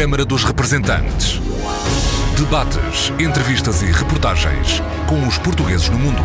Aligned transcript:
Câmara 0.00 0.24
dos 0.24 0.44
Representantes. 0.44 1.38
Debates, 2.34 3.12
entrevistas 3.20 3.82
e 3.82 3.92
reportagens 3.92 4.80
com 5.06 5.28
os 5.28 5.36
portugueses 5.36 5.90
no 5.90 5.98
mundo. 5.98 6.22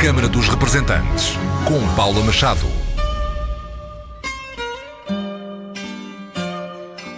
Câmara 0.00 0.28
dos 0.28 0.46
Representantes, 0.46 1.32
com 1.66 1.96
Paula 1.96 2.22
Machado. 2.22 2.64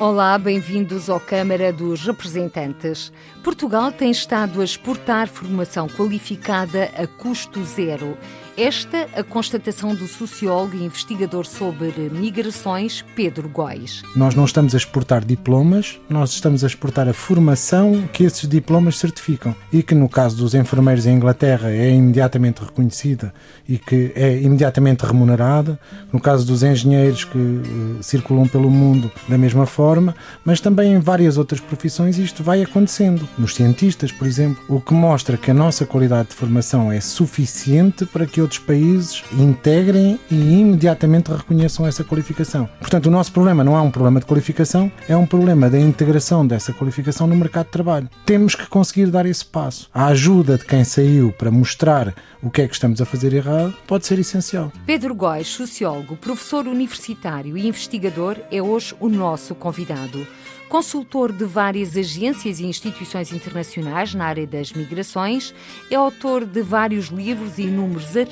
Olá, 0.00 0.38
bem-vindos 0.38 1.10
ao 1.10 1.20
Câmara 1.20 1.70
dos 1.70 2.00
Representantes. 2.00 3.12
Portugal 3.44 3.92
tem 3.92 4.10
estado 4.10 4.62
a 4.62 4.64
exportar 4.64 5.28
formação 5.28 5.86
qualificada 5.86 6.90
a 6.96 7.06
custo 7.06 7.62
zero. 7.62 8.16
Esta 8.56 9.08
a 9.16 9.24
constatação 9.24 9.94
do 9.94 10.06
sociólogo 10.06 10.76
e 10.76 10.84
investigador 10.84 11.46
sobre 11.46 12.10
migrações 12.12 13.02
Pedro 13.16 13.48
Góis. 13.48 14.02
Nós 14.14 14.34
não 14.34 14.44
estamos 14.44 14.74
a 14.74 14.76
exportar 14.76 15.24
diplomas, 15.24 15.98
nós 16.06 16.32
estamos 16.32 16.62
a 16.62 16.66
exportar 16.66 17.08
a 17.08 17.14
formação 17.14 18.06
que 18.12 18.24
esses 18.24 18.46
diplomas 18.46 18.98
certificam 18.98 19.56
e 19.72 19.82
que 19.82 19.94
no 19.94 20.06
caso 20.06 20.36
dos 20.36 20.54
enfermeiros 20.54 21.06
em 21.06 21.16
Inglaterra 21.16 21.70
é 21.70 21.92
imediatamente 21.92 22.62
reconhecida 22.62 23.32
e 23.66 23.78
que 23.78 24.12
é 24.14 24.38
imediatamente 24.42 25.00
remunerada, 25.00 25.80
no 26.12 26.20
caso 26.20 26.46
dos 26.46 26.62
engenheiros 26.62 27.24
que 27.24 27.38
uh, 27.38 28.02
circulam 28.02 28.46
pelo 28.46 28.70
mundo 28.70 29.10
da 29.30 29.38
mesma 29.38 29.64
forma, 29.64 30.14
mas 30.44 30.60
também 30.60 30.92
em 30.92 30.98
várias 30.98 31.38
outras 31.38 31.60
profissões 31.60 32.18
isto 32.18 32.42
vai 32.42 32.62
acontecendo. 32.62 33.26
Nos 33.38 33.54
cientistas, 33.54 34.12
por 34.12 34.26
exemplo, 34.26 34.62
o 34.68 34.78
que 34.78 34.92
mostra 34.92 35.38
que 35.38 35.50
a 35.50 35.54
nossa 35.54 35.86
qualidade 35.86 36.28
de 36.28 36.34
formação 36.34 36.92
é 36.92 37.00
suficiente 37.00 38.04
para 38.04 38.26
que 38.26 38.41
outros 38.42 38.58
países 38.58 39.24
integrem 39.32 40.18
e 40.30 40.34
imediatamente 40.34 41.32
reconheçam 41.32 41.86
essa 41.86 42.04
qualificação. 42.04 42.68
Portanto, 42.78 43.06
o 43.06 43.10
nosso 43.10 43.32
problema 43.32 43.64
não 43.64 43.76
é 43.76 43.80
um 43.80 43.90
problema 43.90 44.20
de 44.20 44.26
qualificação, 44.26 44.92
é 45.08 45.16
um 45.16 45.26
problema 45.26 45.70
da 45.70 45.78
integração 45.78 46.46
dessa 46.46 46.72
qualificação 46.72 47.26
no 47.26 47.36
mercado 47.36 47.66
de 47.66 47.72
trabalho. 47.72 48.10
Temos 48.26 48.54
que 48.54 48.66
conseguir 48.66 49.06
dar 49.06 49.24
esse 49.24 49.44
passo. 49.44 49.88
A 49.94 50.06
ajuda 50.06 50.58
de 50.58 50.64
quem 50.64 50.84
saiu 50.84 51.32
para 51.32 51.50
mostrar 51.50 52.14
o 52.42 52.50
que 52.50 52.62
é 52.62 52.68
que 52.68 52.74
estamos 52.74 53.00
a 53.00 53.06
fazer 53.06 53.32
errado 53.32 53.74
pode 53.86 54.06
ser 54.06 54.18
essencial. 54.18 54.72
Pedro 54.84 55.14
Góes, 55.14 55.48
sociólogo, 55.48 56.16
professor 56.16 56.66
universitário 56.66 57.56
e 57.56 57.66
investigador, 57.66 58.36
é 58.50 58.60
hoje 58.60 58.94
o 59.00 59.08
nosso 59.08 59.54
convidado. 59.54 60.26
Consultor 60.72 61.32
de 61.32 61.44
várias 61.44 61.98
agências 61.98 62.58
e 62.58 62.64
instituições 62.64 63.30
internacionais 63.30 64.14
na 64.14 64.24
área 64.24 64.46
das 64.46 64.72
migrações, 64.72 65.54
é 65.90 65.96
autor 65.96 66.46
de 66.46 66.62
vários 66.62 67.08
livros 67.08 67.58
e 67.58 67.64
inúmeros 67.64 68.16
artigos 68.16 68.31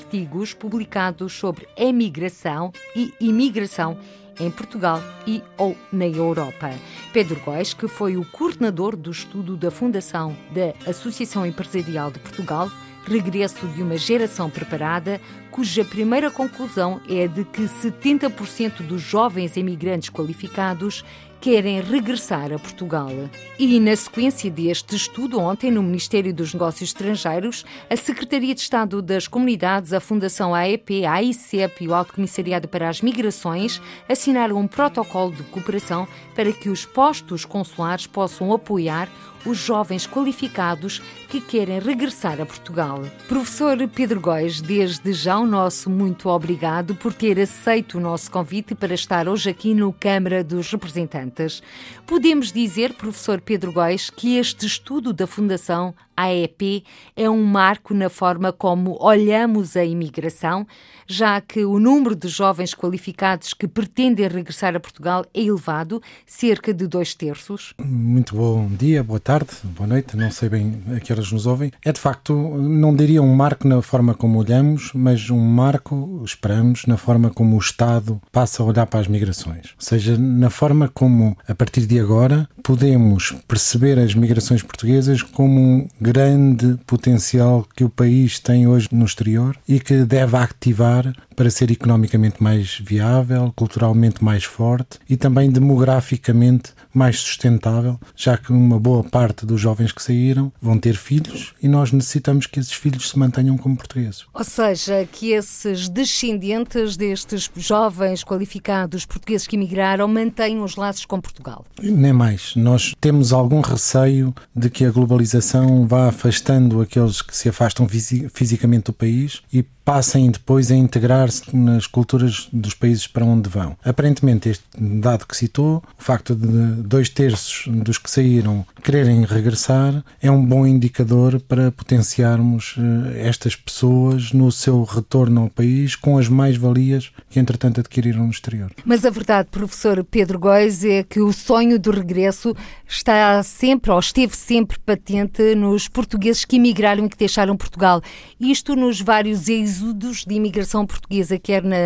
publicados 0.54 1.32
sobre 1.32 1.68
emigração 1.76 2.72
e 2.94 3.12
imigração 3.20 3.98
em 4.38 4.50
Portugal 4.50 5.02
e 5.26 5.42
ou 5.56 5.76
na 5.92 6.06
Europa. 6.06 6.70
Pedro 7.12 7.38
Góes, 7.40 7.74
que 7.74 7.86
foi 7.86 8.16
o 8.16 8.24
coordenador 8.24 8.96
do 8.96 9.10
estudo 9.10 9.56
da 9.56 9.70
Fundação 9.70 10.36
da 10.50 10.90
Associação 10.90 11.44
Empresarial 11.44 12.10
de 12.10 12.18
Portugal, 12.18 12.70
regresso 13.06 13.66
de 13.68 13.82
uma 13.82 13.96
geração 13.96 14.48
preparada, 14.48 15.20
cuja 15.50 15.84
primeira 15.84 16.30
conclusão 16.30 17.00
é 17.08 17.26
de 17.26 17.44
que 17.44 17.62
70% 17.62 18.82
dos 18.82 19.02
jovens 19.02 19.56
emigrantes 19.56 20.10
qualificados 20.10 21.04
querem 21.40 21.80
regressar 21.80 22.52
a 22.52 22.58
Portugal. 22.58 23.10
E 23.58 23.80
na 23.80 23.96
sequência 23.96 24.50
deste 24.50 24.94
estudo, 24.94 25.40
ontem, 25.40 25.70
no 25.70 25.82
Ministério 25.82 26.34
dos 26.34 26.52
Negócios 26.52 26.90
Estrangeiros, 26.90 27.64
a 27.88 27.96
Secretaria 27.96 28.54
de 28.54 28.60
Estado 28.60 29.00
das 29.00 29.26
Comunidades, 29.26 29.92
a 29.92 30.00
Fundação 30.00 30.54
AEP, 30.54 31.04
a 31.06 31.14
AICEP 31.14 31.84
e 31.84 31.88
o 31.88 31.94
Alto 31.94 32.12
Comissariado 32.12 32.68
para 32.68 32.88
as 32.88 33.00
Migrações 33.00 33.80
assinaram 34.08 34.56
um 34.58 34.68
protocolo 34.68 35.32
de 35.32 35.42
cooperação 35.44 36.06
para 36.34 36.52
que 36.52 36.68
os 36.68 36.84
postos 36.84 37.44
consulares 37.44 38.06
possam 38.06 38.52
apoiar 38.52 39.08
os 39.44 39.58
jovens 39.58 40.06
qualificados 40.06 41.02
que 41.28 41.40
querem 41.40 41.78
regressar 41.78 42.40
a 42.40 42.46
Portugal. 42.46 43.02
Professor 43.28 43.76
Pedro 43.88 44.20
Góes, 44.20 44.60
desde 44.60 45.12
já 45.12 45.38
o 45.38 45.46
nosso 45.46 45.88
muito 45.88 46.28
obrigado 46.28 46.94
por 46.94 47.12
ter 47.12 47.38
aceito 47.38 47.98
o 47.98 48.00
nosso 48.00 48.30
convite 48.30 48.74
para 48.74 48.94
estar 48.94 49.28
hoje 49.28 49.50
aqui 49.50 49.74
no 49.74 49.92
Câmara 49.92 50.42
dos 50.42 50.70
Representantes. 50.70 51.62
Podemos 52.10 52.50
dizer, 52.50 52.94
professor 52.94 53.40
Pedro 53.40 53.72
Góes, 53.72 54.10
que 54.10 54.36
este 54.36 54.66
estudo 54.66 55.12
da 55.12 55.28
Fundação 55.28 55.94
AEP 56.20 56.84
é 57.16 57.30
um 57.30 57.42
marco 57.42 57.94
na 57.94 58.10
forma 58.10 58.52
como 58.52 58.98
olhamos 59.00 59.76
a 59.76 59.84
imigração, 59.84 60.66
já 61.06 61.40
que 61.40 61.64
o 61.64 61.78
número 61.78 62.14
de 62.14 62.28
jovens 62.28 62.74
qualificados 62.74 63.54
que 63.54 63.66
pretendem 63.66 64.28
regressar 64.28 64.76
a 64.76 64.80
Portugal 64.80 65.24
é 65.32 65.40
elevado, 65.40 66.02
cerca 66.26 66.74
de 66.74 66.86
dois 66.86 67.14
terços. 67.14 67.74
Muito 67.82 68.36
bom 68.36 68.68
dia, 68.68 69.02
boa 69.02 69.18
tarde, 69.18 69.50
boa 69.64 69.86
noite, 69.86 70.16
não 70.16 70.30
sei 70.30 70.48
bem 70.48 70.82
a 70.94 71.00
que 71.00 71.12
horas 71.12 71.32
nos 71.32 71.46
ouvem. 71.46 71.72
É 71.82 71.92
de 71.92 72.00
facto, 72.00 72.34
não 72.34 72.94
diria 72.94 73.22
um 73.22 73.34
marco 73.34 73.66
na 73.66 73.80
forma 73.80 74.14
como 74.14 74.38
olhamos, 74.38 74.92
mas 74.94 75.30
um 75.30 75.40
marco, 75.40 76.22
esperamos, 76.24 76.86
na 76.86 76.96
forma 76.96 77.30
como 77.30 77.56
o 77.56 77.58
Estado 77.58 78.20
passa 78.30 78.62
a 78.62 78.66
olhar 78.66 78.86
para 78.86 79.00
as 79.00 79.08
migrações. 79.08 79.74
Ou 79.76 79.82
seja, 79.82 80.18
na 80.18 80.50
forma 80.50 80.88
como, 80.88 81.36
a 81.48 81.54
partir 81.54 81.86
de 81.86 81.99
agora, 82.00 82.48
podemos 82.62 83.34
perceber 83.46 83.98
as 83.98 84.14
migrações 84.14 84.62
portuguesas 84.62 85.22
como 85.22 85.60
um 85.60 85.88
grande 86.00 86.76
potencial 86.86 87.66
que 87.76 87.84
o 87.84 87.90
país 87.90 88.38
tem 88.38 88.66
hoje 88.66 88.88
no 88.92 89.04
exterior 89.04 89.56
e 89.68 89.78
que 89.78 90.04
deve 90.04 90.36
ativar 90.36 91.12
para 91.36 91.50
ser 91.50 91.70
economicamente 91.70 92.42
mais 92.42 92.78
viável, 92.78 93.52
culturalmente 93.56 94.22
mais 94.22 94.44
forte 94.44 94.98
e 95.08 95.16
também 95.16 95.50
demograficamente 95.50 96.72
mais 96.92 97.18
sustentável, 97.18 97.98
já 98.16 98.36
que 98.36 98.52
uma 98.52 98.78
boa 98.78 99.04
parte 99.04 99.46
dos 99.46 99.60
jovens 99.60 99.92
que 99.92 100.02
saíram 100.02 100.52
vão 100.60 100.78
ter 100.78 100.96
filhos 100.96 101.54
e 101.62 101.68
nós 101.68 101.92
necessitamos 101.92 102.46
que 102.46 102.60
esses 102.60 102.72
filhos 102.72 103.10
se 103.10 103.18
mantenham 103.18 103.56
como 103.56 103.76
portugueses. 103.76 104.24
Ou 104.32 104.44
seja, 104.44 105.06
que 105.10 105.32
esses 105.32 105.88
descendentes 105.88 106.96
destes 106.96 107.50
jovens 107.56 108.24
qualificados 108.24 109.06
portugueses 109.06 109.46
que 109.46 109.56
emigraram 109.56 110.08
mantenham 110.08 110.64
os 110.64 110.76
laços 110.76 111.04
com 111.04 111.20
Portugal. 111.20 111.64
Nem 111.82 112.12
mais. 112.12 112.54
Nós 112.56 112.94
temos 113.00 113.32
algum 113.32 113.60
receio 113.60 114.34
de 114.54 114.68
que 114.70 114.84
a 114.84 114.90
globalização 114.90 115.86
vá 115.86 116.08
afastando 116.08 116.80
aqueles 116.80 117.22
que 117.22 117.36
se 117.36 117.48
afastam 117.48 117.88
fisicamente 117.88 118.84
do 118.84 118.92
país 118.92 119.42
e 119.52 119.64
passem 119.84 120.30
depois 120.30 120.70
a 120.70 120.74
integrar-se 120.74 121.54
nas 121.54 121.86
culturas 121.86 122.48
dos 122.52 122.74
países 122.74 123.06
para 123.06 123.24
onde 123.24 123.48
vão. 123.48 123.76
Aparentemente, 123.84 124.48
este 124.48 124.64
dado 124.78 125.26
que 125.26 125.36
citou, 125.36 125.82
o 125.98 126.02
facto 126.02 126.34
de 126.34 126.82
dois 126.82 127.08
terços 127.08 127.66
dos 127.66 127.98
que 127.98 128.10
saíram 128.10 128.64
quererem 128.82 129.24
regressar, 129.24 130.02
é 130.22 130.30
um 130.30 130.44
bom 130.44 130.66
indicador 130.66 131.40
para 131.40 131.70
potenciarmos 131.70 132.76
eh, 132.78 133.28
estas 133.28 133.56
pessoas 133.56 134.32
no 134.32 134.50
seu 134.50 134.82
retorno 134.84 135.42
ao 135.42 135.50
país 135.50 135.96
com 135.96 136.18
as 136.18 136.28
mais-valias 136.28 137.10
que, 137.28 137.38
entretanto, 137.38 137.80
adquiriram 137.80 138.24
no 138.24 138.30
exterior. 138.30 138.70
Mas 138.84 139.04
a 139.04 139.10
verdade, 139.10 139.48
professor 139.50 140.02
Pedro 140.04 140.38
Góis, 140.38 140.84
é 140.84 141.02
que 141.02 141.20
o 141.20 141.32
sonho 141.32 141.78
do 141.78 141.90
regresso 141.90 142.54
está 142.88 143.42
sempre, 143.42 143.90
ou 143.90 143.98
esteve 143.98 144.36
sempre 144.36 144.78
patente 144.78 145.54
nos 145.54 145.88
portugueses 145.88 146.44
que 146.44 146.56
emigraram 146.56 147.06
e 147.06 147.08
que 147.08 147.16
deixaram 147.16 147.56
Portugal. 147.56 148.02
Isto 148.38 148.74
nos 148.74 149.00
vários 149.00 149.48
êxodos 149.70 150.24
de 150.26 150.34
imigração 150.34 150.84
portuguesa, 150.84 151.38
quer 151.38 151.62
na 151.62 151.76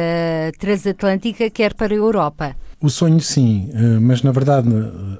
transatlântica, 0.58 1.50
quer 1.50 1.74
para 1.74 1.92
a 1.92 1.96
Europa. 1.96 2.56
O 2.84 2.90
sonho 2.90 3.18
sim, 3.18 3.70
eh, 3.72 3.98
mas 3.98 4.22
na 4.22 4.30
verdade 4.30 4.68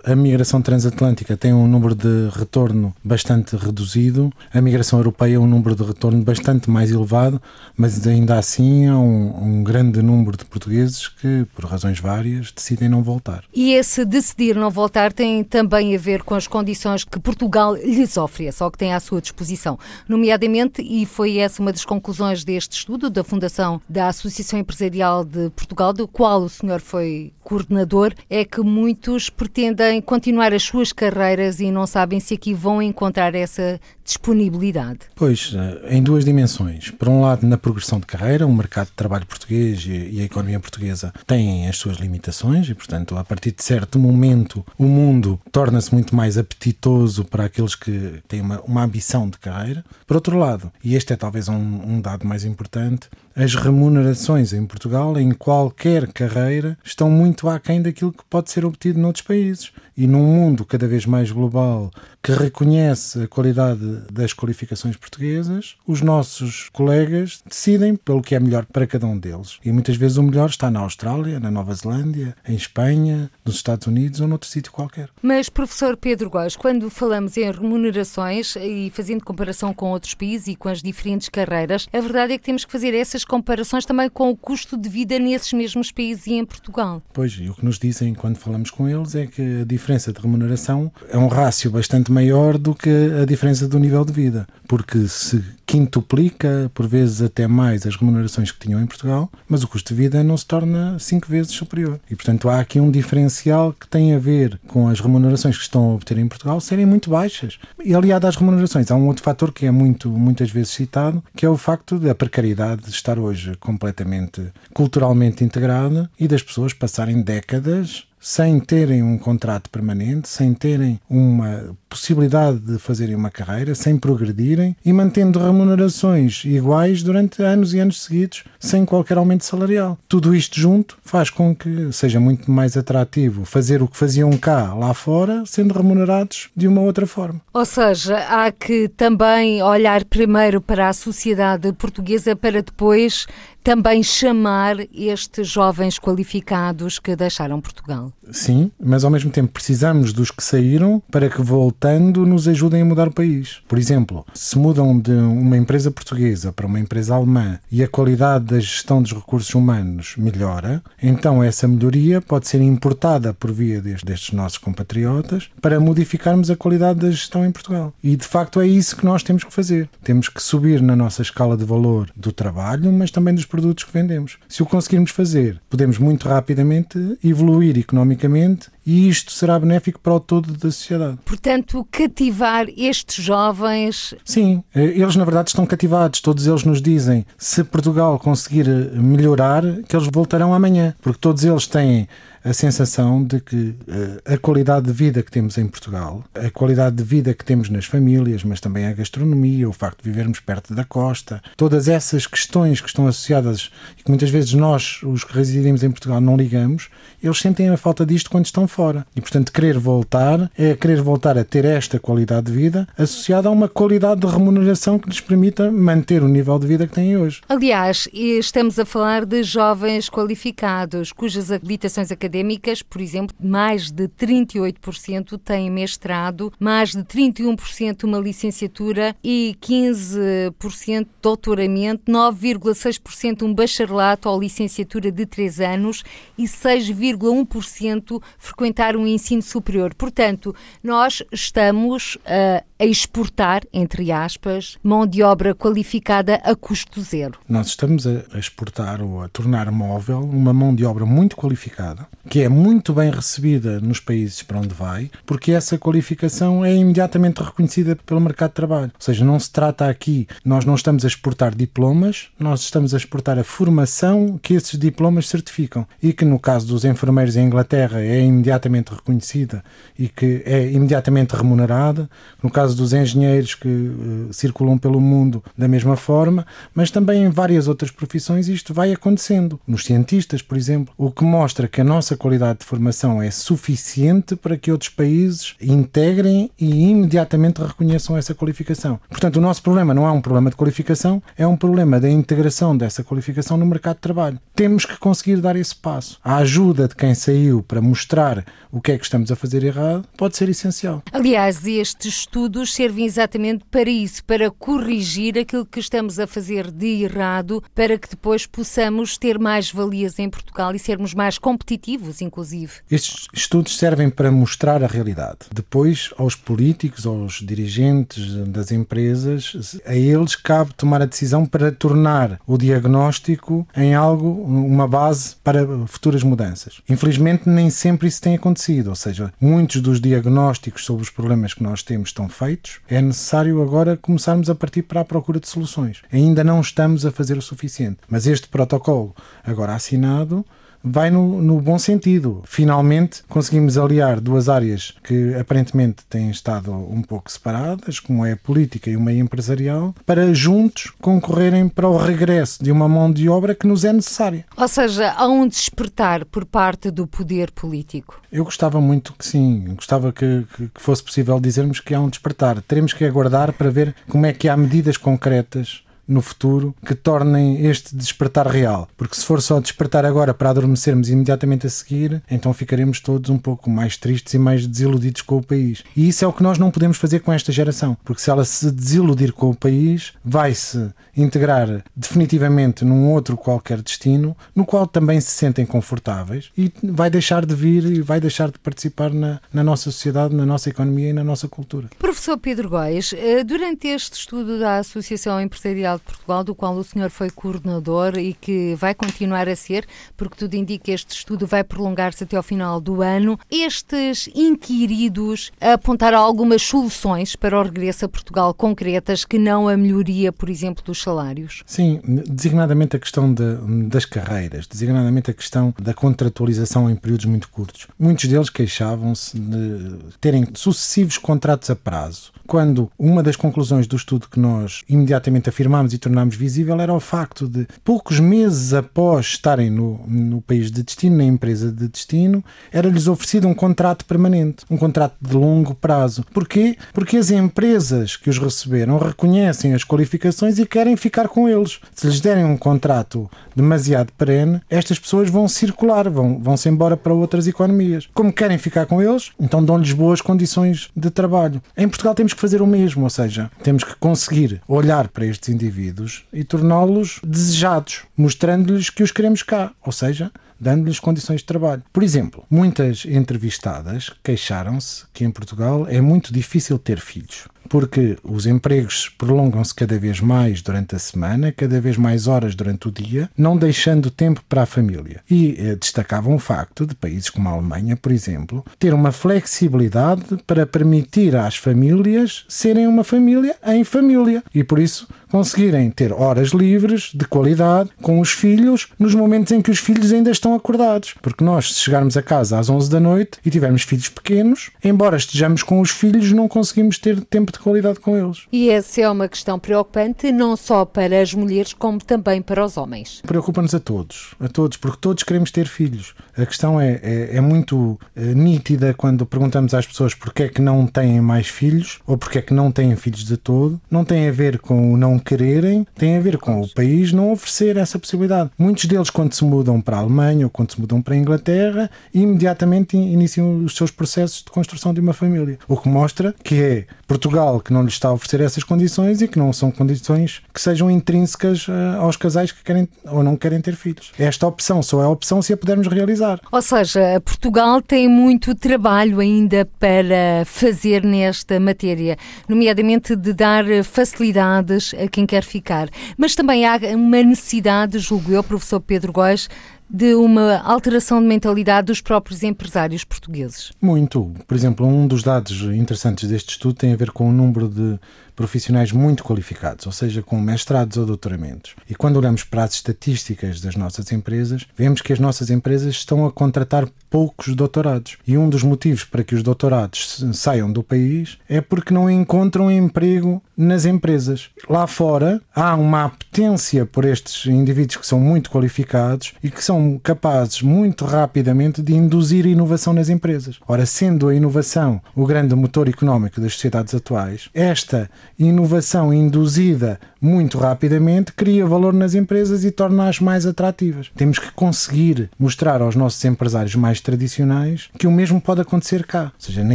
a 0.04 0.14
migração 0.14 0.60
transatlântica 0.60 1.34
tem 1.34 1.54
um 1.54 1.66
número 1.66 1.94
de 1.94 2.28
retorno 2.30 2.94
bastante 3.02 3.56
reduzido, 3.56 4.30
a 4.52 4.60
migração 4.60 4.98
europeia 4.98 5.36
é 5.36 5.38
um 5.38 5.46
número 5.46 5.74
de 5.74 5.82
retorno 5.82 6.22
bastante 6.22 6.68
mais 6.68 6.90
elevado, 6.90 7.40
mas 7.74 8.06
ainda 8.06 8.38
assim 8.38 8.86
há 8.86 8.98
um, 8.98 9.44
um 9.44 9.64
grande 9.64 10.02
número 10.02 10.36
de 10.36 10.44
portugueses 10.44 11.08
que, 11.08 11.46
por 11.56 11.64
razões 11.64 11.98
várias, 11.98 12.52
decidem 12.52 12.86
não 12.86 13.02
voltar. 13.02 13.44
E 13.54 13.72
esse 13.72 14.04
decidir 14.04 14.56
não 14.56 14.70
voltar 14.70 15.10
tem 15.10 15.42
também 15.42 15.96
a 15.96 15.98
ver 15.98 16.22
com 16.22 16.34
as 16.34 16.46
condições 16.46 17.02
que 17.02 17.18
Portugal 17.18 17.74
lhes 17.76 18.18
oferece, 18.18 18.62
ou 18.62 18.70
que 18.70 18.76
tem 18.76 18.92
à 18.92 19.00
sua 19.00 19.22
disposição, 19.22 19.78
nomeadamente, 20.06 20.82
e 20.82 21.06
foi 21.06 21.38
essa 21.38 21.62
uma 21.62 21.72
das 21.72 21.86
conclusões 21.86 22.44
deste 22.44 22.76
estudo 22.76 23.08
da 23.08 23.24
Fundação 23.24 23.80
da 23.88 24.08
Associação 24.08 24.58
Empresarial 24.58 25.24
de 25.24 25.48
Portugal, 25.48 25.94
do 25.94 26.06
qual 26.06 26.42
o 26.42 26.48
senhor 26.50 26.82
foi 26.82 27.32
coordenador 27.54 28.12
é 28.28 28.44
que 28.44 28.60
muitos 28.60 29.30
pretendem 29.30 30.02
continuar 30.02 30.52
as 30.52 30.64
suas 30.64 30.92
carreiras 30.92 31.60
e 31.60 31.70
não 31.70 31.86
sabem 31.86 32.18
se 32.18 32.34
aqui 32.34 32.52
vão 32.52 32.82
encontrar 32.82 33.32
essa 33.32 33.80
disponibilidade. 34.04 35.00
Pois, 35.14 35.54
eh, 35.54 35.96
em 35.96 36.02
duas 36.02 36.24
dimensões. 36.24 36.90
Por 36.90 37.08
um 37.08 37.20
lado, 37.20 37.46
na 37.46 37.56
progressão 37.56 38.00
de 38.00 38.06
carreira, 38.06 38.44
o 38.44 38.52
mercado 38.52 38.88
de 38.88 38.94
trabalho 38.94 39.24
português 39.24 39.86
e 39.86 40.20
a 40.20 40.24
economia 40.24 40.58
portuguesa 40.58 41.12
têm 41.26 41.68
as 41.68 41.76
suas 41.76 41.98
limitações 41.98 42.68
e, 42.68 42.74
portanto, 42.74 43.16
a 43.16 43.22
partir 43.22 43.52
de 43.52 43.62
certo 43.62 44.00
momento, 44.00 44.66
o 44.76 44.84
mundo 44.84 45.40
torna-se 45.52 45.94
muito 45.94 46.14
mais 46.14 46.36
apetitoso 46.36 47.24
para 47.24 47.44
aqueles 47.44 47.76
que 47.76 48.20
têm 48.26 48.40
uma, 48.40 48.60
uma 48.62 48.82
ambição 48.82 49.30
de 49.30 49.38
carreira. 49.38 49.84
Por 50.06 50.16
outro 50.16 50.36
lado, 50.36 50.72
e 50.82 50.96
este 50.96 51.12
é 51.12 51.16
talvez 51.16 51.48
um, 51.48 51.54
um 51.54 52.00
dado 52.00 52.26
mais 52.26 52.44
importante, 52.44 53.08
as 53.36 53.54
remunerações 53.54 54.52
em 54.52 54.64
Portugal, 54.64 55.18
em 55.18 55.32
qualquer 55.32 56.12
carreira, 56.12 56.78
estão 56.84 57.10
muito 57.10 57.48
aquém 57.48 57.82
daquilo 57.82 58.12
que 58.12 58.24
pode 58.30 58.50
ser 58.50 58.64
obtido 58.64 59.00
noutros 59.00 59.24
países. 59.24 59.72
E 59.96 60.06
num 60.06 60.24
mundo 60.24 60.64
cada 60.64 60.88
vez 60.88 61.06
mais 61.06 61.30
global 61.30 61.90
que 62.20 62.32
reconhece 62.32 63.22
a 63.22 63.28
qualidade 63.28 64.02
das 64.12 64.32
qualificações 64.32 64.96
portuguesas, 64.96 65.76
os 65.86 66.00
nossos 66.00 66.68
colegas 66.72 67.42
decidem 67.46 67.94
pelo 67.94 68.22
que 68.22 68.34
é 68.34 68.40
melhor 68.40 68.64
para 68.64 68.86
cada 68.86 69.06
um 69.06 69.16
deles. 69.16 69.58
E 69.64 69.70
muitas 69.70 69.96
vezes 69.96 70.16
o 70.16 70.22
melhor 70.22 70.48
está 70.48 70.70
na 70.70 70.80
Austrália, 70.80 71.38
na 71.38 71.50
Nova 71.50 71.72
Zelândia, 71.74 72.34
em 72.48 72.56
Espanha, 72.56 73.30
nos 73.44 73.54
Estados 73.54 73.86
Unidos 73.86 74.20
ou 74.20 74.26
noutro 74.26 74.48
sítio 74.48 74.72
qualquer. 74.72 75.10
Mas, 75.22 75.48
professor 75.48 75.96
Pedro 75.96 76.28
Góes, 76.28 76.56
quando 76.56 76.90
falamos 76.90 77.36
em 77.36 77.50
remunerações 77.50 78.56
e 78.56 78.90
fazendo 78.92 79.24
comparação 79.24 79.72
com 79.72 79.90
outros 79.90 80.14
países 80.14 80.48
e 80.48 80.56
com 80.56 80.68
as 80.68 80.82
diferentes 80.82 81.28
carreiras, 81.28 81.86
a 81.92 82.00
verdade 82.00 82.32
é 82.32 82.38
que 82.38 82.44
temos 82.44 82.64
que 82.64 82.72
fazer 82.72 82.94
essas 82.94 83.24
comparações 83.24 83.86
também 83.86 84.08
com 84.08 84.30
o 84.30 84.36
custo 84.36 84.76
de 84.76 84.88
vida 84.88 85.18
nesses 85.18 85.52
mesmos 85.52 85.92
países 85.92 86.26
e 86.26 86.32
em 86.32 86.44
Portugal. 86.44 87.00
Pois, 87.12 87.32
e 87.32 87.48
o 87.48 87.54
que 87.54 87.64
nos 87.64 87.78
dizem 87.78 88.12
quando 88.14 88.38
falamos 88.38 88.70
com 88.70 88.88
eles 88.88 89.14
é 89.14 89.26
que 89.26 89.60
a 89.60 89.64
diferença 89.64 89.83
de 89.84 90.20
remuneração 90.20 90.90
é 91.10 91.18
um 91.18 91.28
rácio 91.28 91.70
bastante 91.70 92.10
maior 92.10 92.56
do 92.56 92.74
que 92.74 92.88
a 93.20 93.26
diferença 93.26 93.68
do 93.68 93.78
nível 93.78 94.04
de 94.04 94.12
vida, 94.12 94.46
porque 94.66 95.06
se 95.08 95.44
quintuplica, 95.66 96.70
por 96.74 96.86
vezes 96.86 97.20
até 97.20 97.46
mais, 97.46 97.86
as 97.86 97.96
remunerações 97.96 98.50
que 98.50 98.58
tinham 98.58 98.80
em 98.80 98.86
Portugal, 98.86 99.30
mas 99.48 99.62
o 99.62 99.68
custo 99.68 99.94
de 99.94 100.00
vida 100.00 100.22
não 100.22 100.36
se 100.36 100.46
torna 100.46 100.98
cinco 100.98 101.28
vezes 101.28 101.52
superior. 101.52 102.00
E, 102.10 102.14
portanto, 102.14 102.48
há 102.48 102.60
aqui 102.60 102.80
um 102.80 102.90
diferencial 102.90 103.72
que 103.72 103.88
tem 103.88 104.14
a 104.14 104.18
ver 104.18 104.58
com 104.66 104.88
as 104.88 105.00
remunerações 105.00 105.56
que 105.56 105.62
estão 105.62 105.90
a 105.90 105.94
obter 105.94 106.18
em 106.18 106.28
Portugal 106.28 106.60
serem 106.60 106.86
muito 106.86 107.10
baixas. 107.10 107.58
E, 107.84 107.94
aliado 107.94 108.26
às 108.26 108.36
remunerações, 108.36 108.90
há 108.90 108.96
um 108.96 109.06
outro 109.06 109.22
fator 109.22 109.52
que 109.52 109.66
é 109.66 109.70
muito, 109.70 110.10
muitas 110.10 110.50
vezes 110.50 110.70
citado, 110.70 111.22
que 111.36 111.44
é 111.44 111.48
o 111.48 111.56
facto 111.56 111.98
da 111.98 112.14
precariedade 112.14 112.82
de 112.82 112.90
estar 112.90 113.18
hoje 113.18 113.54
completamente 113.56 114.42
culturalmente 114.72 115.44
integrada 115.44 116.10
e 116.18 116.28
das 116.28 116.42
pessoas 116.42 116.72
passarem 116.72 117.22
décadas 117.22 118.06
sem 118.24 118.58
terem 118.58 119.02
um 119.02 119.18
contrato 119.18 119.68
permanente, 119.68 120.30
sem 120.30 120.54
terem 120.54 120.98
uma 121.10 121.76
possibilidade 121.90 122.58
de 122.58 122.78
fazerem 122.78 123.14
uma 123.14 123.30
carreira, 123.30 123.74
sem 123.74 123.98
progredirem 123.98 124.74
e 124.82 124.94
mantendo 124.94 125.38
remunerações 125.38 126.42
iguais 126.46 127.02
durante 127.02 127.42
anos 127.42 127.74
e 127.74 127.80
anos 127.80 128.02
seguidos, 128.02 128.42
sem 128.58 128.86
qualquer 128.86 129.18
aumento 129.18 129.44
salarial. 129.44 129.98
Tudo 130.08 130.34
isto 130.34 130.58
junto 130.58 130.96
faz 131.04 131.28
com 131.28 131.54
que 131.54 131.92
seja 131.92 132.18
muito 132.18 132.50
mais 132.50 132.78
atrativo 132.78 133.44
fazer 133.44 133.82
o 133.82 133.86
que 133.86 133.96
faziam 133.96 134.30
cá, 134.38 134.72
lá 134.72 134.94
fora, 134.94 135.44
sendo 135.44 135.74
remunerados 135.74 136.48
de 136.56 136.66
uma 136.66 136.80
outra 136.80 137.06
forma. 137.06 137.42
Ou 137.52 137.66
seja, 137.66 138.16
há 138.26 138.50
que 138.50 138.88
também 138.88 139.62
olhar 139.62 140.02
primeiro 140.02 140.62
para 140.62 140.88
a 140.88 140.94
sociedade 140.94 141.70
portuguesa 141.74 142.34
para 142.34 142.62
depois 142.62 143.26
também 143.64 144.02
chamar 144.02 144.76
estes 144.92 145.48
jovens 145.48 145.98
qualificados 145.98 146.98
que 146.98 147.16
deixaram 147.16 147.62
Portugal. 147.62 148.12
Sim, 148.30 148.70
mas 148.80 149.04
ao 149.04 149.10
mesmo 149.10 149.30
tempo 149.30 149.52
precisamos 149.52 150.12
dos 150.12 150.30
que 150.30 150.42
saíram 150.42 151.02
para 151.10 151.28
que 151.28 151.42
voltando 151.42 152.24
nos 152.24 152.48
ajudem 152.48 152.82
a 152.82 152.84
mudar 152.84 153.08
o 153.08 153.14
país. 153.14 153.60
Por 153.68 153.78
exemplo, 153.78 154.24
se 154.34 154.58
mudam 154.58 154.98
de 154.98 155.12
uma 155.12 155.56
empresa 155.56 155.90
portuguesa 155.90 156.52
para 156.52 156.66
uma 156.66 156.80
empresa 156.80 157.14
alemã 157.14 157.58
e 157.70 157.82
a 157.82 157.88
qualidade 157.88 158.46
da 158.46 158.60
gestão 158.60 159.02
dos 159.02 159.12
recursos 159.12 159.54
humanos 159.54 160.14
melhora, 160.16 160.82
então 161.02 161.42
essa 161.42 161.68
melhoria 161.68 162.20
pode 162.20 162.48
ser 162.48 162.60
importada 162.60 163.34
por 163.34 163.52
via 163.52 163.80
destes 163.80 164.32
nossos 164.32 164.58
compatriotas 164.58 165.50
para 165.60 165.80
modificarmos 165.80 166.50
a 166.50 166.56
qualidade 166.56 167.00
da 167.00 167.10
gestão 167.10 167.44
em 167.44 167.52
Portugal. 167.52 167.92
E 168.02 168.16
de 168.16 168.26
facto 168.26 168.60
é 168.60 168.66
isso 168.66 168.96
que 168.96 169.04
nós 169.04 169.22
temos 169.22 169.44
que 169.44 169.52
fazer. 169.52 169.88
Temos 170.02 170.28
que 170.28 170.42
subir 170.42 170.80
na 170.80 170.96
nossa 170.96 171.22
escala 171.22 171.56
de 171.56 171.64
valor 171.64 172.10
do 172.16 172.32
trabalho, 172.32 172.92
mas 172.92 173.10
também 173.10 173.34
dos 173.34 173.46
produtos 173.46 173.84
que 173.84 173.92
vendemos. 173.92 174.38
Se 174.48 174.62
o 174.62 174.66
conseguirmos 174.66 175.10
fazer, 175.10 175.60
podemos 175.68 175.98
muito 175.98 176.28
rapidamente 176.28 177.18
evoluir 177.22 177.78
economicamente 177.78 178.03
economicamente 178.04 178.70
e 178.86 179.08
isto 179.08 179.32
será 179.32 179.58
benéfico 179.58 180.00
para 180.00 180.14
o 180.14 180.20
todo 180.20 180.52
da 180.52 180.70
sociedade. 180.70 181.18
Portanto, 181.24 181.86
cativar 181.90 182.66
estes 182.76 183.24
jovens. 183.24 184.14
Sim, 184.24 184.62
eh, 184.74 184.84
eles 184.84 185.16
na 185.16 185.24
verdade 185.24 185.50
estão 185.50 185.66
cativados. 185.66 186.20
Todos 186.20 186.46
eles 186.46 186.64
nos 186.64 186.80
dizem 186.80 187.24
se 187.38 187.64
Portugal 187.64 188.18
conseguir 188.18 188.66
melhorar, 188.94 189.62
que 189.88 189.96
eles 189.96 190.08
voltarão 190.12 190.52
amanhã, 190.52 190.94
porque 191.00 191.18
todos 191.18 191.44
eles 191.44 191.66
têm 191.66 192.08
a 192.44 192.52
sensação 192.52 193.24
de 193.24 193.40
que 193.40 193.56
uh, 193.56 194.34
a 194.34 194.36
qualidade 194.36 194.86
de 194.86 194.92
vida 194.92 195.22
que 195.22 195.30
temos 195.30 195.56
em 195.56 195.66
Portugal, 195.66 196.22
a 196.34 196.50
qualidade 196.50 196.94
de 196.94 197.02
vida 197.02 197.32
que 197.32 197.42
temos 197.42 197.70
nas 197.70 197.86
famílias, 197.86 198.44
mas 198.44 198.60
também 198.60 198.86
a 198.86 198.92
gastronomia, 198.92 199.66
o 199.66 199.72
facto 199.72 200.02
de 200.04 200.10
vivermos 200.10 200.40
perto 200.40 200.74
da 200.74 200.84
costa, 200.84 201.42
todas 201.56 201.88
essas 201.88 202.26
questões 202.26 202.82
que 202.82 202.88
estão 202.88 203.06
associadas 203.06 203.70
e 203.98 204.02
que 204.02 204.10
muitas 204.10 204.28
vezes 204.28 204.52
nós, 204.52 205.00
os 205.02 205.24
que 205.24 205.32
residimos 205.32 205.82
em 205.82 205.90
Portugal, 205.90 206.20
não 206.20 206.36
ligamos, 206.36 206.90
eles 207.22 207.38
sentem 207.38 207.70
a 207.70 207.78
falta 207.78 208.04
disto 208.04 208.30
quando 208.30 208.44
estão 208.44 208.68
fora. 208.74 209.06
E, 209.14 209.20
portanto, 209.20 209.52
querer 209.52 209.78
voltar 209.78 210.50
é 210.58 210.74
querer 210.74 211.00
voltar 211.00 211.38
a 211.38 211.44
ter 211.44 211.64
esta 211.64 211.98
qualidade 211.98 212.46
de 212.46 212.52
vida 212.52 212.86
associada 212.98 213.48
a 213.48 213.52
uma 213.52 213.68
qualidade 213.68 214.20
de 214.20 214.26
remuneração 214.26 214.98
que 214.98 215.08
lhes 215.08 215.20
permita 215.20 215.70
manter 215.70 216.22
o 216.22 216.28
nível 216.28 216.58
de 216.58 216.66
vida 216.66 216.86
que 216.86 216.94
têm 216.94 217.16
hoje. 217.16 217.40
Aliás, 217.48 218.08
estamos 218.12 218.78
a 218.78 218.84
falar 218.84 219.24
de 219.24 219.42
jovens 219.42 220.08
qualificados 220.08 221.12
cujas 221.12 221.50
habilitações 221.50 222.10
académicas 222.10 222.82
por 222.82 223.00
exemplo, 223.00 223.34
mais 223.40 223.90
de 223.90 224.08
38% 224.08 225.38
têm 225.38 225.70
mestrado, 225.70 226.52
mais 226.58 226.90
de 226.90 227.02
31% 227.02 228.04
uma 228.04 228.18
licenciatura 228.18 229.16
e 229.22 229.56
15% 229.60 231.06
doutoramento, 231.20 232.10
9,6% 232.10 233.42
um 233.42 233.54
bacharelato 233.54 234.28
ou 234.28 234.40
licenciatura 234.40 235.10
de 235.10 235.26
3 235.26 235.60
anos 235.60 236.02
e 236.38 236.44
6,1% 236.44 238.22
frequentar 238.64 238.96
um 238.96 239.06
ensino 239.06 239.42
superior. 239.42 239.94
Portanto, 239.94 240.54
nós 240.82 241.22
estamos 241.30 242.16
a, 242.24 242.64
a 242.78 242.84
exportar, 242.84 243.62
entre 243.72 244.10
aspas, 244.10 244.78
mão 244.82 245.06
de 245.06 245.22
obra 245.22 245.54
qualificada 245.54 246.36
a 246.44 246.54
custo 246.54 247.00
zero. 247.00 247.38
Nós 247.48 247.68
estamos 247.68 248.06
a 248.06 248.38
exportar 248.38 249.00
ou 249.02 249.22
a 249.22 249.28
tornar 249.28 249.70
móvel 249.70 250.20
uma 250.20 250.52
mão 250.52 250.74
de 250.74 250.84
obra 250.84 251.06
muito 251.06 251.36
qualificada 251.36 252.08
que 252.28 252.42
é 252.42 252.48
muito 252.48 252.92
bem 252.92 253.10
recebida 253.10 253.80
nos 253.80 254.00
países 254.00 254.42
para 254.42 254.58
onde 254.58 254.74
vai, 254.74 255.10
porque 255.26 255.52
essa 255.52 255.78
qualificação 255.78 256.64
é 256.64 256.74
imediatamente 256.74 257.42
reconhecida 257.42 257.96
pelo 257.96 258.20
mercado 258.20 258.50
de 258.50 258.54
trabalho. 258.54 258.90
Ou 258.94 259.00
seja, 259.00 259.24
não 259.24 259.38
se 259.38 259.50
trata 259.50 259.88
aqui, 259.88 260.26
nós 260.44 260.64
não 260.64 260.74
estamos 260.74 261.04
a 261.04 261.08
exportar 261.08 261.54
diplomas, 261.54 262.28
nós 262.38 262.62
estamos 262.62 262.94
a 262.94 262.96
exportar 262.96 263.38
a 263.38 263.44
formação 263.44 264.38
que 264.40 264.54
esses 264.54 264.78
diplomas 264.78 265.28
certificam 265.28 265.86
e 266.02 266.12
que 266.12 266.24
no 266.24 266.38
caso 266.38 266.66
dos 266.66 266.84
enfermeiros 266.84 267.36
em 267.36 267.46
Inglaterra 267.46 268.00
é 268.00 268.20
imediatamente 268.20 268.92
reconhecida 268.92 269.62
e 269.98 270.08
que 270.08 270.42
é 270.46 270.70
imediatamente 270.70 271.32
remunerada, 271.32 272.08
no 272.42 272.50
caso 272.50 272.63
dos 272.72 272.92
engenheiros 272.92 273.56
que 273.56 273.68
uh, 273.68 274.28
circulam 274.32 274.78
pelo 274.78 275.00
mundo 275.00 275.42
da 275.58 275.66
mesma 275.66 275.96
forma, 275.96 276.46
mas 276.72 276.88
também 276.88 277.24
em 277.24 277.30
várias 277.30 277.66
outras 277.66 277.90
profissões 277.90 278.46
isto 278.46 278.72
vai 278.72 278.92
acontecendo. 278.92 279.58
Nos 279.66 279.84
cientistas, 279.84 280.40
por 280.40 280.56
exemplo, 280.56 280.94
o 280.96 281.10
que 281.10 281.24
mostra 281.24 281.66
que 281.66 281.80
a 281.80 281.84
nossa 281.84 282.16
qualidade 282.16 282.60
de 282.60 282.64
formação 282.64 283.20
é 283.20 283.32
suficiente 283.32 284.36
para 284.36 284.56
que 284.56 284.70
outros 284.70 284.90
países 284.90 285.56
integrem 285.60 286.48
e 286.60 286.90
imediatamente 286.90 287.60
reconheçam 287.60 288.16
essa 288.16 288.34
qualificação. 288.34 289.00
Portanto, 289.08 289.36
o 289.36 289.40
nosso 289.40 289.62
problema 289.62 289.92
não 289.92 290.06
é 290.06 290.12
um 290.12 290.20
problema 290.20 290.50
de 290.50 290.56
qualificação, 290.56 291.20
é 291.36 291.44
um 291.46 291.56
problema 291.56 291.98
da 291.98 292.08
integração 292.08 292.76
dessa 292.76 293.02
qualificação 293.02 293.56
no 293.56 293.66
mercado 293.66 293.96
de 293.96 294.02
trabalho. 294.02 294.38
Temos 294.54 294.84
que 294.84 294.96
conseguir 294.98 295.38
dar 295.38 295.56
esse 295.56 295.74
passo. 295.74 296.20
A 296.22 296.36
ajuda 296.36 296.86
de 296.86 296.94
quem 296.94 297.14
saiu 297.14 297.62
para 297.62 297.80
mostrar 297.80 298.44
o 298.70 298.80
que 298.80 298.92
é 298.92 298.98
que 298.98 299.04
estamos 299.04 299.32
a 299.32 299.36
fazer 299.36 299.64
errado 299.64 300.06
pode 300.16 300.36
ser 300.36 300.48
essencial. 300.48 301.02
Aliás, 301.12 301.66
estes 301.66 302.26
estudos 302.54 302.74
servem 302.74 303.04
exatamente 303.04 303.64
para 303.68 303.90
isso, 303.90 304.24
para 304.24 304.48
corrigir 304.48 305.36
aquilo 305.38 305.66
que 305.66 305.80
estamos 305.80 306.20
a 306.20 306.26
fazer 306.26 306.70
de 306.70 307.02
errado, 307.02 307.62
para 307.74 307.98
que 307.98 308.08
depois 308.08 308.46
possamos 308.46 309.18
ter 309.18 309.38
mais 309.40 309.72
valias 309.72 310.20
em 310.20 310.30
Portugal 310.30 310.72
e 310.74 310.78
sermos 310.78 311.14
mais 311.14 311.36
competitivos 311.36 312.20
inclusive. 312.20 312.72
Estes 312.88 313.26
estudos 313.32 313.76
servem 313.76 314.08
para 314.08 314.30
mostrar 314.30 314.84
a 314.84 314.86
realidade. 314.86 315.38
Depois, 315.52 316.10
aos 316.16 316.36
políticos, 316.36 317.06
aos 317.06 317.40
dirigentes 317.40 318.34
das 318.46 318.70
empresas, 318.70 319.76
a 319.84 319.96
eles 319.96 320.36
cabe 320.36 320.74
tomar 320.74 321.02
a 321.02 321.06
decisão 321.06 321.44
para 321.44 321.72
tornar 321.72 322.38
o 322.46 322.56
diagnóstico 322.56 323.66
em 323.76 323.94
algo, 323.94 324.28
uma 324.28 324.86
base 324.86 325.34
para 325.42 325.66
futuras 325.86 326.22
mudanças. 326.22 326.80
Infelizmente, 326.88 327.48
nem 327.48 327.68
sempre 327.68 328.06
isso 328.06 328.22
tem 328.22 328.36
acontecido, 328.36 328.88
ou 328.88 328.96
seja, 328.96 329.32
muitos 329.40 329.80
dos 329.80 330.00
diagnósticos 330.00 330.84
sobre 330.84 331.02
os 331.02 331.10
problemas 331.10 331.52
que 331.52 331.62
nós 331.62 331.82
temos 331.82 332.10
estão 332.10 332.28
feitos. 332.28 332.43
É 332.88 333.00
necessário 333.00 333.62
agora 333.62 333.96
começarmos 333.96 334.50
a 334.50 334.54
partir 334.54 334.82
para 334.82 335.00
a 335.00 335.04
procura 335.04 335.40
de 335.40 335.48
soluções. 335.48 336.02
Ainda 336.12 336.44
não 336.44 336.60
estamos 336.60 337.04
a 337.06 337.10
fazer 337.10 337.36
o 337.36 337.42
suficiente, 337.42 337.98
mas 338.08 338.26
este 338.26 338.48
protocolo, 338.48 339.14
agora 339.44 339.74
assinado, 339.74 340.44
vai 340.84 341.10
no, 341.10 341.40
no 341.40 341.60
bom 341.60 341.78
sentido. 341.78 342.42
Finalmente 342.44 343.22
conseguimos 343.28 343.78
aliar 343.78 344.20
duas 344.20 344.48
áreas 344.48 344.94
que 345.02 345.34
aparentemente 345.34 346.04
têm 346.08 346.30
estado 346.30 346.72
um 346.72 347.02
pouco 347.02 347.30
separadas, 347.30 347.98
como 347.98 348.24
é 348.24 348.32
a 348.32 348.36
política 348.36 348.90
e 348.90 348.96
o 348.96 349.00
meio 349.00 349.20
empresarial, 349.20 349.94
para 350.04 350.34
juntos 350.34 350.92
concorrerem 351.00 351.68
para 351.68 351.88
o 351.88 351.96
regresso 351.96 352.62
de 352.62 352.70
uma 352.70 352.88
mão 352.88 353.10
de 353.10 353.28
obra 353.28 353.54
que 353.54 353.66
nos 353.66 353.84
é 353.84 353.92
necessária. 353.92 354.44
Ou 354.56 354.68
seja, 354.68 355.12
há 355.12 355.26
um 355.26 355.48
despertar 355.48 356.24
por 356.26 356.44
parte 356.44 356.90
do 356.90 357.06
poder 357.06 357.50
político. 357.50 358.20
Eu 358.30 358.44
gostava 358.44 358.80
muito 358.80 359.14
que 359.14 359.24
sim, 359.24 359.74
gostava 359.74 360.12
que, 360.12 360.44
que, 360.56 360.68
que 360.68 360.80
fosse 360.80 361.02
possível 361.02 361.40
dizermos 361.40 361.80
que 361.80 361.94
há 361.94 362.00
um 362.00 362.08
despertar. 362.08 362.60
Teremos 362.62 362.92
que 362.92 363.04
aguardar 363.04 363.52
para 363.52 363.70
ver 363.70 363.94
como 364.08 364.26
é 364.26 364.32
que 364.32 364.48
há 364.48 364.56
medidas 364.56 364.96
concretas 364.96 365.83
no 366.06 366.20
futuro 366.20 366.74
que 366.84 366.94
tornem 366.94 367.66
este 367.66 367.94
despertar 367.94 368.46
real. 368.46 368.88
Porque 368.96 369.16
se 369.16 369.24
for 369.24 369.40
só 369.40 369.60
despertar 369.60 370.04
agora 370.04 370.34
para 370.34 370.50
adormecermos 370.50 371.08
imediatamente 371.08 371.66
a 371.66 371.70
seguir, 371.70 372.22
então 372.30 372.52
ficaremos 372.52 373.00
todos 373.00 373.30
um 373.30 373.38
pouco 373.38 373.70
mais 373.70 373.96
tristes 373.96 374.34
e 374.34 374.38
mais 374.38 374.66
desiludidos 374.66 375.22
com 375.22 375.38
o 375.38 375.42
país. 375.42 375.82
E 375.96 376.08
isso 376.08 376.24
é 376.24 376.28
o 376.28 376.32
que 376.32 376.42
nós 376.42 376.58
não 376.58 376.70
podemos 376.70 376.96
fazer 376.96 377.20
com 377.20 377.32
esta 377.32 377.52
geração, 377.52 377.96
porque 378.04 378.22
se 378.22 378.30
ela 378.30 378.44
se 378.44 378.70
desiludir 378.70 379.32
com 379.32 379.50
o 379.50 379.56
país, 379.56 380.12
vai-se 380.24 380.92
integrar 381.16 381.84
definitivamente 381.94 382.84
num 382.84 383.10
outro 383.12 383.36
qualquer 383.36 383.80
destino, 383.80 384.36
no 384.54 384.64
qual 384.64 384.86
também 384.86 385.20
se 385.20 385.30
sentem 385.30 385.64
confortáveis 385.64 386.50
e 386.56 386.72
vai 386.82 387.08
deixar 387.08 387.46
de 387.46 387.54
vir 387.54 387.84
e 387.84 388.00
vai 388.00 388.20
deixar 388.20 388.50
de 388.50 388.58
participar 388.58 389.12
na, 389.12 389.40
na 389.52 389.62
nossa 389.62 389.84
sociedade, 389.84 390.34
na 390.34 390.44
nossa 390.44 390.68
economia 390.68 391.10
e 391.10 391.12
na 391.12 391.24
nossa 391.24 391.48
cultura. 391.48 391.88
Professor 391.98 392.36
Pedro 392.36 392.68
Góes, 392.68 393.14
eh, 393.16 393.44
durante 393.44 393.88
este 393.88 394.14
estudo 394.14 394.58
da 394.58 394.78
Associação 394.78 395.40
Empresarial 395.40 395.93
de 395.96 396.04
Portugal, 396.04 396.44
do 396.44 396.54
qual 396.54 396.74
o 396.74 396.84
senhor 396.84 397.10
foi 397.10 397.30
coordenador 397.30 398.18
e 398.18 398.34
que 398.34 398.74
vai 398.74 398.94
continuar 398.94 399.48
a 399.48 399.56
ser, 399.56 399.86
porque 400.16 400.36
tudo 400.36 400.54
indica 400.54 400.84
que 400.84 400.90
este 400.90 401.14
estudo 401.14 401.46
vai 401.46 401.64
prolongar-se 401.64 402.24
até 402.24 402.36
ao 402.36 402.42
final 402.42 402.80
do 402.80 403.00
ano. 403.00 403.38
Estes 403.50 404.28
inquiridos 404.34 405.50
apontaram 405.60 406.18
algumas 406.18 406.62
soluções 406.62 407.34
para 407.34 407.58
o 407.58 407.62
regresso 407.62 408.04
a 408.04 408.08
Portugal 408.08 408.52
concretas 408.52 409.24
que 409.24 409.38
não 409.38 409.66
a 409.66 409.76
melhoria, 409.76 410.30
por 410.30 410.50
exemplo, 410.50 410.84
dos 410.84 411.00
salários? 411.00 411.62
Sim, 411.64 412.00
designadamente 412.04 412.96
a 412.96 412.98
questão 412.98 413.32
de, 413.32 413.56
das 413.88 414.04
carreiras, 414.04 414.66
designadamente 414.66 415.30
a 415.30 415.34
questão 415.34 415.74
da 415.80 415.94
contratualização 415.94 416.90
em 416.90 416.96
períodos 416.96 417.24
muito 417.24 417.48
curtos. 417.48 417.86
Muitos 417.98 418.28
deles 418.28 418.50
queixavam-se 418.50 419.38
de 419.38 419.96
terem 420.20 420.46
sucessivos 420.54 421.16
contratos 421.16 421.70
a 421.70 421.76
prazo 421.76 422.33
quando 422.46 422.90
uma 422.98 423.22
das 423.22 423.36
conclusões 423.36 423.86
do 423.86 423.96
estudo 423.96 424.28
que 424.28 424.38
nós 424.38 424.82
imediatamente 424.88 425.48
afirmámos 425.48 425.92
e 425.92 425.98
tornámos 425.98 426.36
visível 426.36 426.80
era 426.80 426.92
o 426.92 427.00
facto 427.00 427.48
de 427.48 427.66
poucos 427.82 428.20
meses 428.20 428.72
após 428.72 429.26
estarem 429.26 429.70
no, 429.70 430.00
no 430.06 430.40
país 430.40 430.70
de 430.70 430.82
destino, 430.82 431.16
na 431.16 431.24
empresa 431.24 431.72
de 431.72 431.88
destino, 431.88 432.44
era-lhes 432.72 433.08
oferecido 433.08 433.48
um 433.48 433.54
contrato 433.54 434.04
permanente, 434.04 434.64
um 434.70 434.76
contrato 434.76 435.16
de 435.20 435.34
longo 435.34 435.74
prazo. 435.74 436.24
Porquê? 436.32 436.76
Porque 436.92 437.16
as 437.16 437.30
empresas 437.30 438.16
que 438.16 438.30
os 438.30 438.38
receberam 438.38 438.98
reconhecem 438.98 439.74
as 439.74 439.84
qualificações 439.84 440.58
e 440.58 440.66
querem 440.66 440.96
ficar 440.96 441.28
com 441.28 441.48
eles. 441.48 441.80
Se 441.94 442.06
lhes 442.06 442.20
derem 442.20 442.44
um 442.44 442.56
contrato 442.56 443.30
demasiado 443.54 444.12
perene, 444.12 444.60
estas 444.68 444.98
pessoas 444.98 445.30
vão 445.30 445.48
circular, 445.48 446.08
vão, 446.10 446.40
vão-se 446.40 446.68
embora 446.68 446.96
para 446.96 447.14
outras 447.14 447.46
economias. 447.46 448.08
Como 448.12 448.32
querem 448.32 448.58
ficar 448.58 448.86
com 448.86 449.00
eles, 449.00 449.32
então 449.40 449.64
dão-lhes 449.64 449.92
boas 449.92 450.20
condições 450.20 450.90
de 450.94 451.10
trabalho. 451.10 451.62
Em 451.76 451.88
Portugal 451.88 452.14
temos 452.14 452.33
que 452.34 452.40
fazer 452.40 452.60
o 452.60 452.66
mesmo, 452.66 453.04
ou 453.04 453.10
seja, 453.10 453.50
temos 453.62 453.84
que 453.84 453.94
conseguir 453.96 454.60
olhar 454.68 455.08
para 455.08 455.26
estes 455.26 455.48
indivíduos 455.48 456.24
e 456.32 456.44
torná-los 456.44 457.20
desejados, 457.22 458.02
mostrando-lhes 458.16 458.90
que 458.90 459.02
os 459.02 459.12
queremos 459.12 459.42
cá, 459.42 459.72
ou 459.84 459.92
seja, 459.92 460.30
dando-lhes 460.60 461.00
condições 461.00 461.40
de 461.40 461.46
trabalho. 461.46 461.82
Por 461.92 462.02
exemplo, 462.02 462.44
muitas 462.50 463.04
entrevistadas 463.04 464.10
queixaram-se 464.22 465.04
que 465.12 465.24
em 465.24 465.30
Portugal 465.30 465.86
é 465.88 466.00
muito 466.00 466.32
difícil 466.32 466.78
ter 466.78 467.00
filhos 467.00 467.46
porque 467.68 468.16
os 468.22 468.46
empregos 468.46 469.08
prolongam-se 469.16 469.74
cada 469.74 469.98
vez 469.98 470.20
mais 470.20 470.62
durante 470.62 470.94
a 470.94 470.98
semana, 470.98 471.52
cada 471.52 471.80
vez 471.80 471.96
mais 471.96 472.26
horas 472.26 472.54
durante 472.54 472.88
o 472.88 472.92
dia, 472.92 473.30
não 473.36 473.56
deixando 473.56 474.10
tempo 474.10 474.42
para 474.48 474.62
a 474.62 474.66
família. 474.66 475.20
E 475.30 475.56
eh, 475.58 475.76
destacavam 475.76 476.34
o 476.34 476.38
facto 476.38 476.86
de 476.86 476.94
países 476.94 477.30
como 477.30 477.48
a 477.48 477.52
Alemanha, 477.52 477.96
por 477.96 478.12
exemplo, 478.12 478.64
ter 478.78 478.94
uma 478.94 479.12
flexibilidade 479.12 480.36
para 480.46 480.66
permitir 480.66 481.36
às 481.36 481.56
famílias 481.56 482.44
serem 482.48 482.86
uma 482.86 483.04
família 483.04 483.56
em 483.66 483.84
família 483.84 484.42
e 484.54 484.62
por 484.62 484.78
isso 484.78 485.08
conseguirem 485.34 485.90
ter 485.90 486.12
horas 486.12 486.50
livres 486.50 487.10
de 487.12 487.24
qualidade 487.24 487.90
com 488.00 488.20
os 488.20 488.30
filhos 488.30 488.86
nos 488.96 489.16
momentos 489.16 489.50
em 489.50 489.60
que 489.60 489.68
os 489.72 489.80
filhos 489.80 490.12
ainda 490.12 490.30
estão 490.30 490.54
acordados. 490.54 491.16
Porque 491.20 491.42
nós, 491.42 491.74
se 491.74 491.80
chegarmos 491.80 492.16
a 492.16 492.22
casa 492.22 492.56
às 492.56 492.70
11 492.70 492.88
da 492.88 493.00
noite 493.00 493.40
e 493.44 493.50
tivermos 493.50 493.82
filhos 493.82 494.08
pequenos, 494.08 494.70
embora 494.84 495.16
estejamos 495.16 495.64
com 495.64 495.80
os 495.80 495.90
filhos, 495.90 496.30
não 496.30 496.46
conseguimos 496.46 497.00
ter 497.00 497.20
tempo 497.22 497.50
de 497.50 497.58
qualidade 497.58 497.98
com 497.98 498.16
eles. 498.16 498.42
E 498.52 498.70
essa 498.70 499.00
é 499.00 499.10
uma 499.10 499.28
questão 499.28 499.58
preocupante 499.58 500.30
não 500.30 500.56
só 500.56 500.84
para 500.84 501.20
as 501.20 501.34
mulheres, 501.34 501.72
como 501.72 501.98
também 501.98 502.40
para 502.40 502.64
os 502.64 502.76
homens. 502.76 503.20
Preocupa-nos 503.26 503.74
a 503.74 503.80
todos, 503.80 504.36
a 504.38 504.46
todos, 504.46 504.76
porque 504.76 504.98
todos 505.00 505.24
queremos 505.24 505.50
ter 505.50 505.66
filhos. 505.66 506.14
A 506.38 506.46
questão 506.46 506.80
é, 506.80 507.00
é, 507.02 507.38
é 507.38 507.40
muito 507.40 507.98
é, 508.14 508.22
nítida 508.34 508.94
quando 508.94 509.26
perguntamos 509.26 509.74
às 509.74 509.84
pessoas 509.84 510.14
porque 510.14 510.44
é 510.44 510.48
que 510.48 510.62
não 510.62 510.86
têm 510.86 511.20
mais 511.20 511.48
filhos 511.48 511.98
ou 512.06 512.16
porque 512.16 512.38
é 512.38 512.42
que 512.42 512.54
não 512.54 512.70
têm 512.70 512.94
filhos 512.94 513.24
de 513.24 513.36
todo. 513.36 513.80
Não 513.90 514.04
tem 514.04 514.28
a 514.28 514.32
ver 514.32 514.60
com 514.60 514.92
o 514.92 514.96
não 514.96 515.23
quererem, 515.24 515.86
tem 515.94 516.16
a 516.16 516.20
ver 516.20 516.38
com 516.38 516.60
o 516.60 516.68
país 516.68 517.12
não 517.12 517.32
oferecer 517.32 517.76
essa 517.76 517.98
possibilidade. 517.98 518.50
Muitos 518.58 518.84
deles, 518.84 519.10
quando 519.10 519.32
se 519.32 519.44
mudam 519.44 519.80
para 519.80 519.96
a 519.96 520.00
Alemanha 520.00 520.46
ou 520.46 520.50
quando 520.50 520.72
se 520.72 520.80
mudam 520.80 521.00
para 521.00 521.14
a 521.14 521.16
Inglaterra, 521.16 521.90
imediatamente 522.12 522.96
iniciam 522.96 523.64
os 523.64 523.74
seus 523.74 523.90
processos 523.90 524.42
de 524.42 524.50
construção 524.50 524.92
de 524.92 525.00
uma 525.00 525.12
família. 525.12 525.58
O 525.66 525.76
que 525.76 525.88
mostra 525.88 526.34
que 526.42 526.62
é 526.62 526.86
Portugal 527.06 527.60
que 527.60 527.72
não 527.72 527.82
lhes 527.82 527.94
está 527.94 528.08
a 528.08 528.12
oferecer 528.12 528.40
essas 528.40 528.64
condições 528.64 529.22
e 529.22 529.28
que 529.28 529.38
não 529.38 529.52
são 529.52 529.70
condições 529.70 530.42
que 530.52 530.60
sejam 530.60 530.90
intrínsecas 530.90 531.68
uh, 531.68 531.72
aos 532.00 532.16
casais 532.16 532.52
que 532.52 532.62
querem 532.62 532.88
ou 533.06 533.22
não 533.22 533.36
querem 533.36 533.60
ter 533.60 533.74
filhos. 533.74 534.12
Esta 534.18 534.46
opção 534.46 534.82
só 534.82 535.02
é 535.02 535.06
opção 535.06 535.40
se 535.40 535.52
a 535.52 535.56
pudermos 535.56 535.86
realizar. 535.86 536.40
Ou 536.50 536.62
seja, 536.62 537.20
Portugal 537.24 537.80
tem 537.80 538.08
muito 538.08 538.54
trabalho 538.54 539.20
ainda 539.20 539.68
para 539.78 540.44
fazer 540.44 541.04
nesta 541.04 541.58
matéria, 541.60 542.16
nomeadamente 542.48 543.16
de 543.16 543.32
dar 543.32 543.64
facilidades 543.84 544.94
a 544.94 545.08
quem 545.14 545.24
quer 545.26 545.44
ficar. 545.44 545.88
Mas 546.18 546.34
também 546.34 546.66
há 546.66 546.76
uma 546.96 547.22
necessidade, 547.22 547.98
julgo 548.00 548.32
eu, 548.32 548.42
professor 548.42 548.80
Pedro 548.80 549.12
Góes, 549.12 549.48
de 549.88 550.14
uma 550.14 550.58
alteração 550.64 551.20
de 551.20 551.28
mentalidade 551.28 551.86
dos 551.86 552.00
próprios 552.00 552.42
empresários 552.42 553.04
portugueses? 553.04 553.70
Muito. 553.80 554.32
Por 554.46 554.56
exemplo, 554.56 554.86
um 554.86 555.06
dos 555.06 555.22
dados 555.22 555.62
interessantes 555.62 556.28
deste 556.28 556.50
estudo 556.50 556.74
tem 556.74 556.92
a 556.92 556.96
ver 556.96 557.12
com 557.12 557.28
o 557.28 557.32
número 557.32 557.68
de 557.68 557.98
profissionais 558.34 558.92
muito 558.92 559.24
qualificados, 559.24 559.86
ou 559.86 559.92
seja, 559.92 560.22
com 560.22 560.40
mestrados 560.40 560.96
ou 560.96 561.06
doutoramentos. 561.06 561.74
E 561.88 561.94
quando 561.94 562.16
olhamos 562.16 562.44
para 562.44 562.64
as 562.64 562.74
estatísticas 562.74 563.60
das 563.60 563.76
nossas 563.76 564.10
empresas, 564.12 564.66
vemos 564.76 565.00
que 565.00 565.12
as 565.12 565.18
nossas 565.18 565.50
empresas 565.50 565.94
estão 565.94 566.26
a 566.26 566.32
contratar 566.32 566.88
poucos 567.08 567.54
doutorados. 567.54 568.16
E 568.26 568.36
um 568.36 568.48
dos 568.48 568.62
motivos 568.62 569.04
para 569.04 569.22
que 569.22 569.34
os 569.34 569.42
doutorados 569.42 570.24
saiam 570.32 570.72
do 570.72 570.82
país 570.82 571.38
é 571.48 571.60
porque 571.60 571.94
não 571.94 572.10
encontram 572.10 572.70
emprego 572.70 573.42
nas 573.56 573.84
empresas. 573.84 574.50
Lá 574.68 574.86
fora 574.86 575.40
há 575.54 575.74
uma 575.76 576.06
apetência 576.06 576.84
por 576.84 577.04
estes 577.04 577.46
indivíduos 577.46 577.98
que 577.98 578.06
são 578.06 578.18
muito 578.18 578.50
qualificados 578.50 579.32
e 579.42 579.50
que 579.50 579.62
são 579.62 579.98
capazes 580.02 580.60
muito 580.62 581.04
rapidamente 581.04 581.82
de 581.82 581.94
induzir 581.94 582.46
inovação 582.46 582.92
nas 582.92 583.08
empresas. 583.08 583.60
Ora, 583.66 583.86
sendo 583.86 584.28
a 584.28 584.34
inovação 584.34 585.00
o 585.14 585.26
grande 585.26 585.54
motor 585.54 585.88
económico 585.88 586.40
das 586.40 586.54
sociedades 586.54 586.94
atuais, 586.94 587.48
esta 587.54 588.10
inovação 588.38 589.12
induzida 589.12 589.98
muito 590.24 590.58
rapidamente 590.58 591.32
cria 591.32 591.66
valor 591.66 591.92
nas 591.92 592.14
empresas 592.14 592.64
e 592.64 592.70
torna-as 592.70 593.20
mais 593.20 593.46
atrativas. 593.46 594.10
Temos 594.16 594.38
que 594.38 594.50
conseguir 594.52 595.30
mostrar 595.38 595.82
aos 595.82 595.94
nossos 595.94 596.24
empresários 596.24 596.74
mais 596.74 597.00
tradicionais 597.00 597.90
que 597.98 598.06
o 598.06 598.10
mesmo 598.10 598.40
pode 598.40 598.62
acontecer 598.62 599.04
cá, 599.06 599.24
ou 599.24 599.40
seja, 599.40 599.62
na 599.62 599.74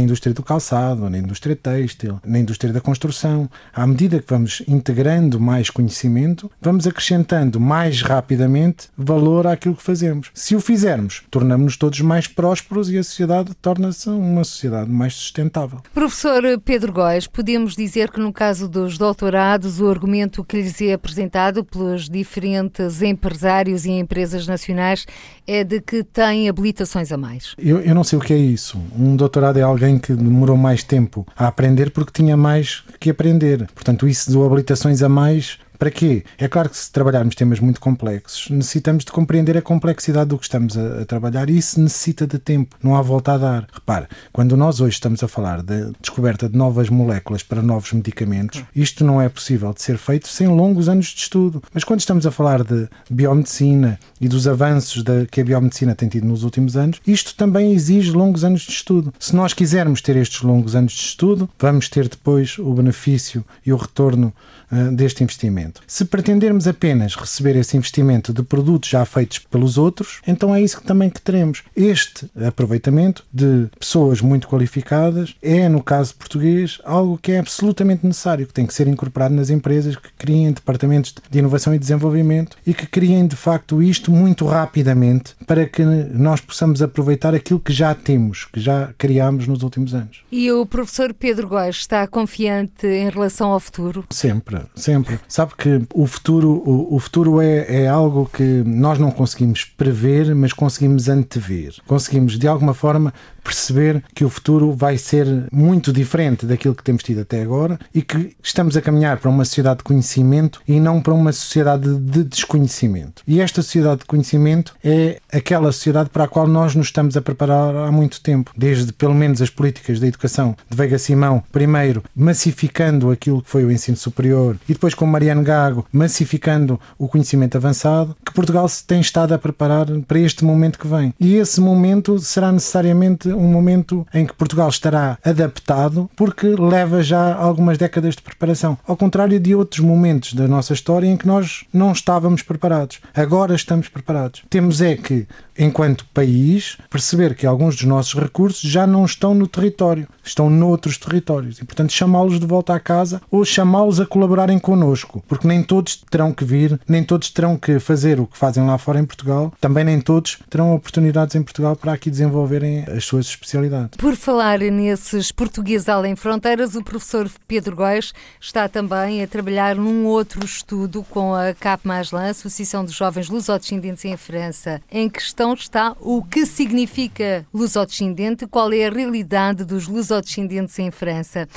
indústria 0.00 0.34
do 0.34 0.42
calçado, 0.42 1.08
na 1.08 1.18
indústria 1.18 1.54
têxtil, 1.54 2.20
na 2.26 2.38
indústria 2.38 2.72
da 2.72 2.80
construção. 2.80 3.48
À 3.72 3.86
medida 3.86 4.18
que 4.18 4.28
vamos 4.28 4.62
integrando 4.66 5.38
mais 5.38 5.70
conhecimento, 5.70 6.50
vamos 6.60 6.86
acrescentando 6.86 7.60
mais 7.60 8.02
rapidamente 8.02 8.88
valor 8.98 9.46
àquilo 9.46 9.76
que 9.76 9.82
fazemos. 9.82 10.30
Se 10.34 10.56
o 10.56 10.60
fizermos, 10.60 11.22
tornamos-nos 11.30 11.76
todos 11.76 12.00
mais 12.00 12.26
prósperos 12.26 12.90
e 12.90 12.98
a 12.98 13.04
sociedade 13.04 13.54
torna-se 13.54 14.08
uma 14.08 14.42
sociedade 14.42 14.90
mais 14.90 15.14
sustentável. 15.14 15.80
Professor 15.94 16.42
Pedro 16.64 16.92
Góes, 16.92 17.26
podemos 17.26 17.76
dizer 17.76 18.10
que 18.10 18.18
no 18.18 18.32
caso 18.32 18.68
dos 18.68 18.98
doutorados, 18.98 19.80
o 19.80 19.88
argumento 19.88 20.39
que 20.44 20.60
lhes 20.60 20.80
é 20.80 20.92
apresentado 20.92 21.64
pelos 21.64 22.08
diferentes 22.08 23.02
empresários 23.02 23.84
e 23.84 23.90
empresas 23.90 24.46
nacionais 24.46 25.06
é 25.46 25.64
de 25.64 25.80
que 25.80 26.02
têm 26.02 26.48
habilitações 26.48 27.12
a 27.12 27.16
mais. 27.16 27.54
Eu, 27.58 27.80
eu 27.80 27.94
não 27.94 28.04
sei 28.04 28.18
o 28.18 28.22
que 28.22 28.32
é 28.32 28.38
isso. 28.38 28.80
Um 28.98 29.16
doutorado 29.16 29.58
é 29.58 29.62
alguém 29.62 29.98
que 29.98 30.12
demorou 30.12 30.56
mais 30.56 30.82
tempo 30.82 31.26
a 31.36 31.46
aprender 31.46 31.90
porque 31.90 32.12
tinha 32.12 32.36
mais 32.36 32.82
que 32.98 33.10
aprender. 33.10 33.68
Portanto, 33.74 34.08
isso 34.08 34.30
de 34.30 34.38
habilitações 34.38 35.02
a 35.02 35.08
mais 35.08 35.58
Para 35.80 35.90
quê? 35.90 36.22
É 36.38 36.46
claro 36.46 36.68
que 36.68 36.76
se 36.76 36.92
trabalharmos 36.92 37.34
temas 37.34 37.58
muito 37.58 37.80
complexos, 37.80 38.50
necessitamos 38.50 39.04
de 39.04 39.10
compreender 39.10 39.56
a 39.56 39.62
complexidade 39.62 40.28
do 40.28 40.38
que 40.38 40.44
estamos 40.44 40.76
a, 40.76 41.00
a 41.00 41.04
trabalhar 41.06 41.48
e 41.50 41.56
isso 41.56 41.80
necessita 41.80 42.26
de 42.26 42.38
tempo, 42.38 42.76
não 42.82 42.94
há 42.94 43.02
volta 43.02 43.32
a 43.32 43.38
dar. 43.38 43.66
Repare, 43.72 44.06
quando 44.30 44.56
nós 44.58 44.80
hoje 44.80 44.94
estamos 44.94 45.22
a 45.24 45.28
falar 45.28 45.62
da 45.62 45.80
de 45.80 45.92
descoberta 46.00 46.48
de 46.48 46.56
novas 46.56 46.88
moléculas 46.88 47.42
para 47.42 47.62
novos 47.62 47.92
medicamentos, 47.92 48.62
isto 48.74 49.04
não 49.04 49.20
é 49.20 49.28
possível 49.28 49.72
de 49.72 49.82
ser 49.82 49.96
feito 49.96 50.28
sem 50.28 50.48
longos 50.48 50.88
anos 50.88 51.06
de 51.06 51.20
estudo. 51.20 51.62
Mas 51.72 51.84
quando 51.84 52.00
estamos 52.00 52.26
a 52.26 52.30
falar 52.30 52.62
de 52.64 52.88
biomedicina 53.08 53.98
e 54.20 54.28
dos 54.28 54.46
avanços 54.46 55.04
que 55.30 55.40
a 55.40 55.44
biomedicina 55.44 55.94
tem 55.94 56.08
tido 56.08 56.26
nos 56.26 56.42
últimos 56.42 56.76
anos, 56.76 57.00
isto 57.06 57.34
também 57.34 57.72
exige 57.72 58.10
longos 58.10 58.44
anos 58.44 58.62
de 58.62 58.72
estudo. 58.72 59.12
Se 59.18 59.34
nós 59.34 59.54
quisermos 59.54 60.02
ter 60.02 60.16
estes 60.16 60.42
longos 60.42 60.74
anos 60.74 60.92
de 60.92 61.00
estudo, 61.00 61.48
vamos 61.58 61.88
ter 61.88 62.08
depois 62.08 62.58
o 62.58 62.72
benefício 62.74 63.44
e 63.64 63.72
o 63.72 63.76
retorno 63.76 64.32
uh, 64.70 64.92
deste 64.92 65.22
investimento. 65.22 65.69
Se 65.86 66.04
pretendermos 66.04 66.66
apenas 66.66 67.14
receber 67.14 67.56
esse 67.56 67.76
investimento 67.76 68.32
de 68.32 68.42
produtos 68.42 68.88
já 68.88 69.04
feitos 69.04 69.38
pelos 69.38 69.78
outros, 69.78 70.20
então 70.26 70.54
é 70.54 70.62
isso 70.62 70.78
que 70.80 70.86
também 70.86 71.10
que 71.10 71.20
teremos. 71.20 71.62
Este 71.76 72.30
aproveitamento 72.46 73.24
de 73.32 73.68
pessoas 73.78 74.20
muito 74.20 74.48
qualificadas 74.48 75.34
é, 75.42 75.68
no 75.68 75.82
caso 75.82 76.14
português, 76.14 76.78
algo 76.84 77.18
que 77.18 77.32
é 77.32 77.38
absolutamente 77.38 78.06
necessário, 78.06 78.46
que 78.46 78.52
tem 78.52 78.66
que 78.66 78.74
ser 78.74 78.86
incorporado 78.86 79.34
nas 79.34 79.50
empresas 79.50 79.96
que 79.96 80.10
criem 80.18 80.52
departamentos 80.52 81.14
de 81.30 81.38
inovação 81.38 81.74
e 81.74 81.78
desenvolvimento 81.78 82.56
e 82.66 82.74
que 82.74 82.86
criem 82.86 83.26
de 83.26 83.36
facto 83.36 83.82
isto 83.82 84.10
muito 84.10 84.44
rapidamente 84.46 85.34
para 85.46 85.66
que 85.66 85.84
nós 85.84 86.40
possamos 86.40 86.82
aproveitar 86.82 87.34
aquilo 87.34 87.60
que 87.60 87.72
já 87.72 87.94
temos, 87.94 88.44
que 88.44 88.60
já 88.60 88.92
criámos 88.98 89.46
nos 89.46 89.62
últimos 89.62 89.94
anos. 89.94 90.22
E 90.30 90.50
o 90.50 90.66
professor 90.66 91.12
Pedro 91.14 91.48
Góes 91.48 91.76
está 91.76 92.06
confiante 92.06 92.86
em 92.86 93.08
relação 93.08 93.50
ao 93.50 93.60
futuro? 93.60 94.04
Sempre, 94.10 94.60
sempre. 94.74 95.18
Sabe 95.28 95.54
que 95.60 95.82
o 95.92 96.06
futuro, 96.06 96.62
o, 96.64 96.96
o 96.96 96.98
futuro 96.98 97.38
é, 97.38 97.82
é 97.82 97.86
algo 97.86 98.28
que 98.32 98.62
nós 98.64 98.98
não 98.98 99.10
conseguimos 99.10 99.62
prever, 99.62 100.34
mas 100.34 100.54
conseguimos 100.54 101.06
antever. 101.06 101.74
Conseguimos, 101.86 102.38
de 102.38 102.48
alguma 102.48 102.72
forma, 102.72 103.12
perceber 103.40 104.02
que 104.14 104.24
o 104.24 104.30
futuro 104.30 104.72
vai 104.72 104.96
ser 104.98 105.26
muito 105.52 105.92
diferente 105.92 106.46
daquilo 106.46 106.74
que 106.74 106.82
temos 106.82 107.02
tido 107.02 107.20
até 107.20 107.42
agora 107.42 107.78
e 107.94 108.02
que 108.02 108.36
estamos 108.42 108.76
a 108.76 108.82
caminhar 108.82 109.18
para 109.18 109.30
uma 109.30 109.44
sociedade 109.44 109.78
de 109.78 109.84
conhecimento 109.84 110.60
e 110.66 110.78
não 110.78 111.00
para 111.00 111.14
uma 111.14 111.32
sociedade 111.32 111.94
de 111.98 112.24
desconhecimento. 112.24 113.22
E 113.26 113.40
esta 113.40 113.62
sociedade 113.62 114.00
de 114.00 114.06
conhecimento 114.06 114.74
é 114.84 115.20
aquela 115.32 115.72
sociedade 115.72 116.10
para 116.10 116.24
a 116.24 116.28
qual 116.28 116.46
nós 116.46 116.74
nos 116.74 116.86
estamos 116.86 117.16
a 117.16 117.22
preparar 117.22 117.74
há 117.74 117.92
muito 117.92 118.20
tempo, 118.20 118.52
desde 118.56 118.92
pelo 118.92 119.14
menos 119.14 119.40
as 119.42 119.50
políticas 119.50 119.98
da 120.00 120.06
educação 120.06 120.56
de 120.68 120.76
Veiga 120.76 120.98
Simão, 120.98 121.42
primeiro 121.52 122.02
massificando 122.14 123.10
aquilo 123.10 123.42
que 123.42 123.50
foi 123.50 123.64
o 123.64 123.70
ensino 123.70 123.96
superior 123.96 124.56
e 124.68 124.72
depois 124.72 124.94
com 124.94 125.06
Mariano 125.06 125.42
Gago 125.42 125.86
massificando 125.92 126.80
o 126.98 127.08
conhecimento 127.08 127.56
avançado, 127.56 128.16
que 128.24 128.32
Portugal 128.32 128.68
se 128.68 128.84
tem 128.84 129.00
estado 129.00 129.32
a 129.32 129.38
preparar 129.38 129.86
para 130.06 130.18
este 130.18 130.44
momento 130.44 130.78
que 130.78 130.86
vem. 130.86 131.14
E 131.18 131.36
esse 131.36 131.60
momento 131.60 132.18
será 132.18 132.52
necessariamente 132.52 133.29
um 133.32 133.48
momento 133.48 134.06
em 134.12 134.26
que 134.26 134.34
Portugal 134.34 134.68
estará 134.68 135.18
adaptado 135.24 136.10
porque 136.16 136.46
leva 136.46 137.02
já 137.02 137.34
algumas 137.34 137.78
décadas 137.78 138.16
de 138.16 138.22
preparação, 138.22 138.78
ao 138.86 138.96
contrário 138.96 139.38
de 139.38 139.54
outros 139.54 139.80
momentos 139.80 140.34
da 140.34 140.46
nossa 140.48 140.72
história 140.72 141.06
em 141.06 141.16
que 141.16 141.26
nós 141.26 141.64
não 141.72 141.92
estávamos 141.92 142.42
preparados. 142.42 143.00
Agora 143.14 143.54
estamos 143.54 143.88
preparados. 143.88 144.42
Temos 144.48 144.80
é 144.80 144.96
que, 144.96 145.26
enquanto 145.58 146.06
país, 146.14 146.76
perceber 146.88 147.34
que 147.34 147.46
alguns 147.46 147.76
dos 147.76 147.84
nossos 147.84 148.14
recursos 148.14 148.68
já 148.68 148.86
não 148.86 149.04
estão 149.04 149.34
no 149.34 149.46
território, 149.46 150.08
estão 150.24 150.48
noutros 150.48 150.96
territórios 150.96 151.58
e, 151.58 151.64
portanto, 151.64 151.92
chamá-los 151.92 152.38
de 152.38 152.46
volta 152.46 152.74
à 152.74 152.80
casa 152.80 153.20
ou 153.30 153.44
chamá-los 153.44 154.00
a 154.00 154.06
colaborarem 154.06 154.58
connosco, 154.58 155.22
porque 155.28 155.46
nem 155.46 155.62
todos 155.62 155.96
terão 156.10 156.32
que 156.32 156.44
vir, 156.44 156.80
nem 156.88 157.02
todos 157.04 157.30
terão 157.30 157.56
que 157.56 157.78
fazer 157.78 158.20
o 158.20 158.26
que 158.26 158.38
fazem 158.38 158.64
lá 158.66 158.78
fora 158.78 159.00
em 159.00 159.04
Portugal, 159.04 159.52
também 159.60 159.84
nem 159.84 160.00
todos 160.00 160.38
terão 160.48 160.74
oportunidades 160.74 161.34
em 161.34 161.42
Portugal 161.42 161.76
para 161.76 161.92
aqui 161.92 162.10
desenvolverem 162.10 162.84
as 162.84 163.04
suas 163.04 163.19
especialidades. 163.26 163.96
Por 163.96 164.16
falar 164.16 164.58
nesses 164.60 165.32
portugueses 165.32 165.88
além 165.88 166.16
fronteiras, 166.16 166.74
o 166.74 166.82
professor 166.82 167.30
Pedro 167.46 167.76
Góes 167.76 168.12
está 168.40 168.68
também 168.68 169.22
a 169.22 169.26
trabalhar 169.26 169.76
num 169.76 170.06
outro 170.06 170.44
estudo 170.44 171.02
com 171.04 171.34
a 171.34 171.54
CAP 171.54 171.86
Maslan, 171.86 172.30
Associação 172.30 172.84
dos 172.84 172.94
Jovens 172.94 173.28
Lusodescendentes 173.28 174.04
em 174.04 174.16
França. 174.16 174.80
Em 174.90 175.08
questão 175.08 175.54
está 175.54 175.96
o 176.00 176.22
que 176.22 176.46
significa 176.46 177.46
lusodescendente, 177.52 178.46
qual 178.46 178.72
é 178.72 178.86
a 178.86 178.90
realidade 178.90 179.64
dos 179.64 179.86
lusodescendentes 179.86 180.78
em 180.78 180.90
França. 180.90 181.48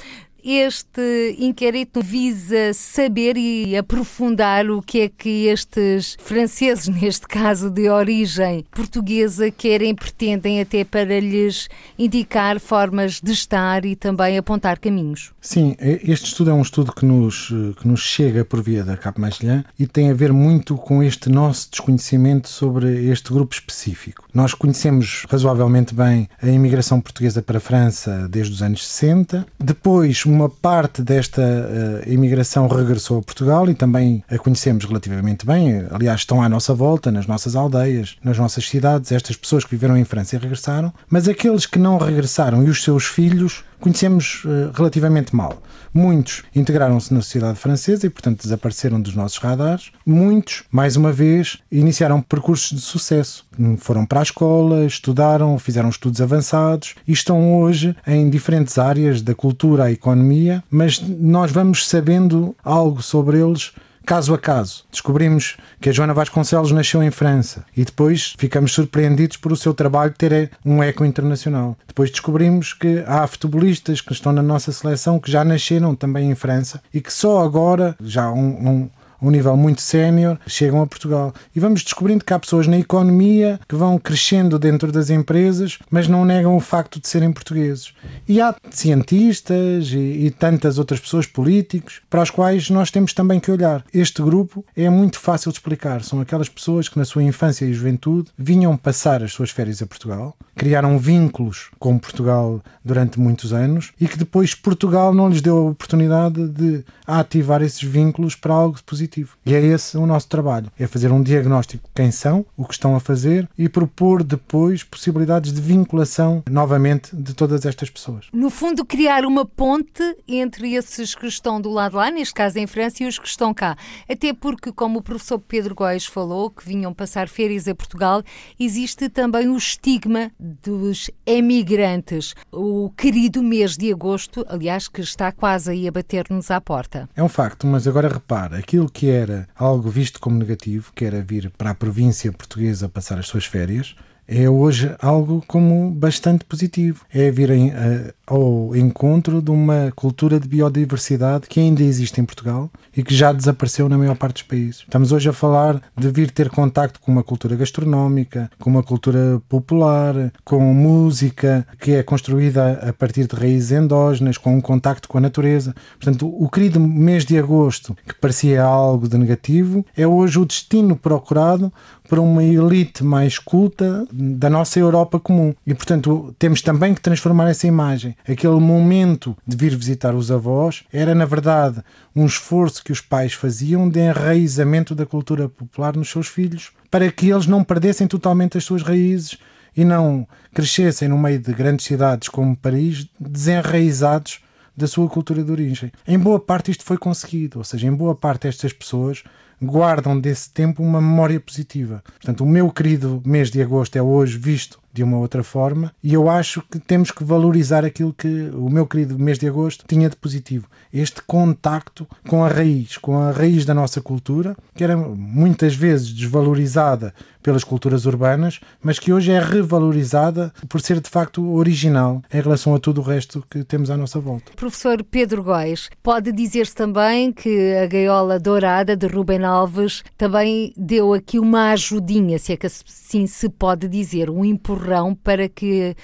Este 0.44 1.38
inquérito 1.40 2.02
visa 2.02 2.74
saber 2.74 3.38
e 3.38 3.78
aprofundar 3.78 4.70
o 4.70 4.82
que 4.82 5.00
é 5.00 5.08
que 5.08 5.46
estes 5.48 6.18
franceses, 6.20 6.90
neste 6.94 7.26
caso 7.26 7.70
de 7.70 7.88
origem 7.88 8.66
portuguesa, 8.70 9.50
querem, 9.50 9.96
pretendem 9.96 10.60
até 10.60 10.84
para 10.84 11.18
lhes 11.18 11.70
indicar 11.98 12.60
formas 12.60 13.22
de 13.22 13.32
estar 13.32 13.86
e 13.86 13.96
também 13.96 14.38
apontar 14.38 14.80
caminhos. 14.80 15.32
Sim, 15.40 15.78
este 15.80 16.26
estudo 16.26 16.50
é 16.50 16.54
um 16.54 16.62
estudo 16.62 16.92
que 16.92 17.06
nos, 17.06 17.48
que 17.80 17.88
nos 17.88 18.02
chega 18.02 18.44
por 18.44 18.62
via 18.62 18.84
da 18.84 18.98
Cap 18.98 19.22
Machelin 19.22 19.64
e 19.80 19.88
tem 19.88 20.12
a 20.12 20.14
ver 20.14 20.34
muito 20.34 20.76
com 20.76 21.02
este 21.02 21.30
nosso 21.30 21.72
desconhecimento 21.72 22.50
sobre 22.50 23.10
este 23.10 23.32
grupo 23.32 23.54
específico. 23.56 24.28
Nós 24.34 24.54
conhecemos 24.54 25.26
razoavelmente 25.30 25.96
bem 25.96 26.28
a 26.42 26.50
imigração 26.50 27.00
portuguesa 27.00 27.42
para 27.42 27.60
a 27.60 27.62
França 27.62 28.28
desde 28.30 28.52
os 28.54 28.62
anos 28.62 28.86
60. 28.86 29.46
Depois, 29.58 30.26
uma 30.34 30.50
parte 30.50 31.02
desta 31.02 31.42
uh, 31.42 32.12
imigração 32.12 32.68
regressou 32.68 33.20
a 33.20 33.22
Portugal 33.22 33.70
e 33.70 33.76
também 33.76 34.24
a 34.30 34.38
conhecemos 34.38 34.86
relativamente 34.86 35.46
bem. 35.46 35.86
Aliás, 35.92 36.22
estão 36.22 36.42
à 36.42 36.50
nossa 36.50 36.74
volta, 36.74 37.12
nas 37.12 37.28
nossas 37.28 37.56
aldeias, 37.56 38.16
nas 38.24 38.38
nossas 38.38 38.68
cidades, 38.68 39.12
estas 39.12 39.36
pessoas 39.36 39.64
que 39.64 39.72
viveram 39.72 39.96
em 39.96 40.04
França 40.04 40.36
e 40.36 40.40
regressaram. 40.40 40.92
Mas 41.10 41.28
aqueles 41.28 41.66
que 41.66 41.78
não 41.78 41.98
regressaram 41.98 42.64
e 42.64 42.70
os 42.70 42.84
seus 42.84 43.06
filhos 43.06 43.64
conhecemos 43.84 44.46
uh, 44.46 44.72
relativamente 44.74 45.36
mal. 45.36 45.62
Muitos 45.94 46.42
integraram-se 46.56 47.14
na 47.14 47.22
sociedade 47.22 47.60
francesa 47.60 48.08
e, 48.08 48.10
portanto, 48.10 48.42
desapareceram 48.42 49.02
dos 49.02 49.14
nossos 49.14 49.38
radares. 49.38 49.92
Muitos, 50.06 50.64
mais 50.72 50.96
uma 50.96 51.12
vez, 51.12 51.60
iniciaram 51.70 52.22
percursos 52.22 52.70
de 52.70 52.82
sucesso. 52.82 53.46
Foram 53.80 54.06
para 54.06 54.22
a 54.22 54.24
escola, 54.24 54.86
estudaram, 54.86 55.60
fizeram 55.60 55.90
estudos 55.90 56.22
avançados 56.22 56.96
e 57.06 57.12
estão 57.12 57.62
hoje 57.62 57.94
em 58.08 58.30
diferentes 58.30 58.78
áreas 58.78 59.22
da 59.22 59.36
cultura, 59.36 59.84
a 59.84 59.92
economia, 59.92 60.64
mas 60.72 61.02
nós 61.02 61.52
vamos 61.52 61.86
sabendo 61.86 62.56
algo 62.64 63.02
sobre 63.02 63.38
eles 63.38 63.74
caso 64.06 64.34
a 64.34 64.38
caso. 64.38 64.84
Descobrimos 64.92 65.58
que 65.80 65.90
a 65.90 65.92
Joana 65.92 66.14
Vasconcelos 66.14 66.72
nasceu 66.72 67.02
em 67.04 67.12
França 67.12 67.66
e 67.76 67.84
depois 67.84 68.34
ficamos 68.38 68.74
surpreendidos 68.74 69.38
por 69.38 69.52
o 69.52 69.58
seu 69.58 69.74
trabalho 69.74 70.14
ter 70.18 70.52
um 70.66 70.82
eco 70.82 71.06
internacional. 71.06 71.78
Depois 71.88 72.10
descobrimos 72.10 72.74
que 72.74 73.04
há 73.08 73.26
futebolistas 73.28 74.02
que 74.02 74.14
estão 74.14 74.32
na 74.32 74.42
nossa 74.42 74.72
seleção 74.72 75.20
que 75.20 75.32
já 75.32 75.44
nasceram 75.44 75.96
também 75.96 76.30
em 76.30 76.36
França 76.36 76.82
e 76.94 77.02
que 77.02 77.12
só 77.12 77.42
agora, 77.42 77.96
já 78.02 78.32
um, 78.32 78.70
um 78.70 78.90
um 79.24 79.32
nível 79.32 79.56
muito 79.56 79.82
sénior, 79.82 80.38
chegam 80.46 80.82
a 80.82 80.88
Portugal. 80.88 81.34
E 81.56 81.60
vamos 81.60 81.82
descobrindo 81.84 82.26
que 82.26 82.34
há 82.34 82.40
pessoas 82.40 82.68
na 82.68 82.78
economia 82.78 83.60
que 83.68 83.76
vão 83.76 83.98
crescendo 83.98 84.60
dentro 84.60 84.92
das 84.92 85.10
empresas, 85.10 85.80
mas 85.90 86.08
não 86.08 86.26
negam 86.26 86.56
o 86.56 86.60
facto 86.60 87.00
de 87.00 87.08
serem 87.08 87.32
portugueses. 87.32 87.94
E 88.28 88.42
há 88.42 88.54
cientistas 88.70 89.88
e, 89.92 90.26
e 90.26 90.32
tantas 90.32 90.78
outras 90.78 91.00
pessoas, 91.00 91.26
políticos, 91.26 92.02
para 92.10 92.22
os 92.22 92.30
quais 92.30 92.70
nós 92.70 92.92
temos 92.92 93.14
também 93.14 93.40
que 93.40 93.52
olhar. 93.52 93.84
Este 93.94 94.22
grupo 94.22 94.66
é 94.76 94.90
muito 94.90 95.20
fácil 95.20 95.52
de 95.52 95.58
explicar. 95.58 96.04
São 96.04 96.20
aquelas 96.20 96.50
pessoas 96.50 96.90
que 96.90 97.00
na 97.00 97.06
sua 97.06 97.24
infância 97.24 97.66
e 97.66 97.74
juventude 97.74 98.30
vinham 98.38 98.76
passar 98.76 99.24
as 99.24 99.32
suas 99.32 99.50
férias 99.50 99.82
a 99.82 99.88
Portugal, 99.88 100.36
criaram 100.56 101.00
vínculos 101.00 101.70
com 101.80 101.98
Portugal 101.98 102.62
durante 102.84 103.20
muitos 103.20 103.54
anos 103.54 103.94
e 104.00 104.08
que 104.08 104.18
depois 104.18 104.54
Portugal 104.54 105.14
não 105.14 105.30
lhes 105.30 105.42
deu 105.42 105.58
a 105.58 105.70
oportunidade 105.72 106.48
de 106.50 106.84
ativar 107.08 107.62
esses 107.62 107.82
vínculos 107.82 108.36
para 108.36 108.54
algo 108.54 108.78
positivo 108.86 109.13
E 109.46 109.54
é 109.54 109.62
esse 109.62 109.98
o 109.98 110.06
nosso 110.06 110.28
trabalho: 110.28 110.72
é 110.80 110.88
fazer 110.88 111.12
um 111.12 111.22
diagnóstico 111.22 111.88
de 111.88 111.94
quem 111.94 112.12
são, 112.12 112.46
o 112.58 112.66
que 112.66 112.74
estão 112.74 112.96
a 112.96 113.00
fazer 113.00 113.48
e 113.58 113.70
propor 113.70 114.24
depois 114.24 114.84
possibilidades 114.84 115.54
de 115.54 115.62
vinculação 115.62 116.44
novamente 116.50 117.16
de 117.16 117.34
todas 117.34 117.66
estas 117.66 117.90
pessoas. 117.90 118.28
No 118.34 118.50
fundo, 118.50 118.86
criar 118.86 119.26
uma 119.26 119.46
ponte 119.46 120.04
entre 120.28 120.74
esses 120.74 121.16
que 121.16 121.28
estão 121.28 121.60
do 121.60 121.70
lado 121.70 121.98
lá, 121.98 122.10
neste 122.10 122.34
caso 122.34 122.58
em 122.60 122.68
França, 122.68 123.04
e 123.04 123.08
os 123.08 123.20
que 123.20 123.28
estão 123.28 123.54
cá. 123.54 123.78
Até 124.10 124.34
porque, 124.34 124.72
como 124.72 125.00
o 125.00 125.02
professor 125.02 125.40
Pedro 125.40 125.76
Góes 125.76 126.06
falou, 126.06 126.50
que 126.50 126.68
vinham 126.68 126.94
passar 126.94 127.28
férias 127.28 127.68
a 127.68 127.76
Portugal, 127.76 128.24
existe 128.60 129.10
também 129.10 129.48
o 129.48 129.58
estigma 129.58 130.32
dos 130.40 131.10
emigrantes. 131.26 132.34
O 132.52 132.92
querido 132.98 133.42
mês 133.44 133.78
de 133.78 133.92
agosto, 133.92 134.46
aliás, 134.48 134.88
que 134.88 135.02
está 135.02 135.32
quase 135.32 135.72
aí 135.72 135.88
a 135.88 135.92
bater-nos 135.92 136.52
à 136.52 136.60
porta. 136.60 137.10
É 137.16 137.24
um 137.24 137.30
facto, 137.30 137.68
mas 137.68 137.88
agora 137.88 138.08
repara, 138.08 138.58
aquilo 138.58 138.90
que 138.90 139.03
era 139.10 139.48
algo 139.56 139.90
visto 139.90 140.20
como 140.20 140.38
negativo, 140.38 140.92
que 140.94 141.06
era 141.06 141.22
vir 141.22 141.52
para 141.52 141.72
a 141.72 141.76
província 141.76 142.32
portuguesa 142.32 142.90
passar 142.90 143.20
as 143.20 143.28
suas 143.28 143.46
férias, 143.46 143.96
é 144.28 144.50
hoje 144.50 144.96
algo 145.02 145.44
como 145.48 145.92
bastante 145.92 146.46
positivo. 146.46 147.06
É 147.14 147.30
virem 147.30 147.70
uh, 147.70 148.14
ao 148.26 148.76
encontro 148.76 149.42
de 149.42 149.52
uma 149.52 149.92
cultura 149.96 150.40
de 150.40 150.48
biodiversidade 150.48 151.48
que 151.48 151.60
ainda 151.60 151.84
existe 151.84 152.20
em 152.22 152.26
Portugal 152.26 152.70
e 152.96 153.04
que 153.04 153.14
já 153.14 153.34
desapareceu 153.34 153.90
na 153.90 153.98
maior 153.98 154.16
parte 154.16 154.36
dos 154.36 154.44
países. 154.44 154.82
Estamos 154.82 155.12
hoje 155.12 155.30
a 155.30 155.34
falar 155.34 155.82
de 155.98 156.10
vir 156.10 156.32
ter 156.32 156.50
contacto 156.50 157.00
com 157.00 157.12
uma 157.12 157.24
cultura 157.24 157.56
gastronómica, 157.56 158.50
com 158.60 158.70
uma 158.70 158.84
cultura 158.84 159.42
popular, 159.50 160.32
com 160.44 160.60
música 160.74 161.68
que 161.80 161.92
é 161.94 162.04
construída 162.04 162.80
a 162.88 162.94
partir 162.94 163.28
de 163.28 163.36
raízes 163.36 163.72
endógenas, 163.72 164.38
com 164.38 164.56
um 164.56 164.62
contacto 164.62 165.08
com 165.08 165.18
a 165.18 165.22
natureza. 165.22 165.76
Portanto, 166.00 166.28
o 166.28 166.50
querido 166.50 166.80
mês 166.80 167.26
de 167.26 167.38
agosto, 167.38 167.96
que 168.08 168.16
parecia 168.16 168.64
algo 168.64 169.08
de 169.08 169.18
negativo, 169.18 169.86
é 169.98 170.08
hoje 170.08 170.40
o 170.40 170.46
destino 170.46 170.96
procurado 170.96 171.74
para 172.08 172.22
uma 172.22 172.44
elite 172.44 173.04
mais 173.04 173.40
culta 173.40 174.06
da 174.12 174.50
nossa 174.50 174.80
Europa 174.80 175.20
comum. 175.20 175.54
E, 175.66 175.74
portanto, 175.74 176.36
temos 176.38 176.62
também 176.62 176.94
que 176.94 177.02
transformar 177.02 177.50
essa 177.50 177.68
imagem. 177.68 178.16
Aquele 178.28 178.60
momento 178.60 179.36
de 179.46 179.56
vir 179.56 179.76
visitar 179.76 180.14
os 180.14 180.32
avós 180.32 180.84
era, 180.92 181.16
na 181.16 181.26
verdade, 181.26 181.82
um 182.16 182.26
esforço 182.26 182.84
que 182.84 182.92
os 182.92 183.02
pais 183.02 183.34
faziam 183.34 183.90
de 183.90 184.00
enraizamento 184.00 184.94
da 184.94 185.06
cultura 185.06 185.50
popular 185.50 185.96
nos 185.96 186.10
seus 186.10 186.28
filhos, 186.28 186.72
para 186.92 187.12
que 187.12 187.30
eles 187.30 187.48
não 187.48 187.64
perdessem 187.64 188.08
totalmente 188.08 188.58
as 188.58 188.64
suas 188.64 188.84
raízes 188.84 189.38
e 189.76 189.84
não 189.84 190.28
crescessem 190.54 191.08
no 191.08 191.18
meio 191.18 191.40
de 191.40 191.52
grandes 191.54 191.86
cidades 191.86 192.30
como 192.30 192.56
Paris 192.56 193.08
desenraizados 193.20 194.40
da 194.76 194.88
sua 194.88 195.08
cultura 195.08 195.44
de 195.44 195.52
origem. 195.52 195.92
Em 196.08 196.18
boa 196.18 196.40
parte 196.40 196.72
isto 196.72 196.84
foi 196.84 196.98
conseguido, 196.98 197.60
ou 197.60 197.64
seja, 197.64 197.88
em 197.88 197.94
boa 197.94 198.16
parte 198.16 198.48
estas 198.48 198.74
pessoas 198.74 199.24
guardam 199.64 200.20
desse 200.20 200.52
tempo 200.52 200.84
uma 200.84 201.02
memória 201.02 201.40
positiva. 201.40 202.04
Portanto, 202.06 202.44
o 202.44 202.48
meu 202.48 202.70
querido 202.70 203.22
mês 203.26 203.50
de 203.50 203.62
agosto 203.62 203.96
é 203.96 204.02
hoje 204.02 204.38
visto 204.38 204.83
de 204.94 205.04
uma 205.04 205.18
outra 205.18 205.44
forma 205.44 205.92
e 206.04 206.14
eu 206.14 206.30
acho 206.30 206.62
que 206.70 206.78
temos 206.78 207.10
que 207.10 207.24
valorizar 207.24 207.84
aquilo 207.84 208.14
que 208.14 208.52
o 208.54 208.70
meu 208.70 208.86
querido 208.86 209.18
mês 209.18 209.40
de 209.40 209.48
agosto 209.48 209.86
tinha 209.88 210.08
de 210.08 210.16
positivo. 210.16 210.68
Este 210.94 211.24
contacto 211.24 212.08
com 212.30 212.44
a 212.44 212.48
raiz, 212.48 212.98
com 212.98 213.18
a 213.18 213.32
raiz 213.32 213.66
da 213.66 213.74
nossa 213.74 214.00
cultura, 214.00 214.56
que 214.76 214.84
era 214.84 214.96
muitas 214.96 215.74
vezes 215.74 216.14
desvalorizada 216.14 217.12
pelas 217.42 217.64
culturas 217.64 218.06
urbanas, 218.06 218.62
mas 218.82 219.00
que 219.00 219.12
hoje 219.12 219.32
é 219.32 219.40
revalorizada 219.40 220.54
por 220.70 220.80
ser 220.80 221.02
de 221.02 221.10
facto 221.10 221.54
original 221.54 222.22
em 222.32 222.40
relação 222.40 222.74
a 222.74 222.80
tudo 222.80 223.02
o 223.02 223.04
resto 223.04 223.44
que 223.50 223.64
temos 223.66 223.90
à 223.90 223.98
nossa 223.98 224.20
volta. 224.20 224.54
Professor 224.56 225.04
Pedro 225.04 225.44
Góes, 225.44 225.90
pode 226.02 226.32
dizer-se 226.32 226.76
também 226.76 227.34
que 227.34 227.76
a 227.76 227.88
gaiola 227.88 228.40
dourada 228.40 228.96
de 228.96 229.08
Rubem 229.08 229.44
Alves 229.44 230.04
também 230.18 230.74
deu 230.78 231.14
aqui 231.14 231.38
uma 231.38 231.72
ajudinha, 231.72 232.40
se 232.40 232.54
é 232.54 232.58
que 232.58 232.68
assim 232.68 233.28
se 233.28 233.50
pode 233.50 233.90
dizer, 233.90 234.30
um 234.30 234.46
empurrão 234.46 234.83
para 235.24 235.48
que 235.50 235.96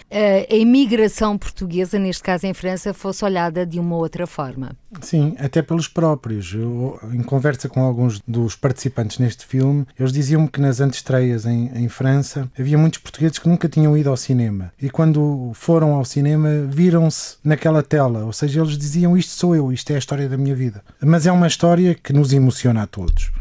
a 0.51 0.55
imigração 0.55 1.37
portuguesa, 1.37 1.99
neste 1.99 2.23
caso 2.23 2.45
em 2.45 2.53
França, 2.53 2.93
fosse 2.93 3.23
olhada 3.23 3.65
de 3.65 3.79
uma 3.79 3.95
outra 3.95 4.25
forma. 4.25 4.71
Sim, 5.01 5.35
até 5.37 5.61
pelos 5.61 5.87
próprios. 5.87 6.53
Eu, 6.53 6.99
em 7.13 7.21
conversa 7.21 7.69
com 7.69 7.81
alguns 7.81 8.19
dos 8.27 8.55
participantes 8.55 9.19
neste 9.19 9.45
filme, 9.45 9.85
eles 9.97 10.11
diziam-me 10.11 10.47
que 10.47 10.59
nas 10.59 10.79
antestreias 10.79 11.45
em, 11.45 11.71
em 11.75 11.87
França 11.87 12.49
havia 12.57 12.77
muitos 12.77 12.99
portugueses 12.99 13.37
que 13.37 13.47
nunca 13.47 13.69
tinham 13.69 13.97
ido 13.97 14.09
ao 14.09 14.17
cinema 14.17 14.71
e 14.81 14.89
quando 14.89 15.51
foram 15.53 15.93
ao 15.93 16.05
cinema 16.05 16.49
viram-se 16.67 17.37
naquela 17.43 17.83
tela, 17.83 18.25
ou 18.25 18.33
seja, 18.33 18.61
eles 18.61 18.77
diziam 18.77 19.17
isto 19.17 19.31
sou 19.31 19.55
eu, 19.55 19.71
isto 19.71 19.91
é 19.91 19.95
a 19.95 19.99
história 19.99 20.27
da 20.27 20.37
minha 20.37 20.55
vida. 20.55 20.83
Mas 21.01 21.27
é 21.27 21.31
uma 21.31 21.47
história 21.47 21.93
que 21.93 22.13
nos 22.13 22.33
emociona 22.33 22.83
a 22.83 22.87
todos 22.87 23.31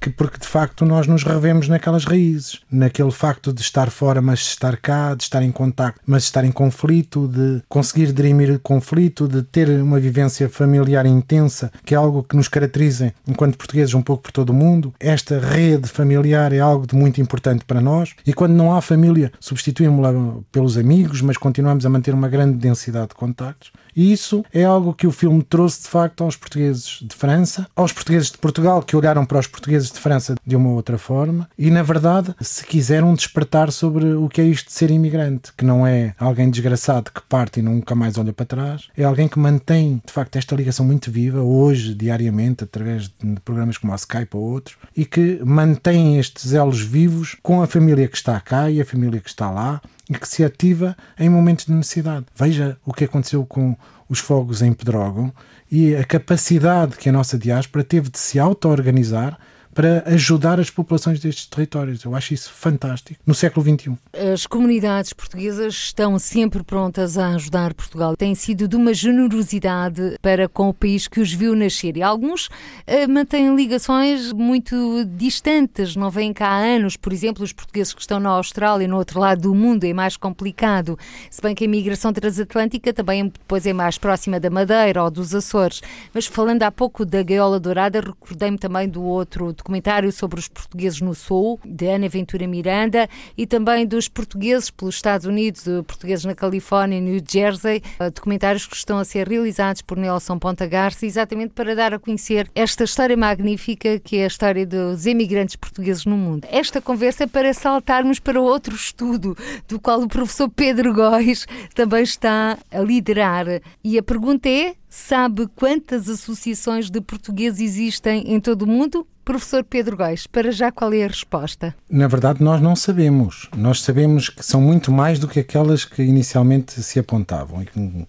que 0.00 0.10
porque 0.10 0.38
de 0.38 0.46
facto 0.46 0.84
nós 0.84 1.06
nos 1.06 1.22
revemos 1.22 1.68
naquelas 1.68 2.04
raízes, 2.04 2.60
naquele 2.70 3.10
facto 3.10 3.52
de 3.52 3.60
estar 3.60 3.90
fora, 3.90 4.22
mas 4.22 4.40
estar 4.40 4.76
cá, 4.76 5.14
de 5.14 5.24
estar 5.24 5.42
em 5.42 5.52
contacto, 5.52 6.00
mas 6.06 6.24
estar 6.24 6.44
em 6.44 6.50
conflito, 6.50 7.28
de 7.28 7.62
conseguir 7.68 8.12
dirimir 8.12 8.58
conflito, 8.60 9.28
de 9.28 9.42
ter 9.42 9.68
uma 9.68 10.00
vivência 10.00 10.48
familiar 10.48 11.04
intensa, 11.04 11.70
que 11.84 11.94
é 11.94 11.98
algo 11.98 12.22
que 12.22 12.36
nos 12.36 12.48
caracteriza 12.48 13.12
enquanto 13.26 13.58
portugueses 13.58 13.94
um 13.94 14.02
pouco 14.02 14.24
por 14.24 14.32
todo 14.32 14.50
o 14.50 14.54
mundo. 14.54 14.94
Esta 14.98 15.38
rede 15.38 15.88
familiar 15.88 16.52
é 16.52 16.60
algo 16.60 16.86
de 16.86 16.96
muito 16.96 17.20
importante 17.20 17.64
para 17.64 17.80
nós 17.80 18.14
e 18.26 18.32
quando 18.32 18.52
não 18.52 18.74
há 18.74 18.80
família, 18.80 19.30
substituímos-la 19.38 20.12
pelos 20.50 20.78
amigos, 20.78 21.20
mas 21.20 21.36
continuamos 21.36 21.84
a 21.84 21.90
manter 21.90 22.14
uma 22.14 22.28
grande 22.28 22.56
densidade 22.56 23.08
de 23.08 23.14
contactos. 23.14 23.70
E 23.94 24.12
isso 24.12 24.44
é 24.52 24.64
algo 24.64 24.94
que 24.94 25.06
o 25.06 25.12
filme 25.12 25.42
trouxe 25.42 25.82
de 25.82 25.88
facto 25.88 26.24
aos 26.24 26.36
portugueses 26.36 27.00
de 27.02 27.14
França, 27.14 27.66
aos 27.74 27.92
portugueses 27.92 28.30
de 28.30 28.38
Portugal 28.38 28.82
que 28.82 28.96
olharam 28.96 29.24
para 29.24 29.38
os 29.38 29.46
portugueses 29.46 29.90
de 29.90 29.98
França 29.98 30.34
de 30.46 30.56
uma 30.56 30.70
outra 30.70 30.98
forma. 30.98 31.48
E, 31.58 31.70
na 31.70 31.82
verdade, 31.82 32.34
se 32.40 32.64
quiseram 32.64 33.14
despertar 33.14 33.70
sobre 33.72 34.12
o 34.12 34.28
que 34.28 34.40
é 34.40 34.44
isto 34.44 34.66
de 34.66 34.72
ser 34.72 34.90
imigrante, 34.90 35.52
que 35.56 35.64
não 35.64 35.86
é 35.86 36.14
alguém 36.18 36.50
desgraçado 36.50 37.10
que 37.12 37.22
parte 37.22 37.60
e 37.60 37.62
nunca 37.62 37.94
mais 37.94 38.18
olha 38.18 38.32
para 38.32 38.46
trás, 38.46 38.88
é 38.96 39.04
alguém 39.04 39.28
que 39.28 39.38
mantém 39.38 40.00
de 40.04 40.12
facto 40.12 40.36
esta 40.36 40.54
ligação 40.54 40.84
muito 40.84 41.10
viva 41.10 41.40
hoje, 41.40 41.94
diariamente, 41.94 42.64
através 42.64 43.04
de 43.08 43.40
programas 43.44 43.78
como 43.78 43.92
a 43.92 43.96
Skype 43.96 44.36
ou 44.36 44.42
outros, 44.42 44.76
e 44.96 45.04
que 45.04 45.40
mantém 45.44 46.18
estes 46.18 46.52
elos 46.52 46.80
vivos 46.80 47.36
com 47.42 47.62
a 47.62 47.66
família 47.66 48.08
que 48.08 48.16
está 48.16 48.38
cá 48.40 48.70
e 48.70 48.80
a 48.80 48.84
família 48.84 49.20
que 49.20 49.28
está 49.28 49.50
lá 49.50 49.80
e 50.10 50.14
que 50.14 50.28
se 50.28 50.44
ativa 50.44 50.96
em 51.16 51.30
momentos 51.30 51.66
de 51.66 51.72
necessidade. 51.72 52.26
Veja 52.34 52.76
o 52.84 52.92
que 52.92 53.04
aconteceu 53.04 53.46
com 53.46 53.76
os 54.08 54.18
fogos 54.18 54.60
em 54.60 54.72
Pedrógão 54.72 55.32
e 55.70 55.94
a 55.94 56.04
capacidade 56.04 56.96
que 56.96 57.08
a 57.08 57.12
nossa 57.12 57.38
diáspora 57.38 57.84
teve 57.84 58.10
de 58.10 58.18
se 58.18 58.36
auto-organizar 58.40 59.38
para 59.74 60.02
ajudar 60.06 60.58
as 60.58 60.70
populações 60.70 61.20
destes 61.20 61.46
territórios. 61.46 62.04
Eu 62.04 62.14
acho 62.14 62.34
isso 62.34 62.52
fantástico 62.52 63.20
no 63.26 63.34
século 63.34 63.64
XXI. 63.64 63.96
As 64.32 64.46
comunidades 64.46 65.12
portuguesas 65.12 65.74
estão 65.74 66.18
sempre 66.18 66.62
prontas 66.62 67.16
a 67.16 67.28
ajudar 67.34 67.74
Portugal. 67.74 68.16
Tem 68.16 68.34
sido 68.34 68.66
de 68.66 68.76
uma 68.76 68.92
generosidade 68.92 70.16
para 70.20 70.48
com 70.48 70.68
o 70.68 70.74
país 70.74 71.06
que 71.06 71.20
os 71.20 71.32
viu 71.32 71.54
nascer. 71.54 71.96
E 71.96 72.02
alguns 72.02 72.46
uh, 72.46 73.08
mantêm 73.08 73.54
ligações 73.54 74.32
muito 74.32 75.04
distantes, 75.16 75.96
não 75.96 76.10
vêm 76.10 76.32
cá 76.32 76.48
há 76.48 76.58
anos. 76.58 76.96
Por 76.96 77.12
exemplo, 77.12 77.44
os 77.44 77.52
portugueses 77.52 77.94
que 77.94 78.00
estão 78.00 78.18
na 78.18 78.30
Austrália, 78.30 78.88
no 78.88 78.96
outro 78.96 79.20
lado 79.20 79.42
do 79.42 79.54
mundo, 79.54 79.84
é 79.84 79.92
mais 79.92 80.16
complicado. 80.16 80.98
Se 81.30 81.40
bem 81.40 81.54
que 81.54 81.64
a 81.64 81.66
imigração 81.66 82.12
transatlântica 82.12 82.92
também 82.92 83.24
depois 83.28 83.66
é 83.66 83.72
mais 83.72 83.98
próxima 83.98 84.40
da 84.40 84.50
Madeira 84.50 85.02
ou 85.02 85.10
dos 85.10 85.34
Açores. 85.34 85.80
Mas 86.12 86.26
falando 86.26 86.62
há 86.62 86.70
pouco 86.70 87.04
da 87.04 87.22
Gaiola 87.22 87.60
Dourada, 87.60 88.00
recordei-me 88.00 88.58
também 88.58 88.88
do 88.88 89.02
outro 89.02 89.52
documentário 89.60 90.10
sobre 90.10 90.40
os 90.40 90.48
portugueses 90.48 91.00
no 91.00 91.14
Sul, 91.14 91.60
de 91.64 91.86
Ana 91.86 92.08
Ventura 92.08 92.46
Miranda, 92.46 93.08
e 93.36 93.46
também 93.46 93.86
dos 93.86 94.08
portugueses 94.08 94.70
pelos 94.70 94.96
Estados 94.96 95.26
Unidos, 95.26 95.64
portugueses 95.86 96.24
na 96.24 96.34
Califórnia 96.34 96.98
e 96.98 97.00
New 97.00 97.22
Jersey, 97.26 97.82
eh, 97.98 98.10
documentários 98.10 98.66
que 98.66 98.76
estão 98.76 98.98
a 98.98 99.04
ser 99.04 99.28
realizados 99.28 99.82
por 99.82 99.96
Nelson 99.96 100.38
Ponta 100.38 100.66
Garça, 100.66 101.06
exatamente 101.06 101.52
para 101.54 101.74
dar 101.74 101.94
a 101.94 101.98
conhecer 101.98 102.50
esta 102.54 102.84
história 102.84 103.16
magnífica 103.16 103.98
que 103.98 104.18
é 104.18 104.24
a 104.24 104.26
história 104.26 104.66
dos 104.66 105.06
imigrantes 105.06 105.56
portugueses 105.56 106.04
no 106.04 106.16
mundo. 106.16 106.46
Esta 106.50 106.80
conversa 106.80 107.24
é 107.24 107.26
para 107.26 107.52
saltarmos 107.54 108.18
para 108.18 108.40
outro 108.40 108.74
estudo, 108.74 109.36
do 109.68 109.78
qual 109.78 110.00
o 110.00 110.08
professor 110.08 110.48
Pedro 110.48 110.94
Góis 110.94 111.46
também 111.74 112.02
está 112.02 112.58
a 112.70 112.80
liderar. 112.80 113.46
E 113.84 113.98
a 113.98 114.02
pergunta 114.02 114.48
é: 114.48 114.74
sabe 114.90 115.46
quantas 115.54 116.08
associações 116.08 116.90
de 116.90 117.00
portugueses 117.00 117.60
existem 117.60 118.34
em 118.34 118.40
todo 118.40 118.62
o 118.62 118.66
mundo? 118.66 119.06
Professor 119.24 119.62
Pedro 119.62 119.96
Góis, 119.96 120.26
para 120.26 120.50
já 120.50 120.72
qual 120.72 120.92
é 120.92 121.04
a 121.04 121.06
resposta? 121.06 121.72
Na 121.88 122.08
verdade, 122.08 122.42
nós 122.42 122.60
não 122.60 122.74
sabemos. 122.74 123.48
Nós 123.56 123.82
sabemos 123.82 124.28
que 124.28 124.44
são 124.44 124.60
muito 124.60 124.90
mais 124.90 125.20
do 125.20 125.28
que 125.28 125.38
aquelas 125.38 125.84
que 125.84 126.02
inicialmente 126.02 126.82
se 126.82 126.98
apontavam. 126.98 127.64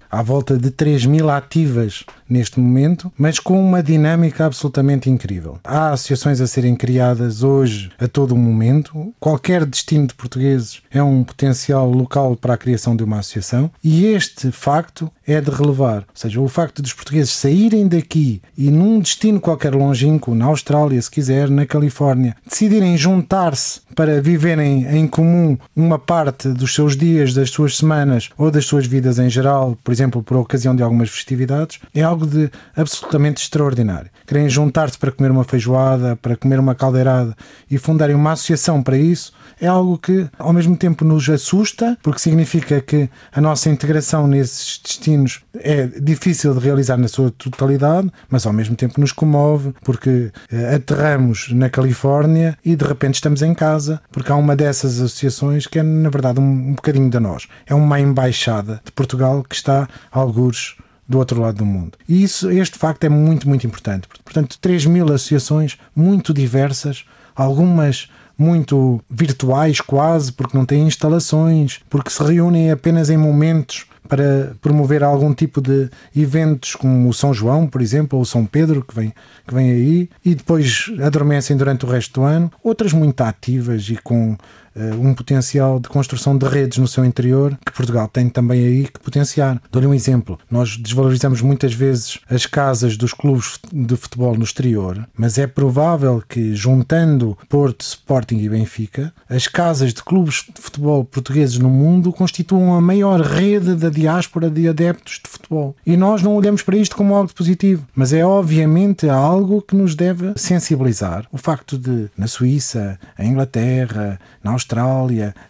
Há 0.09 0.23
volta 0.23 0.57
de 0.57 0.71
3 0.71 1.05
mil 1.05 1.29
ativas 1.29 2.03
neste 2.27 2.59
momento, 2.59 3.11
mas 3.17 3.39
com 3.39 3.63
uma 3.63 3.83
dinâmica 3.83 4.45
absolutamente 4.45 5.09
incrível. 5.09 5.59
Há 5.63 5.91
associações 5.91 6.41
a 6.41 6.47
serem 6.47 6.75
criadas 6.75 7.43
hoje 7.43 7.91
a 7.99 8.07
todo 8.07 8.35
momento. 8.35 9.13
Qualquer 9.19 9.65
destino 9.65 10.07
de 10.07 10.15
portugueses 10.15 10.81
é 10.89 11.03
um 11.03 11.23
potencial 11.23 11.91
local 11.91 12.35
para 12.35 12.53
a 12.53 12.57
criação 12.57 12.95
de 12.95 13.03
uma 13.03 13.19
associação 13.19 13.69
e 13.83 14.05
este 14.05 14.51
facto 14.51 15.11
é 15.27 15.39
de 15.39 15.51
relevar. 15.51 15.99
Ou 15.99 16.15
seja, 16.15 16.41
o 16.41 16.47
facto 16.47 16.70
dos 16.79 16.93
portugueses 16.93 17.31
saírem 17.31 17.87
daqui 17.87 18.39
e 18.55 18.69
num 18.69 18.99
destino 18.99 19.39
qualquer 19.39 19.73
longínquo, 19.73 20.35
na 20.35 20.45
Austrália, 20.45 21.01
se 21.01 21.09
quiser, 21.09 21.49
na 21.49 21.65
Califórnia, 21.65 22.35
decidirem 22.47 22.95
juntar-se 22.95 23.81
para 23.95 24.21
viverem 24.21 24.85
em 24.95 25.07
comum 25.07 25.57
uma 25.75 25.97
parte 25.97 26.49
dos 26.49 26.75
seus 26.75 26.95
dias, 26.95 27.33
das 27.33 27.49
suas 27.49 27.77
semanas 27.77 28.29
ou 28.37 28.51
das 28.51 28.65
suas 28.65 28.85
vidas 28.85 29.17
em 29.17 29.29
geral, 29.29 29.75
por 29.83 29.91
exemplo, 29.91 30.21
por 30.21 30.37
ocasião 30.37 30.75
de 30.75 30.83
algumas 30.83 31.09
festividades, 31.09 31.79
é 31.93 32.03
algo 32.03 32.27
de 32.27 32.51
absolutamente 32.75 33.41
extraordinário. 33.41 34.11
Querem 34.27 34.47
juntar-se 34.47 34.97
para 34.97 35.11
comer 35.11 35.31
uma 35.31 35.43
feijoada, 35.43 36.15
para 36.15 36.37
comer 36.37 36.59
uma 36.59 36.75
caldeirada 36.75 37.35
e 37.69 37.77
fundarem 37.77 38.15
uma 38.15 38.33
associação 38.33 38.83
para 38.83 38.97
isso, 38.97 39.33
é 39.59 39.67
algo 39.67 39.97
que 39.97 40.27
ao 40.37 40.53
mesmo 40.53 40.75
tempo 40.75 41.05
nos 41.05 41.29
assusta, 41.29 41.97
porque 42.01 42.19
significa 42.19 42.81
que 42.81 43.09
a 43.31 43.41
nossa 43.41 43.69
integração 43.69 44.27
nesses 44.27 44.79
destinos 44.83 45.41
é 45.55 45.85
difícil 45.85 46.53
de 46.53 46.59
realizar 46.61 46.97
na 46.97 47.07
sua 47.07 47.31
totalidade, 47.31 48.11
mas 48.29 48.45
ao 48.45 48.53
mesmo 48.53 48.75
tempo 48.75 48.99
nos 48.99 49.11
comove, 49.11 49.73
porque 49.83 50.31
eh, 50.51 50.75
aterramos 50.75 51.51
na 51.51 51.69
Califórnia 51.69 52.57
e 52.63 52.75
de 52.75 52.85
repente 52.85 53.15
estamos 53.15 53.41
em 53.41 53.53
casa, 53.53 54.01
porque 54.11 54.31
há 54.31 54.35
uma 54.35 54.55
dessas 54.55 54.99
associações 54.99 55.67
que 55.67 55.79
é, 55.79 55.83
na 55.83 56.09
verdade, 56.09 56.39
um, 56.39 56.43
um 56.43 56.73
bocadinho 56.73 57.09
de 57.09 57.19
nós. 57.19 57.47
É 57.65 57.75
uma 57.75 57.99
embaixada 57.99 58.81
de 58.83 58.91
Portugal 58.91 59.43
que 59.43 59.55
está 59.55 59.87
a 60.11 60.19
algures 60.19 60.75
do 61.07 61.17
outro 61.17 61.41
lado 61.41 61.57
do 61.57 61.65
mundo. 61.65 61.97
E 62.07 62.23
isso, 62.23 62.49
este 62.49 62.77
facto 62.77 63.03
é 63.03 63.09
muito, 63.09 63.47
muito 63.47 63.67
importante. 63.67 64.07
Portanto, 64.23 64.57
3 64.59 64.85
mil 64.85 65.05
associações 65.05 65.77
muito 65.95 66.33
diversas, 66.33 67.03
algumas 67.35 68.09
muito 68.41 68.99
virtuais 69.09 69.79
quase, 69.79 70.31
porque 70.31 70.57
não 70.57 70.65
têm 70.65 70.87
instalações, 70.87 71.79
porque 71.89 72.09
se 72.09 72.23
reúnem 72.23 72.71
apenas 72.71 73.09
em 73.09 73.17
momentos 73.17 73.85
para 74.09 74.55
promover 74.59 75.03
algum 75.03 75.33
tipo 75.33 75.61
de 75.61 75.89
eventos 76.13 76.75
como 76.75 77.07
o 77.07 77.13
São 77.13 77.33
João, 77.33 77.65
por 77.67 77.81
exemplo, 77.81 78.17
ou 78.17 78.23
o 78.23 78.25
São 78.25 78.45
Pedro, 78.45 78.83
que 78.83 78.93
vem, 78.93 79.13
que 79.47 79.53
vem 79.53 79.71
aí, 79.71 80.09
e 80.25 80.35
depois 80.35 80.91
adormecem 81.01 81.55
durante 81.55 81.85
o 81.85 81.87
resto 81.87 82.19
do 82.19 82.25
ano. 82.25 82.51
Outras 82.61 82.91
muito 82.91 83.21
ativas 83.21 83.87
e 83.89 83.95
com 83.95 84.35
um 84.75 85.13
potencial 85.13 85.79
de 85.79 85.89
construção 85.89 86.37
de 86.37 86.47
redes 86.47 86.77
no 86.77 86.87
seu 86.87 87.03
interior, 87.03 87.57
que 87.65 87.71
Portugal 87.71 88.07
tem 88.07 88.29
também 88.29 88.65
aí 88.65 88.87
que 88.87 88.99
potenciar. 88.99 89.61
Dou-lhe 89.71 89.87
um 89.87 89.93
exemplo. 89.93 90.39
Nós 90.49 90.77
desvalorizamos 90.77 91.41
muitas 91.41 91.73
vezes 91.73 92.19
as 92.29 92.45
casas 92.45 92.97
dos 92.97 93.13
clubes 93.13 93.59
de 93.71 93.95
futebol 93.95 94.35
no 94.35 94.43
exterior, 94.43 95.07
mas 95.15 95.37
é 95.37 95.47
provável 95.47 96.23
que, 96.27 96.55
juntando 96.55 97.37
Porto, 97.49 97.81
Sporting 97.81 98.37
e 98.37 98.49
Benfica, 98.49 99.13
as 99.29 99.47
casas 99.47 99.93
de 99.93 100.03
clubes 100.03 100.45
de 100.53 100.61
futebol 100.61 101.03
portugueses 101.03 101.57
no 101.57 101.69
mundo 101.69 102.11
constituam 102.11 102.73
a 102.73 102.81
maior 102.81 103.21
rede 103.21 103.75
da 103.75 103.89
diáspora 103.89 104.49
de 104.49 104.67
adeptos 104.67 105.19
de 105.23 105.29
futebol. 105.29 105.75
E 105.85 105.97
nós 105.97 106.21
não 106.21 106.35
olhamos 106.35 106.61
para 106.61 106.77
isto 106.77 106.95
como 106.95 107.15
algo 107.15 107.33
positivo, 107.33 107.85
mas 107.95 108.13
é 108.13 108.25
obviamente 108.25 109.09
algo 109.09 109.61
que 109.61 109.75
nos 109.75 109.95
deve 109.95 110.33
sensibilizar. 110.35 111.25
O 111.31 111.37
facto 111.37 111.77
de, 111.77 112.09
na 112.17 112.27
Suíça, 112.27 112.99
em 113.17 113.31
Inglaterra, 113.31 114.19
na 114.43 114.51
Austrália, 114.51 114.60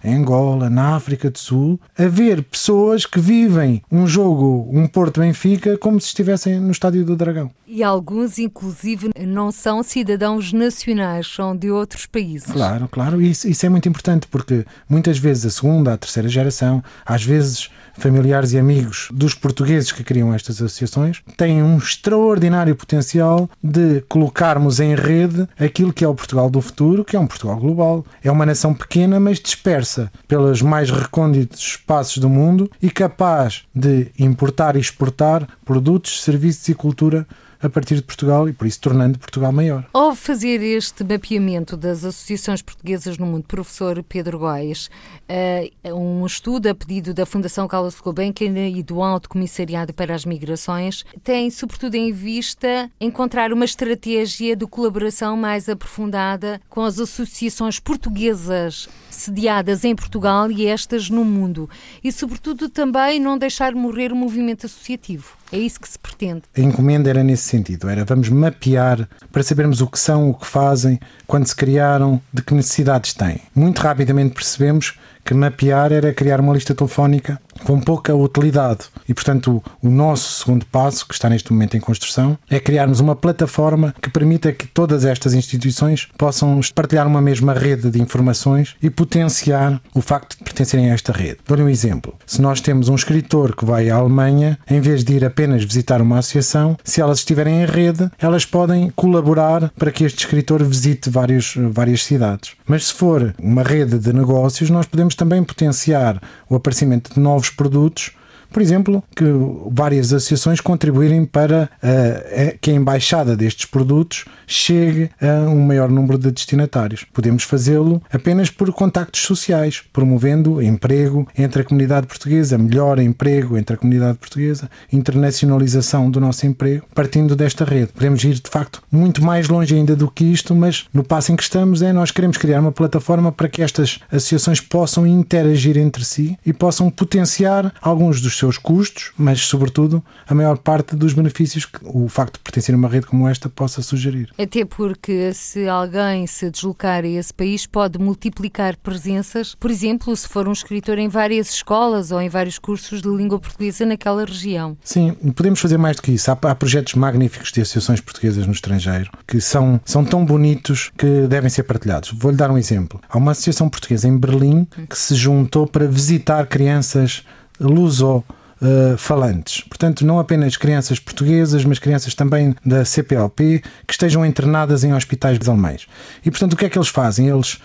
em 0.04 0.15
Angola, 0.15 0.69
na 0.69 0.95
África 0.95 1.30
do 1.30 1.38
Sul, 1.38 1.80
haver 1.97 2.43
pessoas 2.43 3.06
que 3.06 3.19
vivem 3.19 3.82
um 3.91 4.08
jogo, 4.08 4.69
um 4.71 4.88
Porto 4.88 5.19
Benfica, 5.21 5.78
como 5.78 6.00
se 6.00 6.08
estivessem 6.08 6.60
no 6.60 6.71
Estádio 6.71 7.06
do 7.06 7.15
Dragão. 7.15 7.52
E 7.67 7.84
alguns, 7.84 8.38
inclusive, 8.38 9.12
não 9.17 9.52
são 9.52 9.82
cidadãos 9.82 10.52
nacionais, 10.52 11.28
são 11.28 11.56
de 11.56 11.71
outros 11.71 12.06
países. 12.06 12.52
Claro, 12.52 12.88
claro. 12.89 13.21
Isso, 13.21 13.47
isso 13.47 13.65
é 13.65 13.69
muito 13.69 13.88
importante 13.88 14.28
porque 14.28 14.65
muitas 14.89 15.17
vezes 15.17 15.45
a 15.45 15.50
segunda, 15.50 15.93
a 15.93 15.97
terceira 15.97 16.28
geração, 16.28 16.84
às 17.06 17.24
vezes 17.24 17.69
familiares 17.97 18.54
e 18.54 18.60
amigos 18.60 19.10
dos 19.12 19.34
portugueses 19.34 19.91
que 19.91 20.04
criam 20.04 20.34
estas 20.34 20.62
associações, 20.62 21.21
têm 21.38 21.62
um 21.63 21.77
extraordinário 21.77 22.75
potencial 22.75 23.49
de 23.63 24.01
colocarmos 24.08 24.80
em 24.80 24.95
rede 24.95 25.47
aquilo 25.60 25.93
que 25.93 26.04
é 26.04 26.08
o 26.08 26.15
Portugal 26.15 26.49
do 26.49 26.62
futuro, 26.62 27.04
que 27.04 27.15
é 27.15 27.19
um 27.19 27.27
Portugal 27.27 27.58
global. 27.58 28.06
É 28.23 28.32
uma 28.32 28.45
nação 28.45 28.73
pequena, 28.73 29.19
mas 29.19 29.39
dispersa 29.39 30.12
pelos 30.27 30.62
mais 30.62 30.89
recônditos 30.89 31.60
espaços 31.60 32.17
do 32.17 32.30
mundo 32.30 32.69
e 32.82 32.89
capaz 32.89 33.63
de 33.73 34.08
importar 34.17 34.75
e 34.75 34.80
exportar 34.80 35.47
produtos, 35.65 36.23
serviços 36.23 36.67
e 36.69 36.73
cultura 36.73 37.25
a 37.62 37.69
partir 37.69 37.95
de 37.95 38.02
Portugal 38.02 38.47
e 38.50 38.54
por 38.54 38.67
isso 38.67 38.80
tornando 38.80 39.19
Portugal 39.19 39.52
maior. 39.52 39.86
Ao 39.93 40.15
fazer 40.15 40.62
este 40.62 41.04
mapeamento 41.04 41.78
das 41.78 42.04
associações 42.04 42.62
portuguesas 42.62 43.17
no 43.17 43.26
mundo, 43.26 43.45
professor 43.47 44.04
Pedro 44.04 44.39
Góes, 44.39 44.89
uh, 45.30 45.93
um 45.93 46.26
estudo 46.26 46.67
a 46.67 46.76
pedido 46.76 47.13
da 47.13 47.26
Fundação 47.26 47.67
Carlos 47.67 48.00
Gulbenkian 48.00 48.67
e 48.67 48.82
do 48.82 49.02
Alto 49.02 49.30
Comissariado 49.30 49.93
para 49.93 50.15
as 50.15 50.26
Migrações 50.26 51.06
tem 51.24 51.50
sobretudo 51.50 51.95
em 51.95 52.12
vista 52.12 52.89
encontrar 53.00 53.54
uma 53.54 53.65
estratégia 53.65 54.56
de 54.56 54.65
colaboração 54.65 55.38
mais 55.38 55.69
aprofundada 55.69 56.62
com 56.69 56.82
as 56.82 57.00
associações 57.00 57.80
portuguesas 57.80 58.89
sediadas 59.10 59.84
em 59.84 59.95
Portugal 59.95 60.50
e 60.52 60.65
estas 60.65 61.10
no 61.10 61.24
mundo 61.24 61.69
e 62.04 62.12
sobretudo 62.12 62.69
também 62.69 63.19
não 63.19 63.38
deixar 63.38 63.74
morrer 63.74 64.12
o 64.12 64.15
movimento 64.15 64.65
associativo. 64.65 65.40
É 65.51 65.57
isso 65.57 65.79
que 65.79 65.89
se 65.89 65.99
pretende. 65.99 66.43
A 66.55 66.61
encomenda 66.61 67.09
era 67.09 67.23
nesse 67.23 67.43
sentido, 67.43 67.89
era 67.89 68.05
vamos 68.05 68.29
mapear 68.29 69.07
para 69.31 69.43
sabermos 69.43 69.81
o 69.81 69.87
que 69.87 69.99
são, 69.99 70.29
o 70.29 70.33
que 70.33 70.47
fazem, 70.47 70.99
quando 71.27 71.45
se 71.45 71.55
criaram, 71.55 72.21
de 72.33 72.41
que 72.41 72.53
necessidades 72.53 73.13
têm. 73.13 73.41
Muito 73.53 73.79
rapidamente 73.79 74.33
percebemos 74.33 74.97
que 75.23 75.34
mapear 75.34 75.91
era 75.91 76.13
criar 76.13 76.39
uma 76.39 76.53
lista 76.53 76.73
telefónica 76.73 77.39
com 77.63 77.79
pouca 77.79 78.15
utilidade. 78.15 78.86
E, 79.07 79.13
portanto, 79.13 79.63
o, 79.81 79.89
nosso 79.89 80.43
segundo 80.43 80.65
passo, 80.65 81.07
que 81.07 81.13
está 81.13 81.29
neste 81.29 81.51
momento 81.51 81.77
em 81.77 81.79
construção, 81.79 82.38
é 82.49 82.60
criarmos 82.60 82.99
uma 82.99 83.15
plataforma 83.15 83.93
que 84.01 84.10
permita 84.10 84.51
que 84.51 84.67
todas 84.67 85.05
estas 85.05 85.34
instituições 85.34 86.07
possam 86.17 86.60
partilhar 86.73 87.07
uma 87.07 87.21
mesma 87.21 87.53
rede 87.53 87.89
de 87.89 88.01
informações 88.01 88.75
e 88.81 88.89
potenciar 88.89 89.81
o 89.93 90.01
facto 90.01 90.38
de 90.38 90.43
pertencerem 90.43 90.91
a 90.91 90.93
esta 90.93 91.12
rede. 91.12 91.39
Dou-lhe 91.47 91.63
um 91.63 91.69
exemplo. 91.69 92.15
Se 92.25 92.41
nós 92.41 92.62
temos 92.62 92.89
um 92.89 92.95
escritor 92.95 93.55
que 93.55 93.65
vai 93.65 93.89
à 93.89 93.95
Alemanha, 93.95 94.57
em 94.69 94.79
vez 94.79 95.03
de 95.03 95.13
ir 95.13 95.25
apenas 95.25 95.63
visitar 95.63 96.01
uma 96.01 96.19
associação, 96.19 96.77
se 96.84 97.01
elas 97.01 97.19
estiverem 97.19 97.62
em 97.62 97.65
rede, 97.65 98.10
elas 98.19 98.45
podem 98.45 98.89
colaborar 98.95 99.71
para 99.77 99.91
que 99.91 100.03
este 100.03 100.19
escritor 100.19 100.63
visite 100.63 101.10
vários, 101.10 101.55
várias 101.71 102.03
cidades. 102.03 102.51
Mas 102.65 102.88
se 102.88 102.93
for 102.93 103.34
uma 103.38 103.63
rede 103.63 103.99
de 103.99 104.13
negócios, 104.13 104.69
nós 104.69 104.86
podemos 104.86 105.11
também 105.15 105.43
potenciar 105.43 106.21
o 106.50 106.56
aparecimento 106.56 107.13
de 107.13 107.19
novos 107.19 107.50
produtos 107.50 108.12
por 108.51 108.61
exemplo, 108.61 109.03
que 109.15 109.25
várias 109.71 110.13
associações 110.13 110.59
contribuírem 110.59 111.25
para 111.25 111.69
uh, 111.81 112.57
que 112.59 112.71
a 112.71 112.73
embaixada 112.73 113.35
destes 113.35 113.65
produtos 113.65 114.25
chegue 114.45 115.09
a 115.21 115.49
um 115.49 115.61
maior 115.65 115.89
número 115.89 116.17
de 116.17 116.31
destinatários. 116.31 117.05
Podemos 117.13 117.43
fazê-lo 117.43 118.01
apenas 118.11 118.49
por 118.49 118.71
contactos 118.73 119.21
sociais, 119.21 119.81
promovendo 119.93 120.61
emprego 120.61 121.27
entre 121.37 121.61
a 121.61 121.65
comunidade 121.65 122.07
portuguesa, 122.07 122.57
melhor 122.57 122.99
emprego 122.99 123.57
entre 123.57 123.75
a 123.75 123.77
comunidade 123.77 124.17
portuguesa, 124.17 124.69
internacionalização 124.91 126.11
do 126.11 126.19
nosso 126.19 126.45
emprego, 126.45 126.85
partindo 126.93 127.35
desta 127.35 127.63
rede. 127.63 127.91
Podemos 127.93 128.23
ir, 128.23 128.33
de 128.33 128.49
facto, 128.49 128.81
muito 128.91 129.23
mais 129.23 129.47
longe 129.47 129.73
ainda 129.73 129.95
do 129.95 130.09
que 130.09 130.25
isto, 130.25 130.53
mas 130.53 130.85
no 130.93 131.03
passo 131.03 131.31
em 131.31 131.35
que 131.35 131.43
estamos 131.43 131.81
é 131.81 131.93
nós 131.93 132.11
queremos 132.11 132.37
criar 132.37 132.59
uma 132.59 132.71
plataforma 132.71 133.31
para 133.31 133.47
que 133.47 133.61
estas 133.61 133.99
associações 134.11 134.59
possam 134.59 135.07
interagir 135.07 135.77
entre 135.77 136.03
si 136.03 136.37
e 136.45 136.51
possam 136.51 136.89
potenciar 136.89 137.73
alguns 137.81 138.19
dos 138.21 138.35
seus 138.41 138.58
custos, 138.58 139.12
mas, 139.17 139.41
sobretudo, 139.41 140.04
a 140.27 140.34
maior 140.34 140.58
parte 140.58 140.95
dos 140.95 141.13
benefícios 141.13 141.65
que 141.65 141.80
o 141.84 142.08
facto 142.10 142.34
de 142.34 142.39
pertencer 142.39 142.73
a 142.73 142.77
uma 142.77 142.89
rede 142.89 143.06
como 143.06 143.27
esta 143.27 143.47
possa 143.47 143.82
sugerir. 143.82 144.32
Até 144.38 144.65
porque, 144.65 145.34
se 145.34 145.67
alguém 145.67 146.25
se 146.25 146.49
deslocar 146.49 147.04
a 147.04 147.08
esse 147.08 147.34
país, 147.34 147.65
pode 147.65 147.99
multiplicar 147.99 148.75
presenças, 148.77 149.56
por 149.56 149.69
exemplo, 149.69 150.15
se 150.15 150.27
for 150.27 150.47
um 150.47 150.51
escritor 150.51 150.97
em 150.97 151.08
várias 151.08 151.51
escolas 151.51 152.12
ou 152.12 152.19
em 152.19 152.30
vários 152.30 152.58
cursos 152.58 153.01
de 153.01 153.10
língua 153.10 153.39
portuguesa 153.39 153.86
naquela 153.86 154.25
região. 154.25 154.75
Sim, 154.84 155.13
podemos 155.36 155.60
fazer 155.60 155.77
mais 155.77 155.95
do 155.95 156.01
que 156.01 156.12
isso. 156.12 156.32
Há, 156.32 156.38
há 156.41 156.56
projetos 156.56 156.95
magníficos 156.95 157.51
de 157.51 157.62
associações 157.62 158.01
portuguesas 158.01 158.45
no 158.47 158.54
estrangeiro 158.54 159.12
que 159.27 159.39
são, 159.39 159.80
são 159.86 160.04
tão 160.04 160.25
bonitos 160.25 160.91
que 160.97 161.27
devem 161.27 161.49
ser 161.49 161.63
partilhados. 161.63 162.12
Vou-lhe 162.12 162.38
dar 162.38 162.49
um 162.49 162.58
exemplo. 162.58 162.99
Há 163.08 163.17
uma 163.17 163.32
associação 163.32 163.69
portuguesa 163.69 164.08
em 164.08 164.17
Berlim 164.17 164.67
que 164.89 164.97
se 164.97 165.15
juntou 165.15 165.67
para 165.67 165.88
visitar 165.88 166.47
crianças 166.47 167.23
luso 167.62 168.24
uh, 168.62 168.97
falantes. 168.97 169.62
Portanto, 169.62 170.06
não 170.06 170.19
apenas 170.19 170.56
crianças 170.56 171.00
portuguesas, 171.00 171.65
mas 171.65 171.80
crianças 171.80 172.13
também 172.13 172.56
da 172.65 172.86
CPLP 172.86 173.63
que 173.88 173.93
estejam 173.93 174.26
internadas 174.26 174.84
em 174.84 174.93
hospitais 174.93 175.38
alemães. 175.47 175.88
E, 176.26 176.30
portanto, 176.30 176.54
o 176.54 176.58
que 176.58 176.65
é 176.65 176.69
que 176.69 176.78
eles 176.78 176.89
fazem? 176.89 177.28
Eles 177.28 177.60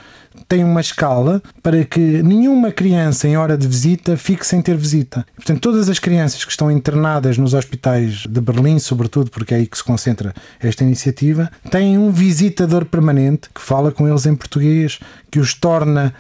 têm 0.49 0.65
uma 0.65 0.81
escala 0.81 1.43
para 1.63 1.85
que 1.85 2.23
nenhuma 2.23 2.71
criança 2.71 3.27
em 3.27 3.37
hora 3.37 3.57
de 3.57 3.67
visita 3.67 4.17
fique 4.17 4.47
sem 4.47 4.61
ter 4.61 4.77
visita. 4.77 5.27
Portanto, 5.35 5.61
todas 5.61 5.89
as 5.89 5.99
crianças 5.99 6.45
que 6.45 6.51
estão 6.51 6.71
internadas 6.71 7.39
nos 7.39 7.55
hospitais 7.55 8.25
de 8.29 8.41
Berlim, 8.41 8.79
sobretudo 8.79 9.31
porque 9.31 9.55
é 9.55 9.59
aí 9.59 9.67
que 9.67 9.79
se 9.79 9.85
concentra 9.85 10.35
esta 10.61 10.85
iniciativa, 10.85 11.51
têm 11.71 11.97
um 11.97 12.11
visitador 12.11 12.85
permanente 12.85 13.49
que 13.55 13.61
fala 13.61 13.91
com 13.91 14.07
eles 14.07 14.27
em 14.27 14.35
português, 14.35 14.99
que 15.31 15.39
os 15.39 15.55
torna 15.55 16.15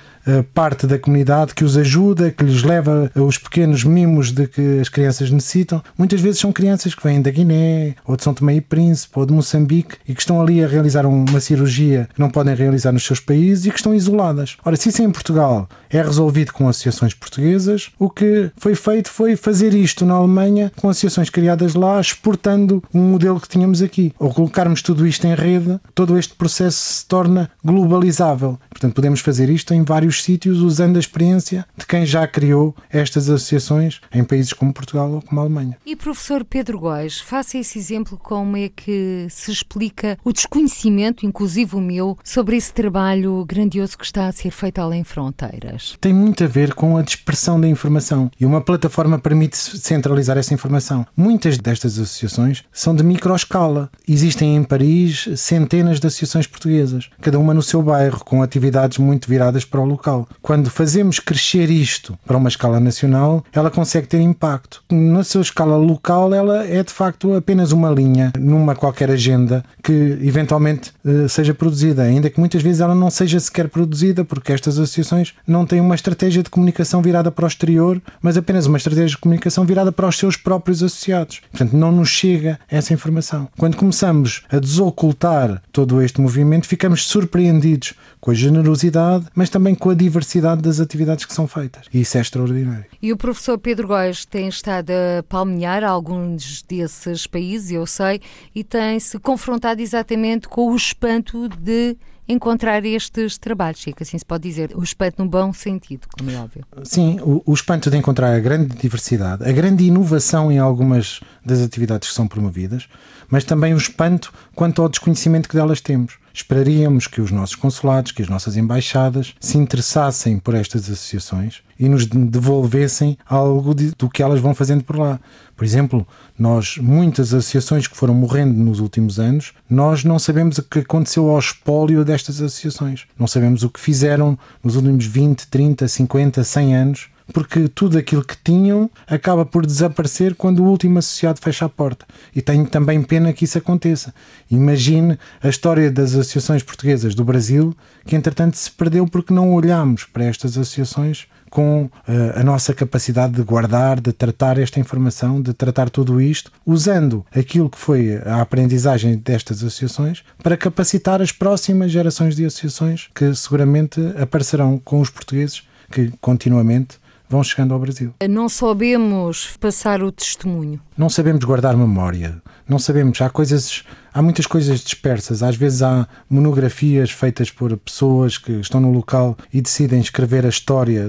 parte 0.54 0.86
da 0.86 0.98
comunidade 0.98 1.54
que 1.54 1.64
os 1.64 1.76
ajuda, 1.76 2.30
que 2.30 2.44
lhes 2.44 2.62
leva 2.62 3.10
os 3.14 3.38
pequenos 3.38 3.84
mimos 3.84 4.32
de 4.32 4.46
que 4.46 4.80
as 4.80 4.88
crianças 4.88 5.30
necessitam. 5.30 5.82
Muitas 5.96 6.20
vezes 6.20 6.40
são 6.40 6.52
crianças 6.52 6.94
que 6.94 7.02
vêm 7.02 7.22
da 7.22 7.30
Guiné, 7.30 7.94
ou 8.04 8.16
de 8.16 8.22
São 8.22 8.34
Tomé 8.34 8.56
e 8.56 8.60
Príncipe, 8.60 9.18
ou 9.18 9.26
de 9.26 9.32
Moçambique, 9.32 9.96
e 10.06 10.14
que 10.14 10.20
estão 10.20 10.40
ali 10.40 10.62
a 10.62 10.68
realizar 10.68 11.06
uma 11.06 11.40
cirurgia 11.40 12.08
que 12.14 12.20
não 12.20 12.30
podem 12.30 12.54
realizar 12.54 12.92
nos 12.92 13.04
seus 13.04 13.20
países 13.20 13.66
e 13.66 13.70
que 13.70 13.76
estão 13.76 13.94
isoladas. 13.94 14.56
Ora, 14.64 14.76
se 14.76 14.88
isso 14.88 15.02
em 15.02 15.10
Portugal 15.10 15.68
é 15.90 16.02
resolvido 16.02 16.52
com 16.52 16.68
associações 16.68 17.14
portuguesas, 17.14 17.90
o 17.98 18.10
que 18.10 18.50
foi 18.56 18.74
feito 18.74 19.10
foi 19.10 19.36
fazer 19.36 19.74
isto 19.74 20.04
na 20.04 20.14
Alemanha 20.14 20.72
com 20.76 20.88
associações 20.88 21.30
criadas 21.30 21.74
lá, 21.74 22.00
exportando 22.00 22.82
um 22.92 23.00
modelo 23.00 23.40
que 23.40 23.48
tínhamos 23.48 23.82
aqui. 23.82 24.12
Ou 24.18 24.32
colocarmos 24.32 24.82
tudo 24.82 25.06
isto 25.06 25.26
em 25.26 25.34
rede, 25.34 25.78
todo 25.94 26.18
este 26.18 26.34
processo 26.34 26.78
se 26.78 27.06
torna 27.06 27.50
globalizável. 27.64 28.58
Portanto, 28.70 28.94
podemos 28.94 29.20
fazer 29.20 29.48
isto 29.48 29.72
em 29.72 29.82
vários 29.82 30.15
vários 30.16 30.22
sítios 30.22 30.58
usando 30.58 30.96
a 30.96 31.00
experiência 31.00 31.66
de 31.76 31.86
quem 31.86 32.06
já 32.06 32.26
criou 32.26 32.74
estas 32.90 33.28
associações 33.28 34.00
em 34.12 34.24
países 34.24 34.52
como 34.52 34.72
Portugal 34.72 35.10
ou 35.10 35.22
como 35.22 35.40
a 35.40 35.44
Alemanha. 35.44 35.76
E 35.84 35.94
professor 35.94 36.44
Pedro 36.44 36.78
Góes, 36.78 37.20
faça 37.20 37.58
esse 37.58 37.78
exemplo 37.78 38.18
como 38.22 38.56
é 38.56 38.68
que 38.68 39.26
se 39.28 39.50
explica 39.50 40.18
o 40.24 40.32
desconhecimento, 40.32 41.26
inclusive 41.26 41.76
o 41.76 41.80
meu, 41.80 42.16
sobre 42.24 42.56
esse 42.56 42.72
trabalho 42.72 43.44
grandioso 43.44 43.98
que 43.98 44.04
está 44.04 44.28
a 44.28 44.32
ser 44.32 44.50
feito 44.50 44.78
além 44.78 45.04
fronteiras. 45.04 45.96
Tem 46.00 46.12
muito 46.12 46.44
a 46.44 46.46
ver 46.46 46.74
com 46.74 46.96
a 46.96 47.02
dispersão 47.02 47.60
da 47.60 47.68
informação 47.68 48.30
e 48.38 48.46
uma 48.46 48.60
plataforma 48.60 49.18
permite 49.18 49.56
centralizar 49.56 50.38
essa 50.38 50.54
informação. 50.54 51.06
Muitas 51.16 51.58
destas 51.58 51.98
associações 51.98 52.64
são 52.72 52.94
de 52.94 53.02
microescala. 53.02 53.90
Existem 54.08 54.56
em 54.56 54.64
Paris 54.64 55.28
centenas 55.36 56.00
de 56.00 56.06
associações 56.06 56.46
portuguesas, 56.46 57.10
cada 57.20 57.38
uma 57.38 57.52
no 57.52 57.62
seu 57.62 57.82
bairro, 57.82 58.24
com 58.24 58.42
atividades 58.42 58.98
muito 58.98 59.28
viradas 59.28 59.64
para 59.64 59.80
o 59.80 59.84
local. 59.84 60.05
Quando 60.40 60.70
fazemos 60.70 61.18
crescer 61.18 61.70
isto 61.70 62.16
para 62.26 62.36
uma 62.36 62.48
escala 62.48 62.78
nacional, 62.78 63.44
ela 63.52 63.70
consegue 63.70 64.06
ter 64.06 64.20
impacto. 64.20 64.82
Na 64.90 65.24
sua 65.24 65.42
escala 65.42 65.76
local, 65.76 66.32
ela 66.32 66.64
é 66.64 66.82
de 66.82 66.92
facto 66.92 67.34
apenas 67.34 67.72
uma 67.72 67.90
linha 67.90 68.32
numa 68.38 68.74
qualquer 68.74 69.10
agenda 69.10 69.64
que 69.82 69.92
eventualmente 70.22 70.92
eh, 71.04 71.28
seja 71.28 71.54
produzida, 71.54 72.02
ainda 72.02 72.30
que 72.30 72.38
muitas 72.38 72.62
vezes 72.62 72.80
ela 72.80 72.94
não 72.94 73.10
seja 73.10 73.40
sequer 73.40 73.68
produzida, 73.68 74.24
porque 74.24 74.52
estas 74.52 74.78
associações 74.78 75.34
não 75.46 75.66
têm 75.66 75.80
uma 75.80 75.94
estratégia 75.94 76.42
de 76.42 76.50
comunicação 76.50 77.02
virada 77.02 77.30
para 77.30 77.44
o 77.44 77.48
exterior, 77.48 78.00
mas 78.22 78.36
apenas 78.36 78.66
uma 78.66 78.78
estratégia 78.78 79.08
de 79.08 79.18
comunicação 79.18 79.64
virada 79.64 79.90
para 79.90 80.08
os 80.08 80.16
seus 80.16 80.36
próprios 80.36 80.82
associados. 80.82 81.40
Portanto, 81.50 81.76
não 81.76 81.90
nos 81.90 82.08
chega 82.08 82.58
essa 82.68 82.92
informação. 82.92 83.48
Quando 83.58 83.76
começamos 83.76 84.42
a 84.50 84.58
desocultar 84.58 85.62
todo 85.72 86.00
este 86.02 86.20
movimento, 86.20 86.66
ficamos 86.66 87.06
surpreendidos 87.06 87.94
com 88.20 88.30
a 88.30 88.34
generosidade, 88.34 89.26
mas 89.34 89.50
também 89.50 89.74
com 89.74 89.90
a 89.90 89.94
diversidade 89.96 90.62
das 90.62 90.78
atividades 90.80 91.24
que 91.24 91.34
são 91.34 91.48
feitas. 91.48 91.86
E 91.92 92.00
isso 92.00 92.16
é 92.16 92.20
extraordinário. 92.20 92.84
E 93.02 93.12
o 93.12 93.16
professor 93.16 93.58
Pedro 93.58 93.88
Góes 93.88 94.24
tem 94.24 94.48
estado 94.48 94.90
a 94.90 95.22
palmear 95.22 95.82
alguns 95.82 96.62
desses 96.62 97.26
países, 97.26 97.72
eu 97.72 97.86
sei, 97.86 98.20
e 98.54 98.62
tem-se 98.62 99.18
confrontado 99.18 99.80
exatamente 99.80 100.48
com 100.48 100.70
o 100.70 100.76
espanto 100.76 101.48
de 101.48 101.96
encontrar 102.28 102.84
estes 102.84 103.38
trabalhos, 103.38 103.82
se 103.82 103.90
é 103.90 103.94
assim 104.00 104.18
se 104.18 104.24
pode 104.24 104.48
dizer, 104.48 104.72
o 104.74 104.82
espanto 104.82 105.22
no 105.22 105.28
bom 105.28 105.52
sentido, 105.52 106.06
como 106.16 106.30
é 106.30 106.36
óbvio. 106.36 106.64
Sim, 106.84 107.18
o, 107.20 107.42
o 107.46 107.54
espanto 107.54 107.90
de 107.90 107.96
encontrar 107.96 108.34
a 108.34 108.40
grande 108.40 108.74
diversidade, 108.76 109.48
a 109.48 109.52
grande 109.52 109.84
inovação 109.84 110.50
em 110.50 110.58
algumas 110.58 111.20
das 111.44 111.60
atividades 111.60 112.08
que 112.08 112.14
são 112.14 112.26
promovidas, 112.26 112.88
mas 113.28 113.44
também 113.44 113.74
o 113.74 113.76
espanto 113.76 114.32
quanto 114.54 114.82
ao 114.82 114.88
desconhecimento 114.88 115.48
que 115.48 115.56
delas 115.56 115.80
temos. 115.80 116.18
Esperaríamos 116.32 117.06
que 117.06 117.20
os 117.20 117.30
nossos 117.30 117.54
consulados, 117.54 118.12
que 118.12 118.20
as 118.22 118.28
nossas 118.28 118.56
embaixadas 118.56 119.34
se 119.40 119.56
interessassem 119.56 120.38
por 120.38 120.54
estas 120.54 120.82
associações 120.84 121.62
e 121.78 121.88
nos 121.88 122.06
devolvessem 122.06 123.16
algo 123.26 123.74
de, 123.74 123.92
do 123.96 124.08
que 124.08 124.22
elas 124.22 124.40
vão 124.40 124.54
fazendo 124.54 124.84
por 124.84 124.98
lá. 124.98 125.18
Por 125.56 125.64
exemplo, 125.64 126.06
nós, 126.38 126.76
muitas 126.76 127.32
associações 127.32 127.86
que 127.86 127.96
foram 127.96 128.14
morrendo 128.14 128.52
nos 128.52 128.78
últimos 128.78 129.18
anos, 129.18 129.54
nós 129.68 130.04
não 130.04 130.18
sabemos 130.18 130.58
o 130.58 130.62
que 130.62 130.80
aconteceu 130.80 131.30
ao 131.30 131.38
espólio 131.38 132.04
destas 132.04 132.42
associações. 132.42 133.06
Não 133.18 133.26
sabemos 133.26 133.62
o 133.62 133.70
que 133.70 133.80
fizeram 133.80 134.38
nos 134.62 134.76
últimos 134.76 135.06
20, 135.06 135.46
30, 135.48 135.88
50, 135.88 136.44
100 136.44 136.76
anos 136.76 137.08
porque 137.32 137.68
tudo 137.68 137.98
aquilo 137.98 138.24
que 138.24 138.36
tinham 138.36 138.90
acaba 139.06 139.44
por 139.44 139.66
desaparecer 139.66 140.34
quando 140.34 140.60
o 140.60 140.68
último 140.68 140.98
associado 140.98 141.40
fecha 141.40 141.64
a 141.64 141.68
porta. 141.68 142.06
E 142.34 142.40
tenho 142.40 142.66
também 142.66 143.02
pena 143.02 143.32
que 143.32 143.44
isso 143.44 143.58
aconteça. 143.58 144.14
Imagine 144.50 145.18
a 145.42 145.48
história 145.48 145.90
das 145.90 146.14
associações 146.14 146.62
portuguesas 146.62 147.14
do 147.14 147.24
Brasil, 147.24 147.76
que 148.06 148.14
entretanto 148.14 148.56
se 148.56 148.70
perdeu 148.70 149.06
porque 149.06 149.34
não 149.34 149.52
olhamos 149.52 150.04
para 150.04 150.24
estas 150.24 150.52
associações 150.52 151.26
com 151.56 151.84
uh, 151.84 151.90
a 152.38 152.44
nossa 152.44 152.74
capacidade 152.74 153.32
de 153.32 153.42
guardar, 153.42 153.98
de 153.98 154.12
tratar 154.12 154.58
esta 154.58 154.78
informação, 154.78 155.40
de 155.40 155.54
tratar 155.54 155.88
tudo 155.88 156.20
isto, 156.20 156.52
usando 156.66 157.24
aquilo 157.34 157.70
que 157.70 157.78
foi 157.78 158.20
a 158.26 158.42
aprendizagem 158.42 159.16
destas 159.16 159.64
associações 159.64 160.22
para 160.42 160.54
capacitar 160.54 161.22
as 161.22 161.32
próximas 161.32 161.90
gerações 161.90 162.36
de 162.36 162.44
associações 162.44 163.08
que 163.14 163.34
seguramente 163.34 163.98
aparecerão 164.20 164.78
com 164.84 165.00
os 165.00 165.08
portugueses 165.08 165.62
que 165.90 166.12
continuamente 166.20 166.98
vão 167.26 167.42
chegando 167.42 167.72
ao 167.72 167.80
Brasil. 167.80 168.12
Não 168.28 168.50
sabemos 168.50 169.56
passar 169.58 170.02
o 170.02 170.12
testemunho. 170.12 170.78
Não 170.94 171.08
sabemos 171.08 171.42
guardar 171.42 171.74
memória. 171.74 172.36
Não 172.68 172.78
sabemos. 172.80 173.20
Há 173.20 173.30
coisas, 173.30 173.84
há 174.12 174.20
muitas 174.20 174.46
coisas 174.46 174.80
dispersas. 174.80 175.42
Às 175.42 175.54
vezes 175.54 175.82
há 175.82 176.08
monografias 176.28 177.10
feitas 177.10 177.50
por 177.50 177.76
pessoas 177.76 178.38
que 178.38 178.52
estão 178.52 178.80
no 178.80 178.90
local 178.90 179.36
e 179.52 179.60
decidem 179.60 180.00
escrever 180.00 180.44
a 180.44 180.48
história 180.48 181.06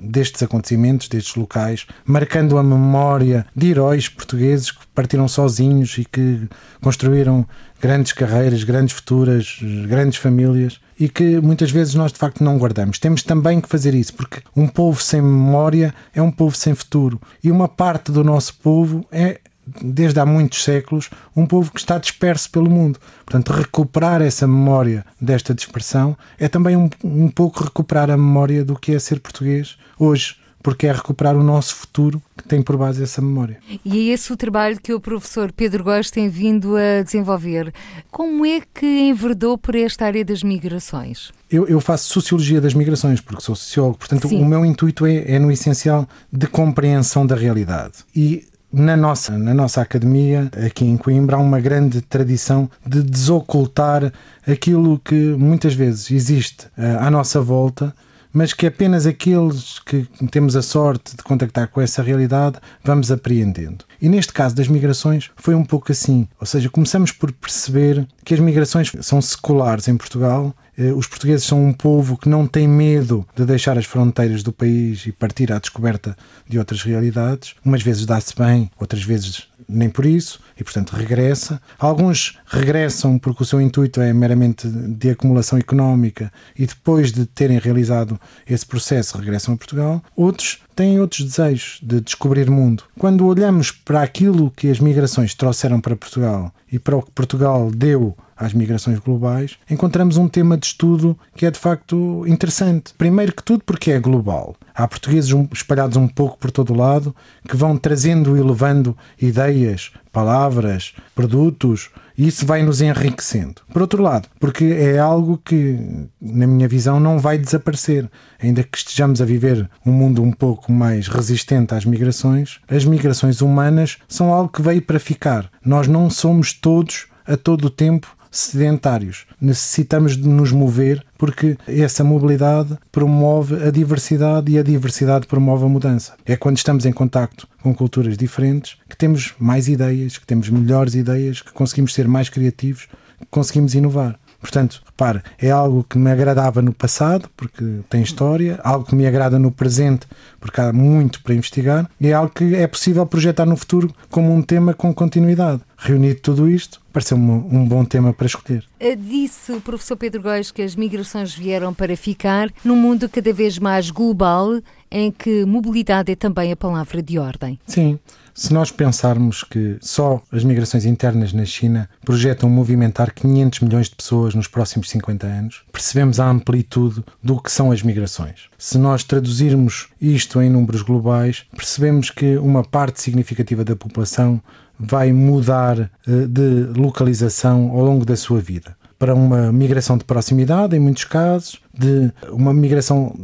destes 0.00 0.42
acontecimentos, 0.42 1.08
destes 1.08 1.36
locais, 1.36 1.86
marcando 2.04 2.58
a 2.58 2.62
memória 2.62 3.46
de 3.54 3.70
heróis 3.70 4.08
portugueses 4.08 4.72
que 4.72 4.84
partiram 4.94 5.28
sozinhos 5.28 5.96
e 5.96 6.04
que 6.04 6.48
construíram 6.82 7.46
grandes 7.80 8.12
carreiras, 8.12 8.64
grandes 8.64 8.94
futuras, 8.94 9.58
grandes 9.86 10.18
famílias 10.18 10.80
e 11.00 11.08
que 11.08 11.40
muitas 11.40 11.70
vezes 11.70 11.94
nós 11.94 12.12
de 12.12 12.18
facto 12.18 12.44
não 12.44 12.58
guardamos. 12.58 12.98
Temos 12.98 13.22
também 13.22 13.58
que 13.58 13.68
fazer 13.68 13.94
isso, 13.94 14.12
porque 14.12 14.42
um 14.54 14.68
povo 14.68 15.02
sem 15.02 15.22
memória 15.22 15.94
é 16.14 16.20
um 16.20 16.30
povo 16.30 16.54
sem 16.54 16.74
futuro. 16.74 17.18
E 17.42 17.50
uma 17.50 17.66
parte 17.66 18.12
do 18.12 18.22
nosso 18.22 18.54
povo 18.56 19.06
é, 19.10 19.40
desde 19.82 20.20
há 20.20 20.26
muitos 20.26 20.64
séculos, 20.64 21.10
um 21.34 21.46
povo 21.46 21.72
que 21.72 21.80
está 21.80 21.98
disperso 21.98 22.50
pelo 22.50 22.70
mundo. 22.70 22.98
Portanto, 23.24 23.52
recuperar 23.52 24.22
essa 24.22 24.46
memória 24.46 25.04
desta 25.20 25.54
dispersão 25.54 26.16
é 26.38 26.48
também 26.48 26.76
um, 26.76 26.88
um 27.04 27.28
pouco 27.28 27.64
recuperar 27.64 28.10
a 28.10 28.16
memória 28.16 28.64
do 28.64 28.78
que 28.78 28.92
é 28.92 28.98
ser 28.98 29.20
português 29.20 29.76
hoje 29.98 30.40
porque 30.62 30.86
é 30.86 30.92
recuperar 30.92 31.36
o 31.36 31.42
nosso 31.42 31.74
futuro 31.74 32.22
que 32.36 32.46
tem 32.46 32.62
por 32.62 32.76
base 32.76 33.02
essa 33.02 33.20
memória. 33.20 33.58
E 33.84 34.10
é 34.10 34.12
esse 34.12 34.32
o 34.32 34.36
trabalho 34.36 34.80
que 34.80 34.92
o 34.92 35.00
professor 35.00 35.52
Pedro 35.52 35.84
Góes 35.84 36.10
tem 36.10 36.28
vindo 36.28 36.76
a 36.76 37.02
desenvolver. 37.02 37.72
Como 38.10 38.44
é 38.44 38.60
que 38.74 38.86
enverdou 38.86 39.56
por 39.56 39.74
esta 39.74 40.06
área 40.06 40.24
das 40.24 40.42
migrações? 40.42 41.32
Eu, 41.50 41.66
eu 41.66 41.80
faço 41.80 42.12
sociologia 42.12 42.60
das 42.60 42.74
migrações, 42.74 43.20
porque 43.20 43.42
sou 43.42 43.56
sociólogo, 43.56 43.98
portanto, 43.98 44.28
Sim. 44.28 44.42
o 44.42 44.46
meu 44.46 44.64
intuito 44.64 45.06
é, 45.06 45.32
é, 45.32 45.38
no 45.38 45.50
essencial, 45.50 46.08
de 46.32 46.46
compreensão 46.46 47.26
da 47.26 47.34
realidade. 47.34 48.04
E 48.14 48.46
na 48.72 48.96
nossa, 48.96 49.36
na 49.36 49.52
nossa 49.52 49.80
academia, 49.80 50.50
aqui 50.66 50.84
em 50.84 50.96
Coimbra, 50.96 51.36
há 51.36 51.38
uma 51.40 51.60
grande 51.60 52.00
tradição 52.00 52.70
de 52.86 53.02
desocultar 53.02 54.12
aquilo 54.46 54.98
que 54.98 55.14
muitas 55.14 55.74
vezes 55.74 56.10
existe 56.10 56.66
uh, 56.78 56.98
à 57.00 57.10
nossa 57.10 57.40
volta 57.40 57.94
mas 58.32 58.52
que 58.52 58.66
apenas 58.66 59.06
aqueles 59.06 59.78
que 59.80 60.06
temos 60.30 60.56
a 60.56 60.62
sorte 60.62 61.16
de 61.16 61.22
contactar 61.22 61.68
com 61.68 61.80
essa 61.80 62.02
realidade 62.02 62.58
vamos 62.82 63.10
apreendendo. 63.10 63.84
E 64.00 64.08
neste 64.08 64.32
caso 64.32 64.54
das 64.54 64.68
migrações 64.68 65.30
foi 65.36 65.54
um 65.54 65.64
pouco 65.64 65.90
assim, 65.90 66.28
ou 66.40 66.46
seja, 66.46 66.70
começamos 66.70 67.12
por 67.12 67.32
perceber 67.32 68.06
que 68.24 68.34
as 68.34 68.40
migrações 68.40 68.92
são 69.00 69.20
seculares 69.20 69.88
em 69.88 69.96
Portugal 69.96 70.54
eh, 70.69 70.69
os 70.96 71.06
portugueses 71.06 71.46
são 71.46 71.64
um 71.64 71.72
povo 71.72 72.16
que 72.16 72.28
não 72.28 72.46
tem 72.46 72.66
medo 72.66 73.26
de 73.36 73.44
deixar 73.44 73.76
as 73.76 73.84
fronteiras 73.84 74.42
do 74.42 74.52
país 74.52 75.06
e 75.06 75.12
partir 75.12 75.52
à 75.52 75.58
descoberta 75.58 76.16
de 76.48 76.58
outras 76.58 76.82
realidades. 76.82 77.54
Umas 77.64 77.82
vezes 77.82 78.06
dá-se 78.06 78.34
bem, 78.36 78.70
outras 78.78 79.02
vezes 79.02 79.50
nem 79.68 79.88
por 79.88 80.04
isso, 80.04 80.40
e 80.58 80.64
portanto 80.64 80.90
regressa. 80.90 81.60
Alguns 81.78 82.38
regressam 82.46 83.18
porque 83.18 83.42
o 83.42 83.46
seu 83.46 83.60
intuito 83.60 84.00
é 84.00 84.12
meramente 84.12 84.68
de 84.68 85.10
acumulação 85.10 85.58
económica 85.58 86.32
e 86.58 86.66
depois 86.66 87.12
de 87.12 87.26
terem 87.26 87.58
realizado 87.58 88.20
esse 88.48 88.66
processo 88.66 89.16
regressam 89.18 89.54
a 89.54 89.56
Portugal. 89.56 90.02
Outros 90.16 90.60
têm 90.74 90.98
outros 91.00 91.24
desejos 91.24 91.78
de 91.82 92.00
descobrir 92.00 92.50
mundo. 92.50 92.84
Quando 92.98 93.26
olhamos 93.26 93.70
para 93.70 94.02
aquilo 94.02 94.50
que 94.50 94.70
as 94.70 94.80
migrações 94.80 95.34
trouxeram 95.34 95.80
para 95.80 95.96
Portugal 95.96 96.52
e 96.70 96.78
para 96.78 96.96
o 96.96 97.02
que 97.02 97.10
Portugal 97.10 97.70
deu 97.70 98.16
às 98.40 98.54
migrações 98.54 98.98
globais, 98.98 99.58
encontramos 99.70 100.16
um 100.16 100.26
tema 100.26 100.56
de 100.56 100.64
estudo 100.64 101.16
que 101.36 101.44
é 101.44 101.50
de 101.50 101.58
facto 101.58 102.24
interessante. 102.26 102.94
Primeiro 102.96 103.34
que 103.34 103.42
tudo, 103.42 103.62
porque 103.64 103.90
é 103.90 104.00
global. 104.00 104.56
Há 104.74 104.88
portugueses 104.88 105.30
espalhados 105.52 105.98
um 105.98 106.08
pouco 106.08 106.38
por 106.38 106.50
todo 106.50 106.72
o 106.72 106.76
lado 106.76 107.14
que 107.46 107.54
vão 107.54 107.76
trazendo 107.76 108.38
e 108.38 108.40
levando 108.40 108.96
ideias, 109.20 109.92
palavras, 110.10 110.94
produtos, 111.14 111.90
e 112.16 112.28
isso 112.28 112.46
vai 112.46 112.62
nos 112.62 112.80
enriquecendo. 112.80 113.60
Por 113.70 113.82
outro 113.82 114.02
lado, 114.02 114.26
porque 114.38 114.64
é 114.64 114.98
algo 114.98 115.38
que, 115.44 116.08
na 116.20 116.46
minha 116.46 116.66
visão, 116.66 116.98
não 116.98 117.18
vai 117.18 117.36
desaparecer. 117.36 118.10
Ainda 118.42 118.62
que 118.62 118.78
estejamos 118.78 119.20
a 119.20 119.26
viver 119.26 119.68
um 119.84 119.92
mundo 119.92 120.22
um 120.22 120.32
pouco 120.32 120.72
mais 120.72 121.08
resistente 121.08 121.74
às 121.74 121.84
migrações, 121.84 122.58
as 122.68 122.86
migrações 122.86 123.42
humanas 123.42 123.98
são 124.08 124.32
algo 124.32 124.50
que 124.50 124.62
veio 124.62 124.80
para 124.80 124.98
ficar. 124.98 125.50
Nós 125.64 125.86
não 125.86 126.08
somos 126.08 126.54
todos, 126.54 127.06
a 127.26 127.36
todo 127.36 127.66
o 127.66 127.70
tempo, 127.70 128.16
sedentários. 128.30 129.26
Necessitamos 129.40 130.16
de 130.16 130.28
nos 130.28 130.52
mover 130.52 131.04
porque 131.18 131.58
essa 131.66 132.04
mobilidade 132.04 132.78
promove 132.92 133.62
a 133.66 133.70
diversidade 133.70 134.52
e 134.52 134.58
a 134.58 134.62
diversidade 134.62 135.26
promove 135.26 135.64
a 135.64 135.68
mudança. 135.68 136.14
É 136.24 136.36
quando 136.36 136.56
estamos 136.56 136.86
em 136.86 136.92
contacto 136.92 137.48
com 137.62 137.74
culturas 137.74 138.16
diferentes 138.16 138.76
que 138.88 138.96
temos 138.96 139.34
mais 139.38 139.68
ideias, 139.68 140.16
que 140.16 140.26
temos 140.26 140.48
melhores 140.48 140.94
ideias, 140.94 141.42
que 141.42 141.52
conseguimos 141.52 141.92
ser 141.92 142.06
mais 142.06 142.28
criativos, 142.28 142.88
que 143.18 143.26
conseguimos 143.30 143.74
inovar. 143.74 144.18
Portanto, 144.40 144.82
repare, 144.86 145.22
é 145.38 145.50
algo 145.50 145.84
que 145.84 145.98
me 145.98 146.10
agradava 146.10 146.62
no 146.62 146.72
passado, 146.72 147.28
porque 147.36 147.80
tem 147.88 148.02
história, 148.02 148.58
algo 148.64 148.86
que 148.86 148.94
me 148.94 149.06
agrada 149.06 149.38
no 149.38 149.50
presente, 149.50 150.06
porque 150.40 150.60
há 150.60 150.72
muito 150.72 151.22
para 151.22 151.34
investigar, 151.34 151.88
e 152.00 152.08
é 152.08 152.12
algo 152.12 152.32
que 152.32 152.54
é 152.54 152.66
possível 152.66 153.04
projetar 153.06 153.44
no 153.44 153.56
futuro 153.56 153.92
como 154.10 154.34
um 154.34 154.42
tema 154.42 154.72
com 154.72 154.94
continuidade. 154.94 155.60
Reunido 155.76 156.20
tudo 156.20 156.48
isto, 156.48 156.80
pareceu-me 156.92 157.30
um 157.30 157.66
bom 157.66 157.84
tema 157.84 158.12
para 158.12 158.26
escolher. 158.26 158.64
Eh, 158.78 158.96
disse 158.96 159.52
o 159.52 159.60
professor 159.60 159.96
Pedro 159.96 160.22
Góes 160.22 160.50
que 160.50 160.62
as 160.62 160.76
migrações 160.76 161.34
vieram 161.34 161.72
para 161.72 161.96
ficar 161.96 162.50
num 162.64 162.76
mundo 162.76 163.08
cada 163.08 163.32
vez 163.32 163.58
mais 163.58 163.90
global, 163.90 164.60
em 164.90 165.10
que 165.10 165.44
mobilidade 165.44 166.12
é 166.12 166.16
também 166.16 166.52
a 166.52 166.56
palavra 166.56 167.02
de 167.02 167.18
ordem. 167.18 167.58
Sim. 167.66 167.98
Se 168.40 168.54
nós 168.54 168.72
pensarmos 168.72 169.44
que 169.44 169.76
só 169.82 170.22
as 170.32 170.42
migrações 170.44 170.86
internas 170.86 171.30
na 171.30 171.44
China 171.44 171.90
projetam 172.02 172.48
movimentar 172.48 173.12
500 173.12 173.60
milhões 173.60 173.90
de 173.90 173.94
pessoas 173.94 174.34
nos 174.34 174.48
próximos 174.48 174.88
50 174.88 175.26
anos, 175.26 175.62
percebemos 175.70 176.18
a 176.18 176.26
amplitude 176.26 177.04
do 177.22 177.38
que 177.38 177.52
são 177.52 177.70
as 177.70 177.82
migrações. 177.82 178.48
Se 178.56 178.78
nós 178.78 179.04
traduzirmos 179.04 179.88
isto 180.00 180.40
em 180.40 180.48
números 180.48 180.80
globais, 180.80 181.44
percebemos 181.54 182.08
que 182.08 182.38
uma 182.38 182.64
parte 182.64 183.02
significativa 183.02 183.62
da 183.62 183.76
população 183.76 184.40
vai 184.78 185.12
mudar 185.12 185.78
eh, 185.78 186.26
de 186.26 186.80
localização 186.80 187.68
ao 187.72 187.84
longo 187.84 188.06
da 188.06 188.16
sua 188.16 188.40
vida. 188.40 188.74
Para 189.00 189.14
uma 189.14 189.50
migração 189.50 189.96
de 189.96 190.04
proximidade, 190.04 190.76
em 190.76 190.78
muitos 190.78 191.04
casos, 191.04 191.58
de 191.76 192.12
uma 192.30 192.52
migração 192.52 193.16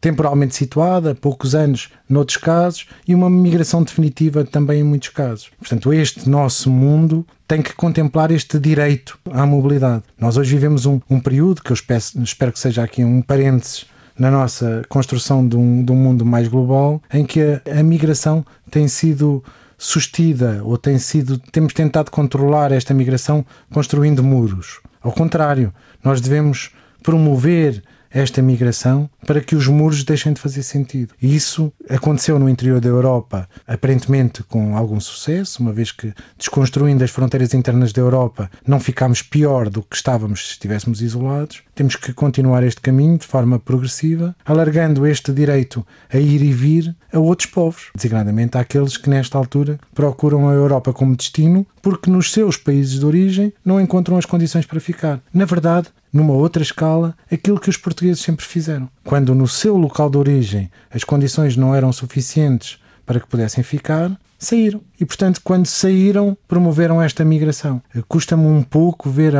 temporalmente 0.00 0.54
situada, 0.54 1.16
poucos 1.16 1.52
anos 1.52 1.90
noutros 2.08 2.36
casos, 2.36 2.86
e 3.08 3.12
uma 3.12 3.28
migração 3.28 3.82
definitiva 3.82 4.44
também 4.44 4.80
em 4.80 4.84
muitos 4.84 5.08
casos. 5.08 5.50
Portanto, 5.58 5.92
este 5.92 6.28
nosso 6.28 6.70
mundo 6.70 7.26
tem 7.48 7.60
que 7.60 7.74
contemplar 7.74 8.30
este 8.30 8.56
direito 8.60 9.18
à 9.32 9.44
mobilidade. 9.44 10.04
Nós 10.16 10.36
hoje 10.36 10.54
vivemos 10.54 10.86
um, 10.86 11.00
um 11.10 11.18
período 11.18 11.60
que 11.60 11.72
eu 11.72 11.74
espero, 11.74 12.02
espero 12.22 12.52
que 12.52 12.60
seja 12.60 12.84
aqui 12.84 13.02
um 13.02 13.20
parênteses 13.20 13.84
na 14.16 14.30
nossa 14.30 14.82
construção 14.88 15.46
de 15.46 15.56
um, 15.56 15.84
de 15.84 15.90
um 15.90 15.96
mundo 15.96 16.24
mais 16.24 16.46
global, 16.46 17.02
em 17.12 17.24
que 17.24 17.40
a, 17.40 17.80
a 17.80 17.82
migração 17.82 18.46
tem 18.70 18.86
sido 18.86 19.42
sustida 19.78 20.60
ou 20.64 20.78
tem 20.78 20.98
sido 20.98 21.38
temos 21.38 21.72
tentado 21.72 22.10
controlar 22.10 22.72
esta 22.72 22.94
migração 22.94 23.44
construindo 23.72 24.22
muros. 24.22 24.80
Ao 25.00 25.12
contrário, 25.12 25.72
nós 26.02 26.20
devemos 26.20 26.70
promover 27.02 27.82
esta 28.10 28.40
migração 28.40 29.10
para 29.26 29.40
que 29.40 29.54
os 29.54 29.68
muros 29.68 30.02
deixem 30.02 30.32
de 30.32 30.40
fazer 30.40 30.62
sentido. 30.62 31.14
E 31.20 31.34
isso 31.34 31.72
aconteceu 31.88 32.38
no 32.38 32.48
interior 32.48 32.80
da 32.80 32.88
Europa, 32.88 33.48
aparentemente 33.66 34.42
com 34.42 34.76
algum 34.76 34.98
sucesso, 34.98 35.60
uma 35.60 35.72
vez 35.72 35.92
que, 35.92 36.14
desconstruindo 36.38 37.04
as 37.04 37.10
fronteiras 37.10 37.52
internas 37.52 37.92
da 37.92 38.00
Europa, 38.00 38.50
não 38.66 38.80
ficámos 38.80 39.22
pior 39.22 39.68
do 39.68 39.82
que 39.82 39.96
estávamos 39.96 40.46
se 40.46 40.52
estivéssemos 40.52 41.02
isolados. 41.02 41.65
Temos 41.76 41.94
que 41.94 42.10
continuar 42.14 42.64
este 42.64 42.80
caminho 42.80 43.18
de 43.18 43.26
forma 43.26 43.58
progressiva, 43.58 44.34
alargando 44.46 45.06
este 45.06 45.30
direito 45.30 45.86
a 46.10 46.16
ir 46.16 46.42
e 46.42 46.50
vir 46.50 46.96
a 47.12 47.18
outros 47.18 47.50
povos, 47.50 47.90
designadamente 47.94 48.56
àqueles 48.56 48.96
que, 48.96 49.10
nesta 49.10 49.36
altura, 49.36 49.78
procuram 49.94 50.48
a 50.48 50.54
Europa 50.54 50.90
como 50.94 51.14
destino 51.14 51.66
porque 51.82 52.10
nos 52.10 52.32
seus 52.32 52.56
países 52.56 52.98
de 52.98 53.04
origem 53.04 53.52
não 53.62 53.78
encontram 53.78 54.16
as 54.16 54.24
condições 54.24 54.64
para 54.64 54.80
ficar. 54.80 55.20
Na 55.34 55.44
verdade, 55.44 55.88
numa 56.10 56.32
outra 56.32 56.62
escala, 56.62 57.14
aquilo 57.30 57.60
que 57.60 57.68
os 57.68 57.76
portugueses 57.76 58.22
sempre 58.22 58.46
fizeram. 58.46 58.88
Quando 59.04 59.34
no 59.34 59.46
seu 59.46 59.76
local 59.76 60.08
de 60.08 60.16
origem 60.16 60.70
as 60.90 61.04
condições 61.04 61.58
não 61.58 61.74
eram 61.74 61.92
suficientes 61.92 62.78
para 63.04 63.20
que 63.20 63.28
pudessem 63.28 63.62
ficar, 63.62 64.18
saíram. 64.38 64.80
E, 64.98 65.04
portanto, 65.04 65.42
quando 65.44 65.66
saíram, 65.66 66.36
promoveram 66.48 67.02
esta 67.02 67.22
migração. 67.22 67.82
Custa-me 68.08 68.46
um 68.46 68.62
pouco 68.62 69.10
ver, 69.10 69.34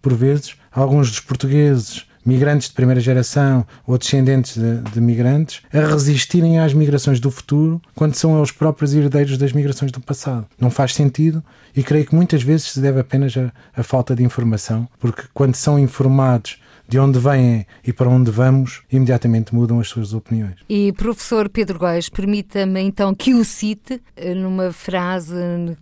por 0.00 0.14
vezes, 0.14 0.56
alguns 0.72 1.10
dos 1.10 1.20
portugueses 1.20 2.06
migrantes 2.24 2.68
de 2.68 2.74
primeira 2.74 3.00
geração 3.00 3.66
ou 3.86 3.98
descendentes 3.98 4.56
de, 4.56 4.78
de, 4.92 5.00
migrantes 5.00 5.60
a 5.72 5.80
resistirem 5.80 6.58
às 6.58 6.72
migrações 6.72 7.18
do 7.18 7.30
futuro 7.30 7.80
quando 7.94 8.14
são 8.14 8.36
eles 8.38 8.52
próprios 8.52 8.94
herdeiros 8.94 9.36
das 9.36 9.52
migrações 9.52 9.90
do 9.90 10.00
passado. 10.00 10.46
Não 10.58 10.70
faz 10.70 10.94
sentido 10.94 11.42
e 11.74 11.82
creio 11.82 12.06
que 12.06 12.14
muitas 12.14 12.42
vezes 12.42 12.66
se 12.72 12.80
deve 12.80 13.00
apenas 13.00 13.34
à 13.76 13.82
falta 13.82 14.14
de 14.14 14.22
informação, 14.22 14.88
porque 15.00 15.22
quando 15.34 15.54
são 15.56 15.78
informados 15.78 16.61
de 16.92 16.98
onde 16.98 17.18
vêm 17.18 17.66
e 17.82 17.90
para 17.90 18.06
onde 18.06 18.30
vamos, 18.30 18.82
imediatamente 18.92 19.54
mudam 19.54 19.80
as 19.80 19.88
suas 19.88 20.12
opiniões. 20.12 20.56
E 20.68 20.92
professor 20.92 21.48
Pedro 21.48 21.78
Góes, 21.78 22.10
permita-me 22.10 22.82
então 22.82 23.14
que 23.14 23.32
o 23.32 23.42
cite 23.46 24.02
eh, 24.14 24.34
numa 24.34 24.70
frase 24.72 25.34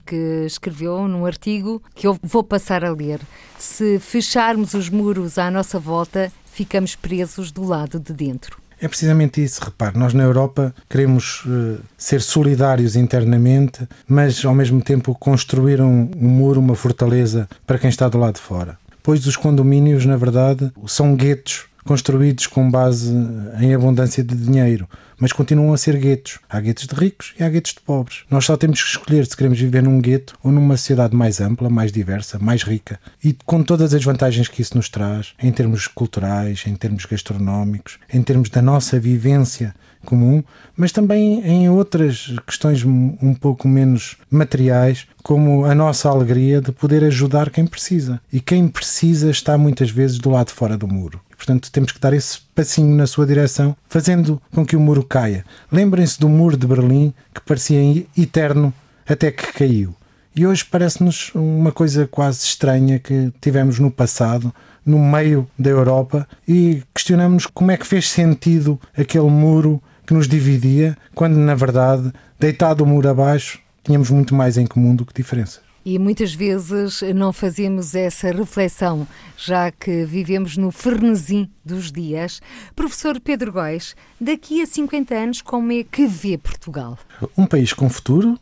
que 0.06 0.44
escreveu 0.46 1.08
num 1.08 1.26
artigo 1.26 1.82
que 1.96 2.06
eu 2.06 2.16
vou 2.22 2.44
passar 2.44 2.84
a 2.84 2.92
ler. 2.92 3.18
Se 3.58 3.98
fecharmos 3.98 4.72
os 4.72 4.88
muros 4.88 5.36
à 5.36 5.50
nossa 5.50 5.80
volta, 5.80 6.30
ficamos 6.44 6.94
presos 6.94 7.50
do 7.50 7.64
lado 7.64 7.98
de 7.98 8.12
dentro. 8.12 8.60
É 8.80 8.86
precisamente 8.86 9.42
isso, 9.42 9.60
repare, 9.64 9.98
nós 9.98 10.14
na 10.14 10.22
Europa 10.22 10.72
queremos 10.88 11.44
uh, 11.44 11.80
ser 11.98 12.22
solidários 12.22 12.94
internamente, 12.94 13.86
mas 14.06 14.44
ao 14.44 14.54
mesmo 14.54 14.80
tempo 14.80 15.12
construir 15.16 15.80
um, 15.80 16.08
um 16.16 16.28
muro, 16.28 16.60
uma 16.60 16.76
fortaleza 16.76 17.48
para 17.66 17.78
quem 17.78 17.90
está 17.90 18.08
do 18.08 18.16
lado 18.16 18.36
de 18.36 18.40
fora 18.40 18.78
pois 19.02 19.26
os 19.26 19.36
condomínios, 19.36 20.04
na 20.06 20.16
verdade, 20.16 20.70
são 20.86 21.14
guetos 21.14 21.69
construídos 21.84 22.46
com 22.46 22.70
base 22.70 23.12
em 23.60 23.74
abundância 23.74 24.22
de 24.22 24.34
dinheiro, 24.34 24.88
mas 25.18 25.32
continuam 25.32 25.72
a 25.72 25.78
ser 25.78 25.96
guetos. 25.98 26.38
Há 26.48 26.60
guetos 26.60 26.86
de 26.86 26.94
ricos 26.94 27.34
e 27.38 27.44
há 27.44 27.48
guetos 27.48 27.74
de 27.74 27.80
pobres. 27.80 28.24
Nós 28.30 28.44
só 28.44 28.56
temos 28.56 28.82
que 28.82 28.88
escolher 28.88 29.26
se 29.26 29.36
queremos 29.36 29.60
viver 29.60 29.82
num 29.82 30.00
gueto 30.00 30.34
ou 30.42 30.50
numa 30.50 30.76
sociedade 30.76 31.14
mais 31.14 31.40
ampla, 31.40 31.68
mais 31.68 31.92
diversa, 31.92 32.38
mais 32.38 32.62
rica 32.62 32.98
e 33.22 33.36
com 33.44 33.62
todas 33.62 33.92
as 33.94 34.02
vantagens 34.02 34.48
que 34.48 34.62
isso 34.62 34.76
nos 34.76 34.88
traz, 34.88 35.34
em 35.42 35.52
termos 35.52 35.86
culturais, 35.86 36.64
em 36.66 36.74
termos 36.74 37.04
gastronómicos, 37.04 37.98
em 38.12 38.22
termos 38.22 38.48
da 38.48 38.62
nossa 38.62 38.98
vivência 38.98 39.74
comum, 40.04 40.42
mas 40.76 40.92
também 40.92 41.46
em 41.46 41.68
outras 41.68 42.34
questões 42.46 42.84
um 42.84 43.34
pouco 43.34 43.68
menos 43.68 44.16
materiais, 44.30 45.06
como 45.22 45.64
a 45.64 45.74
nossa 45.74 46.08
alegria 46.08 46.60
de 46.60 46.72
poder 46.72 47.04
ajudar 47.04 47.50
quem 47.50 47.66
precisa. 47.66 48.20
E 48.32 48.40
quem 48.40 48.66
precisa 48.66 49.30
está 49.30 49.58
muitas 49.58 49.90
vezes 49.90 50.18
do 50.18 50.30
lado 50.30 50.50
fora 50.50 50.76
do 50.76 50.88
muro. 50.88 51.20
Portanto, 51.40 51.72
temos 51.72 51.90
que 51.90 51.98
dar 51.98 52.12
esse 52.12 52.38
passinho 52.54 52.94
na 52.94 53.06
sua 53.06 53.26
direção, 53.26 53.74
fazendo 53.88 54.38
com 54.52 54.62
que 54.62 54.76
o 54.76 54.80
muro 54.80 55.02
caia. 55.02 55.42
Lembrem-se 55.72 56.20
do 56.20 56.28
muro 56.28 56.54
de 56.54 56.66
Berlim, 56.66 57.14
que 57.34 57.40
parecia 57.40 57.80
eterno 58.14 58.74
até 59.08 59.30
que 59.30 59.50
caiu. 59.50 59.94
E 60.36 60.46
hoje 60.46 60.66
parece-nos 60.66 61.32
uma 61.34 61.72
coisa 61.72 62.06
quase 62.06 62.40
estranha 62.44 62.98
que 62.98 63.32
tivemos 63.40 63.78
no 63.78 63.90
passado, 63.90 64.52
no 64.84 64.98
meio 64.98 65.48
da 65.58 65.70
Europa, 65.70 66.28
e 66.46 66.82
questionamos 66.94 67.46
como 67.46 67.70
é 67.70 67.78
que 67.78 67.86
fez 67.86 68.10
sentido 68.10 68.78
aquele 68.94 69.30
muro 69.30 69.82
que 70.06 70.12
nos 70.12 70.28
dividia, 70.28 70.94
quando 71.14 71.38
na 71.38 71.54
verdade, 71.54 72.12
deitado 72.38 72.84
o 72.84 72.86
muro 72.86 73.08
abaixo, 73.08 73.58
tínhamos 73.82 74.10
muito 74.10 74.34
mais 74.34 74.58
em 74.58 74.66
comum 74.66 74.94
do 74.94 75.06
que 75.06 75.14
diferenças. 75.14 75.69
E 75.84 75.98
muitas 75.98 76.34
vezes 76.34 77.00
não 77.14 77.32
fazemos 77.32 77.94
essa 77.94 78.30
reflexão, 78.30 79.06
já 79.36 79.70
que 79.70 80.04
vivemos 80.04 80.56
no 80.56 80.70
fernesim 80.70 81.48
dos 81.64 81.90
dias. 81.90 82.40
Professor 82.76 83.18
Pedro 83.18 83.52
Góis, 83.52 83.96
daqui 84.20 84.60
a 84.60 84.66
50 84.66 85.14
anos, 85.14 85.42
como 85.42 85.72
é 85.72 85.82
que 85.82 86.06
vê 86.06 86.36
Portugal? 86.36 86.98
Um 87.36 87.46
país 87.46 87.72
com 87.72 87.88
futuro, 87.88 88.38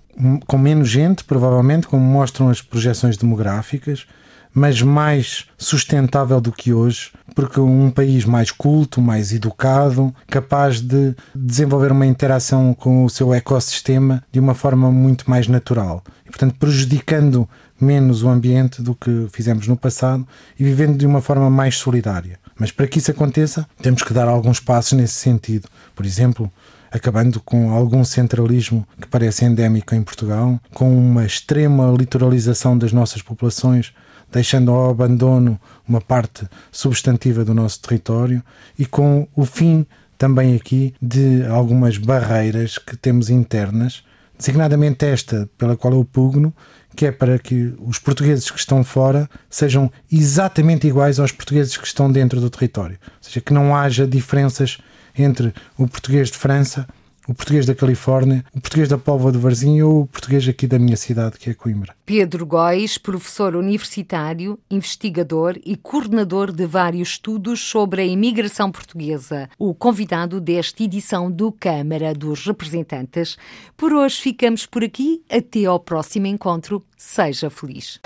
com 0.47 0.59
menos 0.59 0.89
gente, 0.89 1.23
provavelmente, 1.23 1.87
como 1.87 2.03
mostram 2.03 2.49
as 2.49 2.61
projeções 2.61 3.17
demográficas, 3.17 4.07
mas 4.53 4.83
mais 4.83 5.47
sustentável 5.57 6.41
do 6.41 6.53
que 6.53 6.73
hoje, 6.73 7.11
porque 7.35 7.61
um 7.61 7.91
país 7.91 8.25
mais 8.25 8.51
culto, 8.51 9.01
mais 9.01 9.33
educado, 9.33 10.15
capaz 10.27 10.81
de 10.81 11.15
desenvolver 11.35 11.93
uma 11.93 12.07
interação 12.07 12.75
com 12.75 13.05
o 13.05 13.11
seu 13.11 13.33
ecossistema 13.33 14.23
de 14.33 14.41
uma 14.41 14.55
forma 14.55 14.91
muito 14.91 15.29
mais 15.31 15.47
natural. 15.47 16.03
E, 16.27 16.31
portanto, 16.31 16.57
prejudicando 16.59 17.49
menos 17.81 18.23
o 18.23 18.29
ambiente 18.29 18.83
do 18.83 18.95
que 18.95 19.29
fizemos 19.31 19.69
no 19.69 19.77
passado 19.77 20.27
e 20.59 20.65
vivendo 20.65 20.99
de 20.99 21.07
uma 21.07 21.21
forma 21.21 21.49
mais 21.49 21.77
solidária. 21.77 22.39
Mas 22.59 22.73
para 22.73 22.89
que 22.89 22.99
isso 22.99 23.11
aconteça, 23.11 23.67
temos 23.81 24.03
que 24.03 24.13
dar 24.13 24.27
alguns 24.27 24.59
passos 24.59 24.95
nesse 24.95 25.15
sentido. 25.15 25.69
Por 25.95 26.05
exemplo, 26.05 26.51
acabando 26.91 27.41
com 27.41 27.71
algum 27.71 28.05
centralismo 28.05 28.87
que 29.01 29.07
parece 29.07 29.45
endémico 29.45 29.95
em 29.95 30.03
Portugal, 30.03 30.59
com 30.75 30.93
uma 30.97 31.25
extrema 31.25 31.95
litoralização 31.97 32.77
das 32.77 32.93
nossas 32.93 33.23
populações 33.23 33.93
deixando 34.31 34.71
ao 34.71 34.91
abandono 34.91 35.61
uma 35.87 36.01
parte 36.01 36.47
substantiva 36.71 37.45
do 37.45 37.55
nosso 37.55 37.81
território 37.81 38.43
e 38.79 38.85
com 38.85 39.27
o 39.35 39.45
fim 39.45 39.87
também 40.17 40.55
aqui 40.55 40.95
de 41.01 41.45
algumas 41.47 41.97
barreiras 41.97 42.77
que 42.77 42.97
temos 42.97 43.31
internas, 43.31 44.03
designadamente 44.37 45.05
esta 45.05 45.49
pela 45.57 45.77
qual 45.77 45.95
eu 45.95 46.05
pugno, 46.05 46.53
que 46.97 47.07
é 47.07 47.13
para 47.13 47.39
que 47.39 47.75
os 47.79 47.99
portugueses 47.99 48.51
que 48.51 48.59
estão 48.59 48.83
fora 48.83 49.31
sejam 49.49 49.91
exatamente 50.11 50.89
iguais 50.89 51.21
aos 51.21 51.31
portugueses 51.31 51.77
que 51.77 51.87
estão 51.87 52.11
dentro 52.11 52.41
do 52.41 52.51
território. 52.51 52.99
Ou 53.07 53.13
seja, 53.21 53.41
que 53.41 53.53
não 53.53 53.75
haja 53.75 54.07
diferenças 54.07 54.79
entre 55.17 55.55
o 55.77 55.87
português 55.87 56.31
de 56.31 56.37
França, 56.37 56.89
o 57.29 57.35
português 57.35 57.67
da 57.67 57.75
Califórnia, 57.75 58.43
o 58.55 58.61
português 58.61 58.89
da 58.89 58.97
Póvoa 58.97 59.31
de 59.31 59.37
Varzim 59.37 59.83
ou 59.83 60.03
o 60.03 60.07
português 60.07 60.49
aqui 60.49 60.67
da 60.67 60.79
minha 60.79 60.97
cidade, 60.97 61.39
que 61.39 61.51
é 61.51 61.55
Coimbra. 61.55 61.95
Pedro 62.07 62.47
Góis, 62.47 62.97
professor 62.97 63.55
universitário, 63.55 64.59
investigador 64.71 65.57
e 65.65 65.77
coordenador 65.77 66.51
de 66.51 66.67
vários 66.67 67.11
estudos 67.11 67.61
sobre 67.61 68.01
a 68.01 68.07
imigração 68.07 68.73
portuguesa, 68.73 69.49
o 69.59 69.75
convidado 69.75 70.41
desta 70.41 70.83
edição 70.83 71.31
do 71.31 71.53
Câmara 71.53 72.15
dos 72.15 72.47
Representantes. 72.47 73.37
Por 73.77 73.93
hoje 73.93 74.17
ficamos 74.17 74.65
por 74.65 74.83
aqui. 74.83 75.23
Até 75.31 75.67
ao 75.67 75.79
próximo 75.79 76.27
encontro. 76.27 76.83
Seja 76.97 77.51
feliz. 77.51 78.01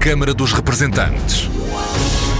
Câmara 0.00 0.34
dos 0.34 0.52
Representantes. 0.52 1.48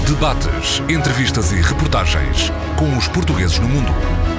Debates, 0.07 0.81
entrevistas 0.89 1.51
e 1.51 1.55
reportagens 1.55 2.51
com 2.77 2.95
os 2.97 3.07
portugueses 3.07 3.59
no 3.59 3.67
mundo. 3.67 4.38